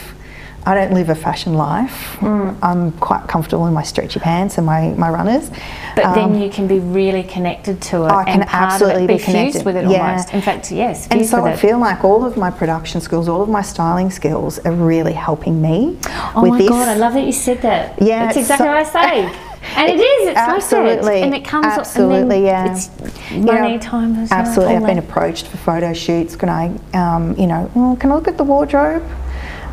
I 0.63 0.75
don't 0.75 0.93
live 0.93 1.09
a 1.09 1.15
fashion 1.15 1.55
life. 1.55 2.17
Mm. 2.19 2.55
I'm 2.61 2.91
quite 2.93 3.27
comfortable 3.27 3.65
in 3.65 3.73
my 3.73 3.81
stretchy 3.81 4.19
pants 4.19 4.57
and 4.57 4.65
my, 4.65 4.89
my 4.89 5.09
runners. 5.09 5.49
But 5.95 6.05
Um, 6.05 6.13
then 6.13 6.41
you 6.41 6.49
can 6.51 6.67
be 6.67 6.77
really 6.79 7.23
connected 7.23 7.81
to 7.89 8.05
it 8.05 8.11
I 8.11 8.23
can 8.25 8.43
absolutely 8.47 9.07
be 9.07 9.13
it, 9.15 9.17
be 9.17 9.23
fused 9.23 9.27
connected. 9.37 9.65
with 9.65 9.75
it 9.77 9.89
Yeah. 9.89 10.07
almost. 10.07 10.33
In 10.33 10.41
fact, 10.41 10.71
yes, 10.71 11.07
and 11.09 11.25
so 11.25 11.45
I 11.45 11.51
it. 11.53 11.57
feel 11.59 11.79
like 11.79 12.03
all 12.03 12.23
of 12.23 12.37
my 12.37 12.51
production 12.51 13.01
skills, 13.01 13.27
all 13.27 13.41
of 13.41 13.49
my 13.49 13.63
styling 13.63 14.11
skills 14.11 14.59
are 14.59 14.71
really 14.71 15.13
helping 15.13 15.61
me 15.61 15.97
Oh 16.35 16.43
with 16.43 16.51
my 16.51 16.57
this. 16.59 16.69
god, 16.69 16.87
I 16.89 16.95
love 16.95 17.13
that 17.13 17.25
you 17.25 17.31
said 17.31 17.61
that. 17.63 17.99
Yeah, 17.99 18.25
that's 18.25 18.37
it's 18.37 18.45
exactly 18.49 18.67
so- 18.67 18.71
what 18.73 18.95
I 18.95 19.29
say. 19.31 19.35
And 19.77 19.89
it 19.91 19.99
is. 19.99 20.29
It's 20.29 20.37
absolutely, 20.39 21.03
like 21.05 21.23
and 21.23 21.35
it 21.35 21.45
comes 21.45 21.67
absolutely, 21.67 22.21
and 22.21 22.31
then 22.31 22.43
yeah. 22.43 22.71
It's 22.71 22.89
You 23.31 23.41
know, 23.41 23.53
money, 23.53 23.77
time, 23.77 24.15
as 24.17 24.31
Absolutely, 24.31 24.75
I've 24.75 24.85
been 24.87 24.97
approached 24.97 25.45
for 25.47 25.57
photo 25.57 25.93
shoots. 25.93 26.35
Can 26.35 26.49
I, 26.49 26.71
um, 26.95 27.35
you 27.37 27.45
know, 27.45 27.69
"Mm, 27.75 27.99
can 27.99 28.11
I 28.11 28.15
look 28.15 28.27
at 28.27 28.37
the 28.39 28.43
wardrobe? 28.43 29.03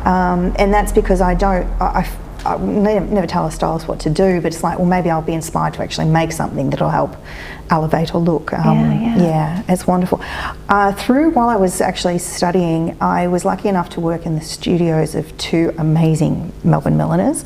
Um, 0.05 0.55
and 0.57 0.73
that's 0.73 0.91
because 0.91 1.21
I 1.21 1.33
don't. 1.33 1.65
I, 1.81 2.01
I, 2.45 2.53
I 2.53 2.57
never, 2.57 3.27
tell 3.27 3.45
a 3.47 3.51
stylist 3.51 3.89
what 3.89 3.99
to 4.01 4.09
do, 4.09 4.39
but 4.39 4.53
it's 4.53 4.63
like, 4.63 4.77
well, 4.79 4.87
maybe 4.87 5.09
I'll 5.09 5.21
be 5.21 5.33
inspired 5.33 5.73
to 5.73 5.83
actually 5.83 6.07
make 6.07 6.31
something 6.31 6.69
that'll 6.69 6.89
help 6.89 7.17
elevate 7.69 8.15
or 8.15 8.21
look. 8.21 8.53
Um, 8.53 8.77
Yeah, 8.77 9.17
yeah. 9.17 9.63
it's 9.67 9.85
wonderful. 9.85 10.21
Uh, 10.69 10.93
through 10.93 11.31
while 11.31 11.49
I 11.49 11.57
was 11.57 11.81
actually 11.81 12.17
studying, 12.17 12.95
I 13.01 13.27
was 13.27 13.43
lucky 13.43 13.67
enough 13.67 13.89
to 13.89 13.99
work 13.99 14.25
in 14.25 14.35
the 14.35 14.41
studios 14.41 15.15
of 15.15 15.37
two 15.37 15.73
amazing 15.77 16.53
Melbourne 16.63 16.95
milliners. 16.95 17.43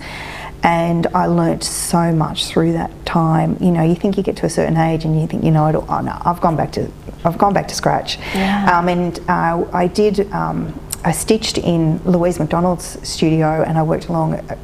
And 0.61 1.07
I 1.07 1.25
learnt 1.25 1.63
so 1.63 2.13
much 2.13 2.45
through 2.45 2.73
that 2.73 2.91
time. 3.05 3.57
You 3.59 3.71
know, 3.71 3.81
you 3.83 3.95
think 3.95 4.15
you 4.15 4.23
get 4.23 4.37
to 4.37 4.45
a 4.45 4.49
certain 4.49 4.77
age 4.77 5.03
and 5.05 5.19
you 5.19 5.25
think, 5.27 5.43
you 5.43 5.51
know, 5.51 5.65
it 5.67 5.75
all- 5.75 5.85
oh 5.89 6.01
no, 6.01 6.15
I've 6.23 6.39
gone 6.39 6.55
back 6.55 6.71
to, 6.73 6.89
I've 7.25 7.37
gone 7.39 7.53
back 7.53 7.67
to 7.69 7.75
scratch. 7.75 8.17
Yeah. 8.35 8.77
Um, 8.77 8.87
and 8.87 9.19
uh, 9.27 9.65
I 9.73 9.87
did, 9.87 10.31
um, 10.31 10.79
I 11.05 11.11
stitched 11.11 11.57
in 11.57 11.99
Louise 12.05 12.39
McDonald's 12.39 12.97
studio 13.07 13.63
and 13.63 13.77
I 13.77 13.83
worked 13.83 14.07
along 14.07 14.35
uh, 14.35 14.55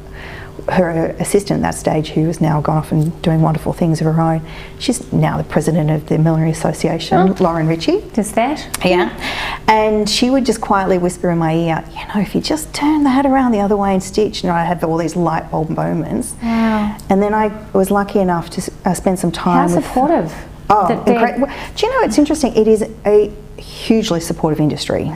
her 0.70 0.90
assistant 1.18 1.58
at 1.58 1.62
that 1.62 1.74
stage, 1.74 2.10
who 2.10 2.26
has 2.26 2.40
now 2.40 2.60
gone 2.60 2.76
off 2.76 2.92
and 2.92 3.20
doing 3.22 3.40
wonderful 3.40 3.72
things 3.72 4.00
of 4.00 4.04
her 4.14 4.20
own. 4.20 4.42
She's 4.78 5.10
now 5.12 5.38
the 5.38 5.44
president 5.44 5.90
of 5.90 6.06
the 6.08 6.18
Millinery 6.18 6.50
Association, 6.50 7.34
Lauren 7.36 7.66
Ritchie. 7.66 8.02
Does 8.12 8.32
that? 8.32 8.68
Yeah. 8.84 9.08
And 9.68 10.08
she 10.08 10.28
would 10.28 10.44
just 10.44 10.60
quietly 10.60 10.98
whisper 10.98 11.30
in 11.30 11.38
my 11.38 11.54
ear, 11.54 11.82
you 11.90 12.06
know, 12.14 12.20
if 12.20 12.34
you 12.34 12.40
just 12.42 12.72
turn 12.74 13.04
the 13.04 13.10
hat 13.10 13.24
around 13.26 13.52
the 13.52 13.60
other 13.60 13.76
way 13.76 13.94
and 13.94 14.02
stitch, 14.02 14.42
and 14.44 14.52
I'd 14.52 14.66
have 14.66 14.84
all 14.84 14.98
these 14.98 15.16
light 15.16 15.50
bulb 15.50 15.70
moments. 15.70 16.34
Wow. 16.42 16.96
And 17.08 17.22
then 17.22 17.32
I 17.34 17.48
was 17.72 17.90
lucky 17.90 18.18
enough 18.20 18.50
to 18.50 18.72
uh, 18.84 18.92
spend 18.94 19.18
some 19.18 19.32
How 19.32 19.66
time 19.66 19.74
with. 19.74 19.84
supportive. 19.84 20.32
Oh, 20.68 20.86
that 20.88 21.06
they're- 21.06 21.18
incre- 21.18 21.40
well, 21.40 21.56
Do 21.74 21.86
you 21.86 21.92
know, 21.92 22.06
it's 22.06 22.18
interesting. 22.18 22.54
It 22.54 22.68
is 22.68 22.84
a 23.06 23.32
hugely 23.60 24.20
supportive 24.20 24.60
industry. 24.60 25.10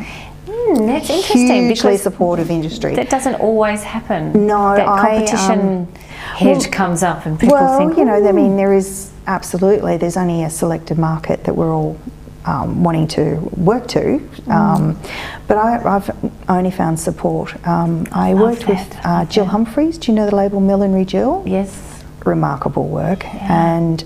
Hmm, 0.77 0.87
that's 0.87 1.11
interesting 1.11 1.67
Hugely 1.67 1.97
supportive 1.97 2.51
industry. 2.51 2.95
that 2.95 3.11
doesn't 3.11 3.37
always 3.37 3.83
happen. 3.83 4.47
No, 4.47 4.75
that 4.75 4.89
I, 4.89 5.17
competition 5.17 5.61
um, 5.61 5.95
head 5.95 6.57
well- 6.59 6.71
comes 6.71 7.03
up 7.03 7.27
and 7.27 7.39
people 7.39 7.57
well, 7.57 7.79
think, 7.79 7.97
you 7.97 8.05
know, 8.05 8.27
I 8.27 8.33
mean, 8.33 8.57
there 8.57 8.75
is 8.75 9.11
absolutely, 9.27 9.97
there's 9.97 10.17
only 10.17 10.45
a 10.45 10.51
selected 10.51 10.99
market 10.99 11.45
that 11.45 11.55
we're 11.55 11.75
all 11.75 11.99
um, 12.45 12.83
wanting 12.83 13.09
to 13.09 13.37
work 13.57 13.87
to. 13.89 14.19
Mm. 14.19 14.51
Um, 14.53 14.99
but 15.49 15.57
I, 15.57 15.97
I've 15.97 16.11
only 16.49 16.71
found 16.71 17.01
support. 17.01 17.55
Um, 17.67 18.07
I 18.13 18.35
worked 18.35 18.69
with 18.69 18.91
that, 18.91 19.07
I 19.07 19.23
uh, 19.23 19.25
Jill 19.27 19.45
that. 19.45 19.51
Humphreys. 19.51 19.99
Do 19.99 20.13
you 20.13 20.17
know 20.17 20.27
the 20.29 20.37
label 20.37 20.61
Millinery 20.61 21.07
Jill? 21.07 21.43
yes, 21.47 22.05
remarkable 22.25 22.89
work 22.89 23.25
and 23.27 24.03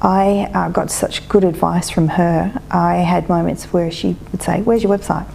I 0.00 0.50
uh, 0.54 0.68
got 0.68 0.90
such 0.90 1.28
good 1.28 1.44
advice 1.44 1.90
from 1.90 2.08
her. 2.08 2.60
I 2.70 2.96
had 2.96 3.28
moments 3.28 3.64
where 3.72 3.90
she 3.90 4.16
would 4.30 4.42
say, 4.42 4.62
Where's 4.62 4.82
your 4.82 4.96
website? 4.96 5.26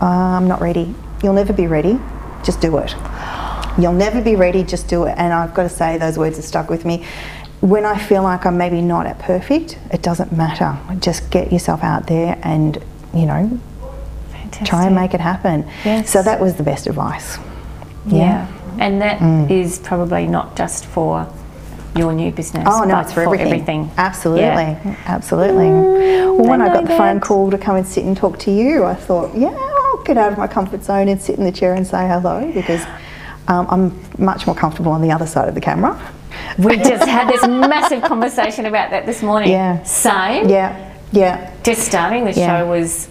"Uh, 0.00 0.06
I'm 0.06 0.48
not 0.48 0.60
ready. 0.60 0.94
You'll 1.22 1.34
never 1.34 1.52
be 1.52 1.66
ready. 1.66 1.98
Just 2.44 2.60
do 2.60 2.76
it. 2.78 2.94
You'll 3.78 3.92
never 3.92 4.20
be 4.20 4.34
ready, 4.36 4.64
just 4.64 4.88
do 4.88 5.04
it. 5.04 5.14
And 5.18 5.32
I've 5.32 5.54
got 5.54 5.62
to 5.64 5.68
say, 5.68 5.98
those 5.98 6.18
words 6.18 6.36
have 6.36 6.44
stuck 6.44 6.68
with 6.68 6.84
me. 6.84 7.04
When 7.60 7.84
I 7.84 7.96
feel 7.98 8.22
like 8.22 8.44
I'm 8.46 8.56
maybe 8.56 8.80
not 8.80 9.06
at 9.06 9.18
perfect, 9.20 9.78
it 9.92 10.02
doesn't 10.02 10.32
matter. 10.32 10.76
Just 11.00 11.30
get 11.30 11.52
yourself 11.52 11.82
out 11.84 12.06
there 12.06 12.38
and, 12.42 12.78
you 13.14 13.26
know, 13.26 13.58
fantastic. 14.30 14.66
try 14.66 14.86
and 14.86 14.94
make 14.94 15.14
it 15.14 15.20
happen. 15.20 15.64
Yes. 15.84 16.10
So 16.10 16.22
that 16.22 16.40
was 16.40 16.54
the 16.54 16.62
best 16.62 16.86
advice. 16.86 17.38
Yeah, 18.06 18.46
and 18.78 19.00
that 19.02 19.20
is 19.50 19.78
Mm. 19.78 19.84
probably 19.84 20.26
not 20.26 20.56
just 20.56 20.86
for 20.86 21.26
your 21.94 22.12
new 22.12 22.30
business. 22.30 22.64
Oh 22.70 22.84
no, 22.84 22.94
but 22.94 23.04
it's 23.06 23.12
for 23.12 23.34
everything. 23.34 23.90
Absolutely, 23.96 24.44
Yeah. 24.44 24.94
absolutely. 25.06 25.68
well, 25.68 26.36
when 26.48 26.62
I 26.62 26.66
I 26.70 26.72
got 26.74 26.84
the 26.86 26.96
phone 26.96 27.20
call 27.20 27.50
to 27.50 27.58
come 27.58 27.76
and 27.76 27.86
sit 27.86 28.04
and 28.04 28.16
talk 28.16 28.38
to 28.40 28.50
you, 28.50 28.84
I 28.84 28.94
thought, 28.94 29.34
yeah, 29.36 29.50
get 30.08 30.16
out 30.18 30.32
of 30.32 30.38
my 30.38 30.48
comfort 30.48 30.82
zone 30.82 31.06
and 31.08 31.20
sit 31.20 31.38
in 31.38 31.44
the 31.44 31.52
chair 31.52 31.74
and 31.74 31.86
say 31.86 32.08
hello 32.08 32.50
because 32.52 32.84
um, 33.46 33.66
I'm 33.70 34.24
much 34.24 34.46
more 34.46 34.56
comfortable 34.56 34.90
on 34.90 35.02
the 35.02 35.12
other 35.12 35.26
side 35.26 35.48
of 35.48 35.54
the 35.54 35.60
camera. 35.60 35.94
We 36.58 36.76
just 36.78 37.06
had 37.06 37.28
this 37.28 37.46
massive 37.46 38.02
conversation 38.02 38.66
about 38.66 38.90
that 38.90 39.06
this 39.06 39.22
morning. 39.22 39.50
Yeah. 39.50 39.82
Same. 39.84 40.48
Yeah, 40.48 40.94
yeah, 41.12 41.52
Just 41.62 41.82
starting 41.82 42.24
the 42.24 42.32
Yeah. 42.32 42.60
show 42.60 42.66
was, 42.66 43.08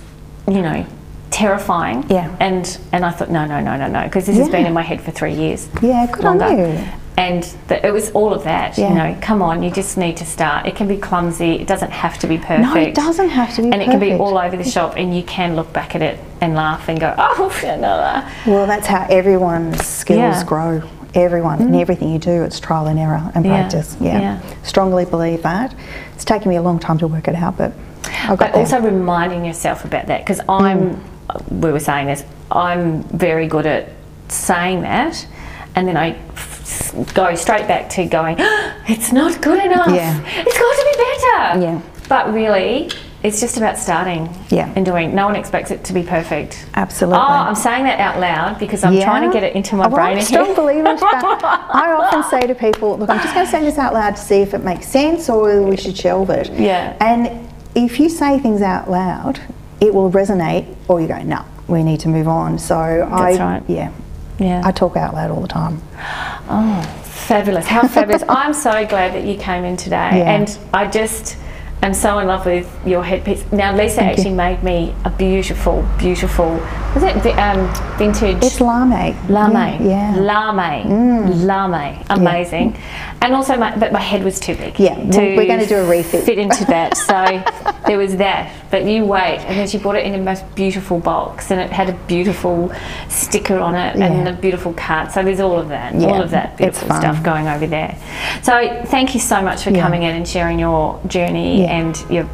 you 0.47 0.61
know, 0.61 0.85
terrifying. 1.31 2.05
Yeah. 2.09 2.35
And 2.39 2.77
and 2.91 3.05
I 3.05 3.11
thought, 3.11 3.29
no, 3.29 3.45
no, 3.45 3.59
no, 3.61 3.77
no, 3.77 3.87
no, 3.87 4.03
because 4.03 4.25
this 4.25 4.37
has 4.37 4.49
been 4.49 4.65
in 4.65 4.73
my 4.73 4.81
head 4.81 5.01
for 5.01 5.11
three 5.11 5.33
years. 5.33 5.69
Yeah, 5.81 6.07
good 6.11 6.25
on 6.25 6.39
longer. 6.39 6.67
you. 6.73 6.83
And 7.17 7.41
the, 7.67 7.83
it 7.85 7.91
was 7.91 8.11
all 8.11 8.31
of 8.31 8.43
that. 8.43 8.77
Yeah. 8.77 8.89
You 8.89 8.95
know, 8.95 9.17
come 9.21 9.41
on, 9.41 9.63
you 9.63 9.71
just 9.71 9.97
need 9.97 10.17
to 10.17 10.25
start. 10.25 10.67
It 10.67 10.75
can 10.75 10.87
be 10.87 10.97
clumsy. 10.97 11.53
It 11.55 11.67
doesn't 11.67 11.89
have 11.91 12.19
to 12.19 12.27
be 12.27 12.37
perfect. 12.37 12.61
No, 12.61 12.75
it 12.75 12.93
doesn't 12.93 13.29
have 13.29 13.55
to 13.55 13.63
be 13.63 13.71
And 13.71 13.81
it 13.81 13.85
can 13.85 13.99
be 13.99 14.13
all 14.13 14.37
over 14.37 14.55
the 14.55 14.63
shop, 14.63 14.93
and 14.97 15.15
you 15.17 15.23
can 15.23 15.55
look 15.55 15.73
back 15.73 15.95
at 15.95 16.03
it 16.03 16.19
and 16.41 16.53
laugh 16.53 16.87
and 16.87 16.99
go, 16.99 17.15
oh, 17.17 17.51
another. 17.63 18.29
Well, 18.45 18.67
that's 18.67 18.85
how 18.85 19.07
everyone's 19.09 19.83
skills 19.83 20.19
Yeah. 20.19 20.43
Mm. 20.43 20.45
grow. 20.45 20.83
Everyone 21.15 21.59
and 21.61 21.75
everything 21.75 22.11
you 22.11 22.19
do, 22.19 22.43
it's 22.43 22.59
trial 22.59 22.85
and 22.85 22.99
error 22.99 23.31
and 23.33 23.43
Yeah, 23.43 23.61
practice. 23.61 23.97
Yeah. 23.99 24.39
strongly 24.61 25.05
believe 25.05 25.41
that. 25.41 25.73
It's 26.13 26.25
taken 26.25 26.49
me 26.49 26.57
a 26.57 26.61
long 26.61 26.77
time 26.77 26.99
to 26.99 27.07
work 27.07 27.27
it 27.27 27.33
out, 27.33 27.57
but 27.57 27.71
I 28.05 28.27
got 28.27 28.37
But 28.37 28.51
there. 28.51 28.61
also 28.61 28.79
reminding 28.81 29.43
yourself 29.43 29.83
about 29.85 30.05
that 30.07 30.19
because 30.19 30.41
I'm, 30.47 31.01
Mm. 31.29 31.51
we 31.63 31.71
were 31.71 31.79
saying 31.79 32.05
this, 32.07 32.23
I'm 32.51 33.01
very 33.03 33.47
good 33.47 33.65
at 33.65 33.89
saying 34.27 34.81
that, 34.81 35.25
and 35.75 35.87
then 35.87 35.97
I 35.97 36.15
go 37.13 37.35
straight 37.35 37.67
back 37.67 37.89
to 37.91 38.05
going, 38.05 38.35
it's 38.87 39.11
not 39.11 39.41
good 39.41 39.63
enough. 39.63 39.89
Yeah. 39.89 40.21
It's 40.25 40.57
got 40.57 40.75
to 40.75 40.85
be 40.91 40.97
better. 40.97 41.61
Yeah. 41.65 41.81
But 42.09 42.33
really, 42.33 42.89
it's 43.23 43.39
just 43.41 43.57
about 43.57 43.77
starting 43.77 44.29
Yeah. 44.49 44.71
and 44.75 44.85
doing. 44.85 45.13
No 45.15 45.25
one 45.25 45.35
expects 45.35 45.71
it 45.71 45.83
to 45.85 45.93
be 45.93 46.03
perfect. 46.03 46.65
Absolutely. 46.75 47.17
Oh, 47.19 47.21
I'm 47.21 47.55
saying 47.55 47.83
that 47.85 47.99
out 47.99 48.19
loud 48.19 48.59
because 48.59 48.83
I'm 48.83 48.99
trying 49.01 49.27
to 49.27 49.33
get 49.33 49.43
it 49.43 49.55
into 49.55 49.75
my 49.75 49.85
Oh, 49.85 49.89
well, 49.89 49.97
brain. 49.97 50.17
I'm 50.17 50.23
strong 50.23 50.55
believer 50.55 50.89
of 50.89 50.99
that. 50.99 51.69
I 51.73 51.91
often 51.93 52.23
say 52.29 52.47
to 52.47 52.55
people, 52.55 52.97
look, 52.97 53.09
I'm 53.09 53.19
just 53.21 53.33
going 53.33 53.45
to 53.45 53.51
say 53.51 53.61
this 53.61 53.77
out 53.77 53.93
loud 53.93 54.15
to 54.15 54.21
see 54.21 54.37
if 54.41 54.53
it 54.53 54.63
makes 54.63 54.87
sense 54.87 55.29
or 55.29 55.41
whether 55.43 55.61
we 55.63 55.75
should 55.77 55.97
shelve 55.97 56.29
it. 56.29 56.49
Yeah. 56.53 56.95
And 57.01 57.49
if 57.75 57.99
you 57.99 58.07
say 58.09 58.39
things 58.39 58.61
out 58.61 58.89
loud, 58.89 59.39
it 59.81 59.93
will 59.93 60.09
resonate, 60.11 60.73
or 60.87 61.01
you 61.01 61.07
go, 61.07 61.21
no, 61.21 61.43
we 61.67 61.83
need 61.83 61.99
to 62.01 62.07
move 62.09 62.27
on. 62.27 62.57
So 62.57 62.75
I, 62.75 63.33
That's 63.35 63.39
right. 63.39 63.63
yeah, 63.67 63.91
yeah. 64.39 64.61
I 64.63 64.71
talk 64.71 64.95
out 64.95 65.13
loud 65.13 65.31
all 65.31 65.41
the 65.41 65.47
time. 65.47 65.81
Oh, 66.49 67.01
fabulous. 67.03 67.67
How 67.67 67.87
fabulous. 67.87 68.23
I'm 68.29 68.53
so 68.53 68.85
glad 68.85 69.13
that 69.13 69.23
you 69.23 69.37
came 69.37 69.63
in 69.63 69.77
today. 69.77 70.19
Yeah. 70.19 70.35
And 70.35 70.57
I 70.73 70.87
just 70.89 71.37
am 71.81 71.93
so 71.93 72.19
in 72.19 72.27
love 72.27 72.45
with 72.45 72.71
your 72.85 73.03
headpiece. 73.03 73.49
Now, 73.51 73.75
Lisa 73.75 73.97
Thank 73.97 74.17
you. 74.17 74.23
actually 74.23 74.35
made 74.35 74.63
me 74.63 74.95
a 75.05 75.09
beautiful, 75.09 75.87
beautiful, 75.97 76.57
was 76.99 77.25
it 77.25 77.37
um, 77.37 77.97
vintage? 77.97 78.37
It's 78.43 78.59
lame. 78.59 78.89
Lame. 79.29 79.87
Yeah. 79.87 80.15
Mm. 80.15 81.45
Lame. 81.45 81.71
Lame. 81.71 82.05
Amazing. 82.09 82.77
And 83.21 83.33
also, 83.33 83.55
my, 83.57 83.75
but 83.77 83.91
my 83.91 83.99
head 83.99 84.23
was 84.23 84.39
too 84.39 84.55
big. 84.55 84.79
Yeah, 84.79 84.97
we're- 84.97 85.37
we're 85.37 85.47
gonna 85.47 85.67
do 85.67 85.77
a 85.77 85.87
refit. 85.87 86.23
Fit 86.23 86.37
into 86.39 86.65
that. 86.65 86.95
So 87.07 87.43
there 87.85 87.97
was 87.97 88.17
that. 88.17 88.51
But 88.69 88.83
you 88.85 89.05
wait. 89.05 89.37
And 89.39 89.57
then 89.57 89.67
she 89.67 89.77
brought 89.77 89.95
it 89.95 90.05
in 90.05 90.13
a 90.13 90.17
most 90.17 90.43
beautiful 90.55 90.99
box 90.99 91.51
and 91.51 91.61
it 91.61 91.71
had 91.71 91.89
a 91.89 91.93
beautiful 92.07 92.71
sticker 93.07 93.57
on 93.59 93.75
it 93.75 93.95
and 93.95 94.25
Yeah. 94.25 94.33
a 94.33 94.33
beautiful 94.35 94.73
card. 94.73 95.11
So 95.11 95.23
there's 95.23 95.39
all 95.39 95.57
of 95.57 95.69
that. 95.69 95.95
Yeah, 95.95 96.07
All 96.07 96.21
of 96.21 96.31
that 96.31 96.57
beautiful 96.57 96.89
stuff 96.95 97.23
going 97.23 97.47
over 97.47 97.65
there. 97.65 97.97
So 98.43 98.83
thank 98.87 99.13
you 99.13 99.21
so 99.21 99.41
much 99.41 99.63
for 99.63 99.69
Yeah. 99.69 99.81
coming 99.81 100.03
in 100.03 100.15
and 100.15 100.27
sharing 100.27 100.59
your 100.59 100.99
journey 101.07 101.61
Yeah. 101.61 101.77
and 101.77 102.03
you're 102.09 102.29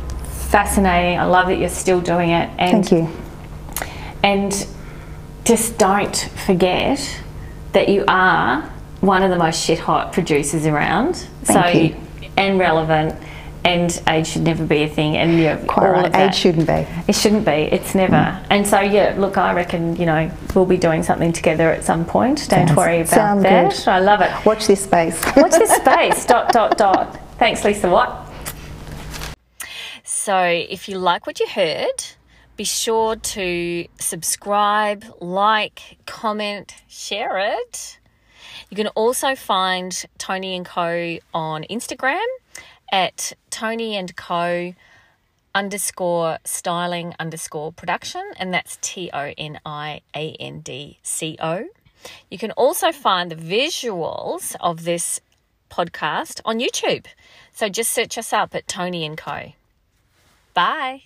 fascinating. 0.49 1.19
I 1.19 1.25
love 1.25 1.47
that 1.47 1.57
you're 1.59 1.69
still 1.69 2.01
doing 2.01 2.31
it. 2.31 2.49
And 2.57 2.87
Thank 2.87 2.91
you. 2.91 3.22
And 4.23 4.67
just 5.45 5.77
don't 5.77 6.15
forget 6.45 7.21
that 7.73 7.89
you 7.89 8.05
are 8.07 8.61
one 9.01 9.21
of 9.23 9.29
the 9.29 9.37
most 9.37 9.61
shit 9.63 9.79
hot 9.79 10.13
producers 10.13 10.65
around. 10.65 11.15
Thank 11.43 11.73
so 11.75 11.79
you. 11.79 12.29
and 12.37 12.57
relevant 12.57 13.15
and 13.65 14.01
age 14.09 14.27
should 14.27 14.41
never 14.43 14.65
be 14.65 14.83
a 14.83 14.89
thing 14.89 15.15
and 15.17 15.39
you're 15.39 15.55
Quite 15.57 15.85
all 15.87 15.91
right. 15.93 16.05
of 16.07 16.11
that. 16.13 16.29
Age 16.29 16.35
shouldn't 16.35 16.67
be. 16.67 16.85
It 17.07 17.15
shouldn't 17.15 17.45
be. 17.45 17.51
It's 17.51 17.95
never. 17.95 18.13
Mm. 18.13 18.45
And 18.49 18.67
so 18.67 18.79
yeah, 18.81 19.15
look, 19.17 19.37
I 19.37 19.53
reckon 19.53 19.95
you 19.97 20.05
know 20.05 20.31
we'll 20.53 20.65
be 20.65 20.77
doing 20.77 21.01
something 21.03 21.31
together 21.33 21.69
at 21.71 21.83
some 21.83 22.05
point. 22.05 22.39
Don't 22.49 22.67
Sounds- 22.67 22.75
worry 22.77 22.97
about 23.01 23.09
sound 23.13 23.45
that. 23.45 23.71
good. 23.73 23.87
I 23.87 23.99
love 23.99 24.21
it. 24.21 24.31
Watch 24.45 24.67
this 24.67 24.83
space. 24.83 25.21
Watch 25.35 25.51
this 25.51 25.71
space. 25.75 26.25
dot 26.25 26.51
dot 26.51 26.77
dot. 26.77 27.19
Thanks, 27.39 27.63
Lisa 27.65 27.89
Watt. 27.89 28.29
So, 30.03 30.37
if 30.43 30.87
you 30.87 30.97
like 30.99 31.25
what 31.27 31.39
you 31.39 31.47
heard, 31.47 32.03
be 32.55 32.63
sure 32.63 33.15
to 33.15 33.87
subscribe, 33.99 35.05
like, 35.19 35.97
comment, 36.05 36.75
share 36.87 37.37
it. 37.37 37.99
You 38.69 38.77
can 38.77 38.87
also 38.89 39.35
find 39.35 40.05
Toni 40.17 40.55
and 40.55 40.65
Co 40.65 41.17
on 41.33 41.63
Instagram 41.69 42.23
at 42.91 43.33
Toni 43.49 43.95
and 43.95 44.15
Co 44.15 44.73
underscore 45.55 46.39
styling 46.43 47.13
underscore 47.19 47.71
production, 47.71 48.23
and 48.37 48.53
that's 48.53 48.77
T 48.81 49.09
O 49.13 49.33
N 49.37 49.59
I 49.65 50.01
A 50.15 50.35
N 50.39 50.59
D 50.61 50.99
C 51.03 51.37
O. 51.41 51.65
You 52.29 52.37
can 52.37 52.51
also 52.51 52.91
find 52.91 53.31
the 53.31 53.35
visuals 53.35 54.55
of 54.59 54.83
this 54.83 55.19
podcast 55.69 56.41
on 56.45 56.59
YouTube. 56.59 57.05
So 57.51 57.69
just 57.69 57.91
search 57.91 58.17
us 58.17 58.33
up 58.33 58.53
at 58.55 58.67
Toni 58.67 59.05
and 59.05 59.17
Co. 59.17 59.53
Bye. 60.53 61.03